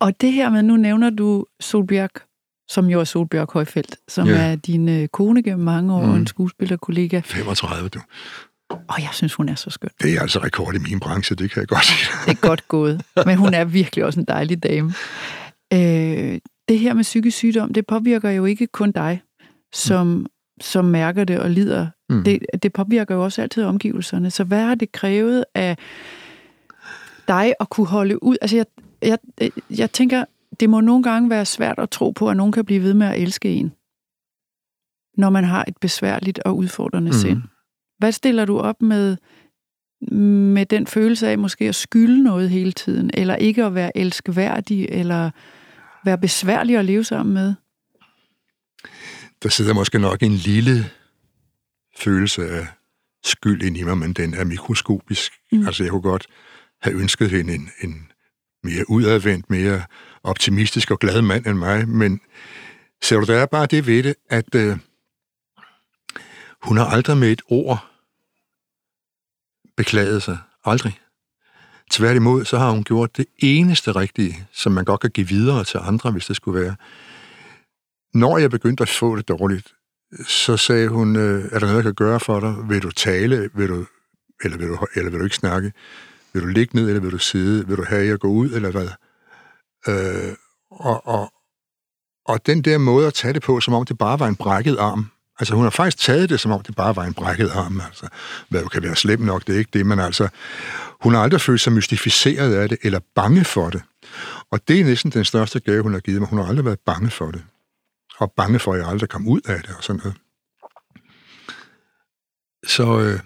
Og 0.00 0.20
det 0.20 0.32
her 0.32 0.50
med, 0.50 0.62
nu 0.62 0.76
nævner 0.76 1.10
du 1.10 1.46
Solbjørg, 1.60 2.10
som 2.68 2.86
jo 2.86 3.00
er 3.00 3.04
Solbjørg 3.04 3.48
Højfeldt, 3.52 3.96
som 4.08 4.28
Ja. 4.28 4.34
er 4.50 4.56
din 4.56 4.88
øh, 4.88 5.08
kone 5.08 5.42
gennem 5.42 5.64
mange 5.64 5.94
år, 5.94 6.00
og 6.02 6.08
Mm. 6.08 6.14
en 6.14 6.26
skuespillerkollega. 6.26 7.20
35, 7.24 7.88
du. 7.88 8.00
Og 8.70 9.00
jeg 9.02 9.08
synes, 9.12 9.34
hun 9.34 9.48
er 9.48 9.54
så 9.54 9.70
skøn. 9.70 9.90
Det 10.02 10.14
er 10.16 10.20
altså 10.20 10.38
rekord 10.38 10.74
i 10.74 10.78
min 10.78 11.00
branche, 11.00 11.36
det 11.36 11.50
kan 11.50 11.60
jeg 11.60 11.68
godt 11.68 11.84
sige. 11.84 12.08
Det 12.26 12.30
er 12.42 12.46
godt 12.48 12.68
gået. 12.68 13.02
Men 13.26 13.36
hun 13.38 13.54
er 13.54 13.64
virkelig 13.64 14.04
også 14.04 14.20
en 14.20 14.26
dejlig 14.28 14.62
dame. 14.62 14.92
Øh, 15.72 16.38
det 16.68 16.78
her 16.78 16.94
med 16.94 17.02
psykisk 17.02 17.36
sygdom, 17.36 17.72
det 17.72 17.86
påvirker 17.86 18.30
jo 18.30 18.44
ikke 18.44 18.66
kun 18.66 18.92
dig, 18.92 19.22
som, 19.72 20.06
mm. 20.06 20.26
som 20.60 20.84
mærker 20.84 21.24
det 21.24 21.38
og 21.40 21.50
lider. 21.50 21.86
Mm. 22.10 22.24
Det, 22.24 22.38
det 22.62 22.72
påvirker 22.72 23.14
jo 23.14 23.24
også 23.24 23.42
altid 23.42 23.64
omgivelserne. 23.64 24.30
Så 24.30 24.44
hvad 24.44 24.60
har 24.66 24.74
det 24.74 24.92
krævet 24.92 25.44
af 25.54 25.76
dig 27.30 27.54
at 27.60 27.68
kunne 27.68 27.86
holde 27.86 28.22
ud? 28.22 28.36
Altså, 28.40 28.56
jeg, 28.56 28.66
jeg, 29.02 29.50
jeg 29.70 29.92
tænker, 29.92 30.24
det 30.60 30.70
må 30.70 30.80
nogle 30.80 31.02
gange 31.02 31.30
være 31.30 31.46
svært 31.46 31.78
at 31.78 31.90
tro 31.90 32.10
på, 32.10 32.28
at 32.30 32.36
nogen 32.36 32.52
kan 32.52 32.64
blive 32.64 32.82
ved 32.82 32.94
med 32.94 33.06
at 33.06 33.22
elske 33.22 33.48
en, 33.48 33.72
når 35.16 35.30
man 35.30 35.44
har 35.44 35.64
et 35.68 35.76
besværligt 35.80 36.38
og 36.38 36.56
udfordrende 36.56 37.10
mm. 37.10 37.16
sind. 37.16 37.42
Hvad 37.98 38.12
stiller 38.12 38.44
du 38.44 38.58
op 38.58 38.82
med, 38.82 39.16
med 40.54 40.66
den 40.66 40.86
følelse 40.86 41.28
af 41.28 41.38
måske 41.38 41.68
at 41.68 41.74
skylde 41.74 42.22
noget 42.22 42.50
hele 42.50 42.72
tiden, 42.72 43.10
eller 43.14 43.36
ikke 43.36 43.64
at 43.64 43.74
være 43.74 43.96
elskværdig, 43.96 44.86
eller 44.88 45.30
være 46.04 46.18
besværlig 46.18 46.76
at 46.76 46.84
leve 46.84 47.04
sammen 47.04 47.34
med? 47.34 47.54
Der 49.42 49.48
sidder 49.48 49.74
måske 49.74 49.98
nok 49.98 50.22
en 50.22 50.34
lille 50.34 50.84
følelse 51.98 52.50
af 52.50 52.66
skyld 53.24 53.62
ind 53.62 53.76
i 53.76 53.82
mig, 53.82 53.98
men 53.98 54.12
den 54.12 54.34
er 54.34 54.44
mikroskopisk. 54.44 55.32
Mm. 55.52 55.66
Altså, 55.66 55.82
jeg 55.82 55.90
kunne 55.90 56.02
godt 56.02 56.26
have 56.82 56.96
ønsket 56.96 57.30
hende 57.30 57.54
en, 57.54 57.70
en 57.80 58.12
mere 58.62 58.90
udadvendt, 58.90 59.50
mere 59.50 59.82
optimistisk 60.22 60.90
og 60.90 60.98
glad 60.98 61.22
mand 61.22 61.46
end 61.46 61.58
mig, 61.58 61.88
men 61.88 62.20
ser 63.02 63.16
du, 63.16 63.26
der 63.26 63.38
er 63.38 63.46
bare 63.46 63.66
det 63.66 63.86
ved 63.86 64.02
det, 64.02 64.14
at 64.30 64.54
øh, 64.54 64.78
hun 66.62 66.76
har 66.76 66.84
aldrig 66.84 67.16
med 67.16 67.32
et 67.32 67.42
ord 67.48 67.86
beklaget 69.76 70.22
sig. 70.22 70.38
Aldrig. 70.64 71.00
Tværtimod, 71.90 72.44
så 72.44 72.58
har 72.58 72.70
hun 72.70 72.84
gjort 72.84 73.16
det 73.16 73.26
eneste 73.38 73.92
rigtige, 73.92 74.46
som 74.52 74.72
man 74.72 74.84
godt 74.84 75.00
kan 75.00 75.10
give 75.10 75.28
videre 75.28 75.64
til 75.64 75.80
andre, 75.82 76.10
hvis 76.10 76.26
det 76.26 76.36
skulle 76.36 76.60
være. 76.60 76.76
Når 78.14 78.38
jeg 78.38 78.50
begyndte 78.50 78.82
at 78.82 78.88
få 78.88 79.16
det 79.16 79.28
dårligt, 79.28 79.74
så 80.26 80.56
sagde 80.56 80.88
hun, 80.88 81.16
øh, 81.16 81.44
er 81.52 81.58
der 81.58 81.66
noget, 81.66 81.74
jeg 81.74 81.84
kan 81.84 81.94
gøre 81.94 82.20
for 82.20 82.40
dig? 82.40 82.54
Vil 82.68 82.82
du 82.82 82.90
tale, 82.90 83.50
vil 83.54 83.68
du, 83.68 83.86
eller, 84.44 84.58
vil 84.58 84.68
du, 84.68 84.86
eller 84.94 85.10
vil 85.10 85.20
du 85.20 85.24
ikke 85.24 85.36
snakke? 85.36 85.72
Vil 86.32 86.42
du 86.42 86.46
ligge 86.46 86.76
ned, 86.76 86.88
eller 86.88 87.00
vil 87.00 87.10
du 87.10 87.18
sidde? 87.18 87.66
Vil 87.68 87.76
du 87.76 87.84
have 87.88 88.06
jeg 88.06 88.18
går 88.18 88.28
ud, 88.28 88.50
eller 88.50 88.70
hvad? 88.70 88.88
Øh, 89.88 90.34
og, 90.70 91.06
og, 91.06 91.32
og 92.24 92.46
den 92.46 92.62
der 92.62 92.78
måde 92.78 93.06
at 93.06 93.14
tage 93.14 93.34
det 93.34 93.42
på, 93.42 93.60
som 93.60 93.74
om 93.74 93.84
det 93.84 93.98
bare 93.98 94.20
var 94.20 94.26
en 94.26 94.36
brækket 94.36 94.76
arm, 94.78 95.10
altså 95.38 95.54
hun 95.54 95.62
har 95.62 95.70
faktisk 95.70 95.98
taget 95.98 96.30
det, 96.30 96.40
som 96.40 96.52
om 96.52 96.62
det 96.62 96.76
bare 96.76 96.96
var 96.96 97.04
en 97.04 97.14
brækket 97.14 97.50
arm, 97.50 97.80
altså, 97.80 98.08
hvad 98.48 98.62
jo 98.62 98.68
kan 98.68 98.82
være 98.82 98.96
slemt 98.96 99.24
nok, 99.24 99.46
det 99.46 99.54
er 99.54 99.58
ikke 99.58 99.70
det, 99.72 99.86
men 99.86 100.00
altså, 100.00 100.28
hun 101.00 101.14
har 101.14 101.22
aldrig 101.22 101.40
følt 101.40 101.60
sig 101.60 101.72
mystificeret 101.72 102.54
af 102.54 102.68
det, 102.68 102.78
eller 102.82 103.00
bange 103.14 103.44
for 103.44 103.70
det. 103.70 103.82
Og 104.50 104.68
det 104.68 104.80
er 104.80 104.84
næsten 104.84 105.10
den 105.10 105.24
største 105.24 105.60
gave, 105.60 105.82
hun 105.82 105.92
har 105.92 106.00
givet 106.00 106.20
mig. 106.20 106.28
Hun 106.28 106.38
har 106.38 106.46
aldrig 106.46 106.64
været 106.64 106.80
bange 106.80 107.10
for 107.10 107.30
det. 107.30 107.44
Og 108.18 108.32
bange 108.32 108.58
for, 108.58 108.72
at 108.72 108.80
jeg 108.80 108.88
aldrig 108.88 109.08
kom 109.08 109.28
ud 109.28 109.40
af 109.40 109.60
det, 109.62 109.76
og 109.76 109.84
sådan 109.84 110.00
noget. 110.04 110.16
Så 112.66 113.00
øh, 113.00 113.20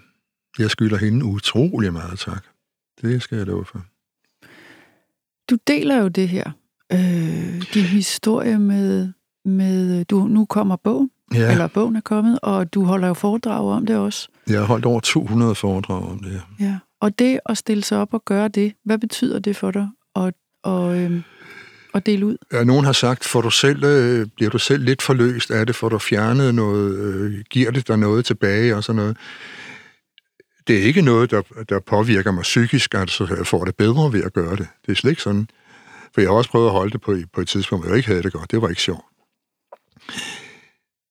jeg 0.59 0.71
skylder 0.71 0.97
hende 0.97 1.25
utrolig 1.25 1.93
meget 1.93 2.19
tak. 2.19 2.45
Det 3.03 3.23
skal 3.23 3.39
jeg 3.39 3.47
love 3.47 3.65
for. 3.65 3.85
Du 5.51 5.57
deler 5.67 5.97
jo 5.97 6.09
det 6.09 6.29
her, 6.29 6.51
øh, 6.93 7.63
din 7.75 7.85
historie 7.85 8.59
med, 8.59 9.13
med 9.45 10.05
du, 10.05 10.27
nu 10.27 10.45
kommer 10.45 10.77
bogen, 10.77 11.11
Ja, 11.35 11.51
eller 11.53 11.67
bogen 11.67 11.97
er 11.97 12.01
kommet, 12.01 12.39
og 12.43 12.75
du 12.75 12.85
holder 12.85 13.09
jo 13.09 13.15
foredrag 13.15 13.65
om 13.77 13.87
det 13.87 13.97
også. 13.97 14.29
jeg 14.49 14.59
har 14.59 14.67
holdt 14.67 14.85
over 14.85 15.01
200 15.01 15.55
foredrag 15.55 16.03
om 16.11 16.19
det 16.19 16.33
her. 16.33 16.41
Ja. 16.61 16.79
Og 17.01 17.19
det 17.19 17.41
at 17.47 17.59
stille 17.59 17.85
sig 17.85 17.99
op 17.99 18.15
og 18.15 18.25
gøre 18.25 18.49
det, 18.49 18.73
hvad 18.85 18.99
betyder 18.99 19.39
det 19.39 19.57
for 19.57 19.71
dig 19.71 19.89
at, 20.17 20.35
og, 20.63 20.99
øh, 20.99 21.23
at 21.95 22.07
dele 22.07 22.27
ud? 22.27 22.37
Ja, 22.53 22.65
nogen 22.65 22.85
har 22.85 22.93
sagt, 22.93 23.25
får 23.25 23.41
du 23.41 23.51
selv, 23.51 23.85
øh, 23.85 24.27
bliver 24.37 24.51
du 24.51 24.59
selv 24.59 24.85
lidt 24.85 25.03
forløst 25.03 25.51
af 25.51 25.67
det, 25.67 25.77
får 25.77 25.89
du 25.89 25.99
fjernet 25.99 26.55
noget, 26.55 26.99
øh, 26.99 27.45
giver 27.51 27.71
det 27.71 27.89
dig 27.89 27.99
noget 27.99 28.25
tilbage 28.25 28.77
og 28.77 28.85
sådan 28.85 28.97
noget. 28.97 29.17
Det 30.67 30.79
er 30.79 30.83
ikke 30.83 31.03
noget, 31.03 31.31
der, 31.31 31.43
der 31.69 31.81
påvirker 31.81 32.31
mig 32.31 32.43
psykisk, 32.43 32.95
altså 32.95 33.35
jeg 33.37 33.47
får 33.47 33.65
det 33.65 33.77
bedre 33.77 34.13
ved 34.13 34.25
at 34.25 34.33
gøre 34.33 34.57
det. 34.57 34.69
Det 34.87 34.93
er 34.93 34.97
slet 34.97 35.11
ikke 35.11 35.23
sådan. 35.23 35.49
For 36.15 36.21
jeg 36.21 36.31
har 36.31 36.37
også 36.37 36.51
prøvet 36.51 36.67
at 36.67 36.73
holde 36.73 36.93
det 36.93 37.01
på, 37.01 37.17
på 37.33 37.41
et 37.41 37.49
tidspunkt, 37.49 37.85
hvor 37.85 37.93
jeg 37.93 37.97
ikke 37.97 38.09
havde 38.09 38.23
det 38.23 38.33
godt. 38.33 38.51
Det 38.51 38.63
var 38.63 38.69
ikke 38.69 38.83
sjovt. 38.83 39.05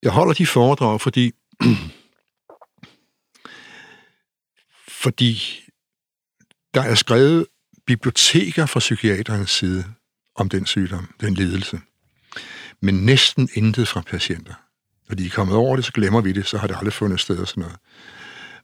Jeg 0.03 0.11
holder 0.11 0.33
de 0.33 0.45
foredrag, 0.47 1.01
fordi 1.01 1.31
fordi 5.03 5.63
der 6.73 6.81
er 6.81 6.95
skrevet 6.95 7.45
biblioteker 7.85 8.65
fra 8.65 8.79
psykiaternes 8.79 9.49
side 9.49 9.85
om 10.35 10.49
den 10.49 10.65
sygdom, 10.65 11.13
den 11.21 11.33
lidelse. 11.33 11.81
Men 12.81 12.95
næsten 12.95 13.49
intet 13.53 13.87
fra 13.87 14.01
patienter. 14.01 14.53
Når 15.09 15.15
de 15.15 15.25
er 15.25 15.29
kommet 15.29 15.55
over 15.55 15.75
det, 15.75 15.85
så 15.85 15.91
glemmer 15.91 16.21
vi 16.21 16.31
det, 16.31 16.47
så 16.47 16.57
har 16.57 16.67
det 16.67 16.75
aldrig 16.75 16.93
fundet 16.93 17.19
sted 17.19 17.37
og 17.37 17.47
sådan 17.47 17.61
noget. 17.61 17.77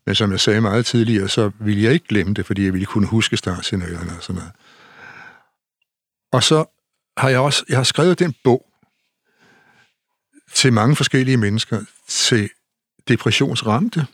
Men 0.06 0.16
som 0.16 0.32
jeg 0.32 0.40
sagde 0.40 0.62
meget 0.62 0.86
tidligere, 0.86 1.30
så 1.30 1.52
ville 1.60 1.84
jeg 1.84 1.94
ikke 1.94 2.08
glemme 2.08 2.34
det, 2.34 2.46
fordi 2.46 2.66
jeg 2.66 2.74
ville 2.74 2.86
kunne 2.86 3.08
huske 3.08 3.38
startscenarierne 3.38 4.12
og 4.18 4.24
sådan 4.24 4.36
noget. 4.36 4.52
Og 6.32 6.44
så 6.44 6.66
har 7.18 7.30
jeg 7.30 7.40
også 7.40 7.66
jeg 7.70 7.78
har 7.78 7.84
skrevet 7.84 8.20
den 8.20 8.36
bog 8.44 8.66
til 10.54 10.74
mange 10.74 10.96
forskellige 10.96 11.38
mennesker, 11.38 11.82
til 12.08 12.50
depressionsramte, 13.08 14.06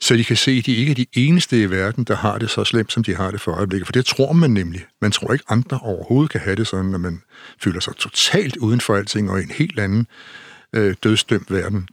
så 0.00 0.16
de 0.16 0.24
kan 0.24 0.36
se, 0.36 0.50
at 0.50 0.66
de 0.66 0.74
ikke 0.74 0.90
er 0.90 0.94
de 0.94 1.06
eneste 1.12 1.62
i 1.62 1.70
verden, 1.70 2.04
der 2.04 2.16
har 2.16 2.38
det 2.38 2.50
så 2.50 2.64
slemt, 2.64 2.92
som 2.92 3.04
de 3.04 3.14
har 3.14 3.30
det 3.30 3.40
for 3.40 3.52
øjeblikket. 3.52 3.86
For 3.86 3.92
det 3.92 4.06
tror 4.06 4.32
man 4.32 4.50
nemlig. 4.50 4.86
Man 5.00 5.12
tror 5.12 5.32
ikke, 5.32 5.44
andre 5.48 5.78
overhovedet 5.82 6.30
kan 6.30 6.40
have 6.40 6.56
det 6.56 6.66
sådan, 6.66 6.90
når 6.90 6.98
man 6.98 7.22
føler 7.60 7.80
sig 7.80 7.96
totalt 7.96 8.56
uden 8.56 8.80
for 8.80 8.96
alting 8.96 9.30
og 9.30 9.40
i 9.40 9.42
en 9.42 9.50
helt 9.50 9.78
anden 9.78 10.06
øh, 10.72 10.94
dødsdømt 11.02 11.50
verden. 11.50 11.88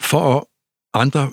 For 0.00 0.36
at 0.36 0.44
andre 0.94 1.30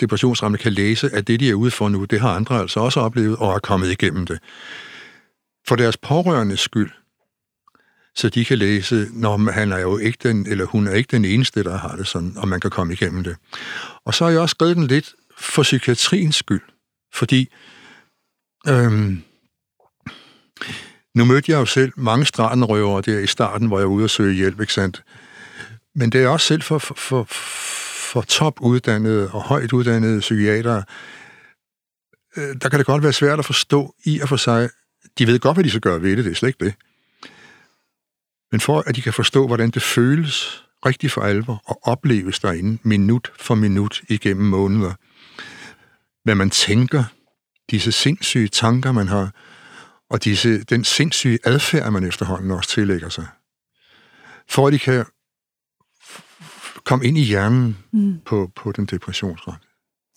depressionsramte 0.00 0.58
kan 0.58 0.72
læse, 0.72 1.10
at 1.10 1.26
det, 1.26 1.40
de 1.40 1.50
er 1.50 1.54
ude 1.54 1.70
for 1.70 1.88
nu, 1.88 2.04
det 2.04 2.20
har 2.20 2.34
andre 2.34 2.60
altså 2.60 2.80
også 2.80 3.00
oplevet 3.00 3.36
og 3.36 3.54
er 3.54 3.58
kommet 3.58 3.90
igennem 3.90 4.26
det. 4.26 4.38
For 5.68 5.76
deres 5.76 5.96
pårørendes 5.96 6.60
skyld, 6.60 6.90
så 8.14 8.28
de 8.28 8.44
kan 8.44 8.58
læse, 8.58 9.08
når 9.12 9.50
han 9.50 9.72
er 9.72 9.78
jo 9.78 9.98
ikke 9.98 10.18
den, 10.22 10.46
eller 10.46 10.64
hun 10.64 10.86
er 10.86 10.92
ikke 10.92 11.10
den 11.10 11.24
eneste, 11.24 11.64
der 11.64 11.78
har 11.78 11.96
det 11.96 12.06
sådan, 12.06 12.32
og 12.36 12.48
man 12.48 12.60
kan 12.60 12.70
komme 12.70 12.92
igennem 12.92 13.24
det. 13.24 13.36
Og 14.04 14.14
så 14.14 14.24
har 14.24 14.30
jeg 14.30 14.40
også 14.40 14.54
skrevet 14.54 14.76
den 14.76 14.86
lidt 14.86 15.14
for 15.38 15.62
psykiatriens 15.62 16.36
skyld, 16.36 16.62
fordi 17.14 17.48
øhm, 18.68 19.22
nu 21.14 21.24
mødte 21.24 21.52
jeg 21.52 21.58
jo 21.58 21.66
selv 21.66 21.92
mange 21.96 22.26
stratenrøvere 22.26 23.02
der 23.02 23.18
i 23.18 23.26
starten, 23.26 23.66
hvor 23.66 23.78
jeg 23.78 23.88
var 23.88 23.94
ude 23.94 24.04
og 24.04 24.10
søge 24.10 24.34
hjælp, 24.34 24.60
ikke 24.60 24.72
sandt? 24.72 25.02
Men 25.94 26.10
det 26.12 26.22
er 26.22 26.28
også 26.28 26.46
selv 26.46 26.62
for, 26.62 26.78
for, 26.78 26.94
for, 26.94 27.24
for 28.12 28.22
topuddannede 28.22 29.30
og 29.30 29.42
højt 29.42 29.72
uddannede 29.72 30.20
psykiatere, 30.20 30.82
øh, 32.36 32.56
der 32.62 32.68
kan 32.68 32.78
det 32.78 32.86
godt 32.86 33.02
være 33.02 33.12
svært 33.12 33.38
at 33.38 33.44
forstå 33.44 33.94
i 34.04 34.20
og 34.20 34.28
for 34.28 34.36
sig. 34.36 34.70
De 35.18 35.26
ved 35.26 35.38
godt, 35.38 35.56
hvad 35.56 35.64
de 35.64 35.70
skal 35.70 35.80
gøre 35.80 36.02
ved 36.02 36.16
det, 36.16 36.24
det 36.24 36.30
er 36.30 36.34
slet 36.34 36.48
ikke 36.48 36.64
det. 36.64 36.74
Men 38.52 38.60
for 38.60 38.82
at 38.86 38.96
de 38.96 39.02
kan 39.02 39.12
forstå, 39.12 39.46
hvordan 39.46 39.70
det 39.70 39.82
føles 39.82 40.64
rigtig 40.86 41.10
for 41.10 41.20
alvor 41.20 41.62
og 41.66 41.80
opleves 41.82 42.38
derinde 42.38 42.78
minut 42.82 43.32
for 43.38 43.54
minut 43.54 44.02
igennem 44.08 44.46
måneder. 44.46 44.92
Hvad 46.24 46.34
man 46.34 46.50
tænker, 46.50 47.04
disse 47.70 47.92
sindssyge 47.92 48.48
tanker, 48.48 48.92
man 48.92 49.08
har, 49.08 49.30
og 50.10 50.24
disse, 50.24 50.64
den 50.64 50.84
sindssyge 50.84 51.38
adfærd, 51.44 51.92
man 51.92 52.04
efterhånden 52.04 52.50
også 52.50 52.70
tillægger 52.70 53.08
sig. 53.08 53.26
For 54.48 54.66
at 54.66 54.72
de 54.72 54.78
kan 54.78 55.04
komme 56.88 57.06
ind 57.06 57.18
i 57.18 57.22
hjernen 57.22 57.76
mm. 57.92 58.18
på, 58.24 58.50
på 58.56 58.72
den 58.72 58.86
depressionsret. 58.86 59.54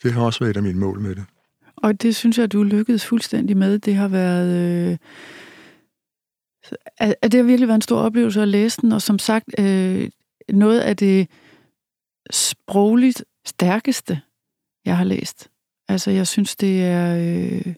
Det 0.03 0.13
har 0.13 0.21
også 0.21 0.39
været 0.39 0.49
et 0.49 0.57
af 0.57 0.63
mine 0.63 0.79
mål 0.79 0.99
med 0.99 1.15
det. 1.15 1.25
Og 1.75 2.01
det 2.01 2.15
synes 2.15 2.37
jeg, 2.37 2.51
du 2.51 2.63
lykkedes 2.63 3.05
fuldstændig 3.05 3.57
med. 3.57 3.79
Det 3.79 3.95
har 3.95 4.07
været... 4.07 4.91
Øh 4.91 4.97
at 6.99 7.31
det 7.31 7.33
har 7.33 7.43
virkelig 7.43 7.67
været 7.67 7.75
en 7.75 7.81
stor 7.81 7.99
oplevelse 7.99 8.41
at 8.41 8.47
læse 8.47 8.81
den, 8.81 8.91
og 8.91 9.01
som 9.01 9.19
sagt, 9.19 9.59
øh, 9.59 10.09
noget 10.49 10.79
af 10.79 10.97
det 10.97 11.27
sprogligt 12.31 13.25
stærkeste, 13.45 14.21
jeg 14.85 14.97
har 14.97 15.03
læst. 15.03 15.49
Altså, 15.87 16.11
jeg 16.11 16.27
synes, 16.27 16.55
det 16.55 16.83
er... 16.83 17.17
Øh, 17.17 17.75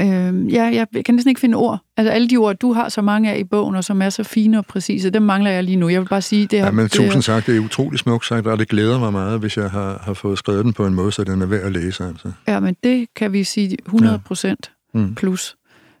øh, 0.00 0.52
ja, 0.52 0.64
jeg 0.64 1.04
kan 1.04 1.14
næsten 1.14 1.28
ikke 1.28 1.40
finde 1.40 1.56
ord. 1.56 1.78
Altså, 1.96 2.12
alle 2.12 2.28
de 2.28 2.36
ord, 2.36 2.56
du 2.56 2.72
har 2.72 2.88
så 2.88 3.02
mange 3.02 3.32
af 3.32 3.38
i 3.38 3.44
bogen, 3.44 3.74
og 3.74 3.84
som 3.84 4.02
er 4.02 4.10
så 4.10 4.22
fine 4.22 4.58
og 4.58 4.66
præcise, 4.66 5.10
dem 5.10 5.22
mangler 5.22 5.50
jeg 5.50 5.64
lige 5.64 5.76
nu. 5.76 5.88
Jeg 5.88 6.00
vil 6.00 6.08
bare 6.08 6.22
sige, 6.22 6.46
det 6.46 6.58
har... 6.58 6.66
Ja, 6.66 6.72
men 6.72 6.88
tusind 6.88 7.22
sagt, 7.22 7.46
det 7.46 7.56
er 7.56 7.60
utrolig 7.60 7.98
smukt 7.98 8.26
sagt, 8.26 8.46
og 8.46 8.58
det 8.58 8.68
glæder 8.68 8.98
mig 8.98 9.12
meget, 9.12 9.40
hvis 9.40 9.56
jeg 9.56 9.70
har, 9.70 10.00
har 10.02 10.14
fået 10.14 10.38
skrevet 10.38 10.64
den 10.64 10.72
på 10.72 10.86
en 10.86 10.94
måde, 10.94 11.12
så 11.12 11.24
den 11.24 11.42
er 11.42 11.46
værd 11.46 11.62
at 11.62 11.72
læse, 11.72 12.04
altså. 12.04 12.32
Ja, 12.48 12.60
men 12.60 12.76
det 12.84 13.08
kan 13.16 13.32
vi 13.32 13.44
sige 13.44 13.76
100 13.86 14.20
procent 14.26 14.72
ja. 14.94 14.98
mm. 14.98 15.14
plus. 15.14 15.56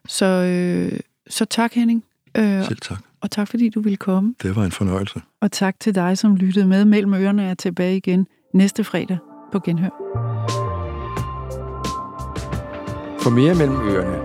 Så, 0.08 0.26
øh, 0.26 0.98
så 1.28 1.44
tak, 1.44 1.72
Henning. 1.72 2.04
Øh, 2.36 2.64
Selv 2.64 2.78
tak. 2.82 2.98
Og 3.20 3.30
tak, 3.30 3.48
fordi 3.48 3.68
du 3.68 3.80
ville 3.80 3.96
komme. 3.96 4.34
Det 4.42 4.56
var 4.56 4.64
en 4.64 4.72
fornøjelse. 4.72 5.20
Og 5.40 5.52
tak 5.52 5.80
til 5.80 5.94
dig, 5.94 6.18
som 6.18 6.36
lyttede 6.36 6.66
med. 6.66 6.84
Mellem 6.84 7.14
ørerne 7.14 7.44
er 7.44 7.54
tilbage 7.54 7.96
igen 7.96 8.26
næste 8.54 8.84
fredag 8.84 9.18
på 9.52 9.58
Genhør. 9.58 10.23
For 13.24 13.30
mere 13.30 13.54
mellem 13.54 13.76
ørerne, 13.76 14.18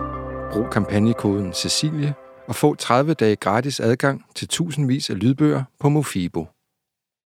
brug 0.51 0.69
kampagnekoden 0.69 1.53
Cecilie 1.53 2.13
og 2.47 2.55
få 2.55 2.75
30 2.75 3.13
dage 3.13 3.35
gratis 3.35 3.79
adgang 3.79 4.25
til 4.35 4.47
tusindvis 4.47 5.09
af 5.09 5.19
lydbøger 5.19 5.63
på 5.79 5.89
Mofibo. 5.89 6.47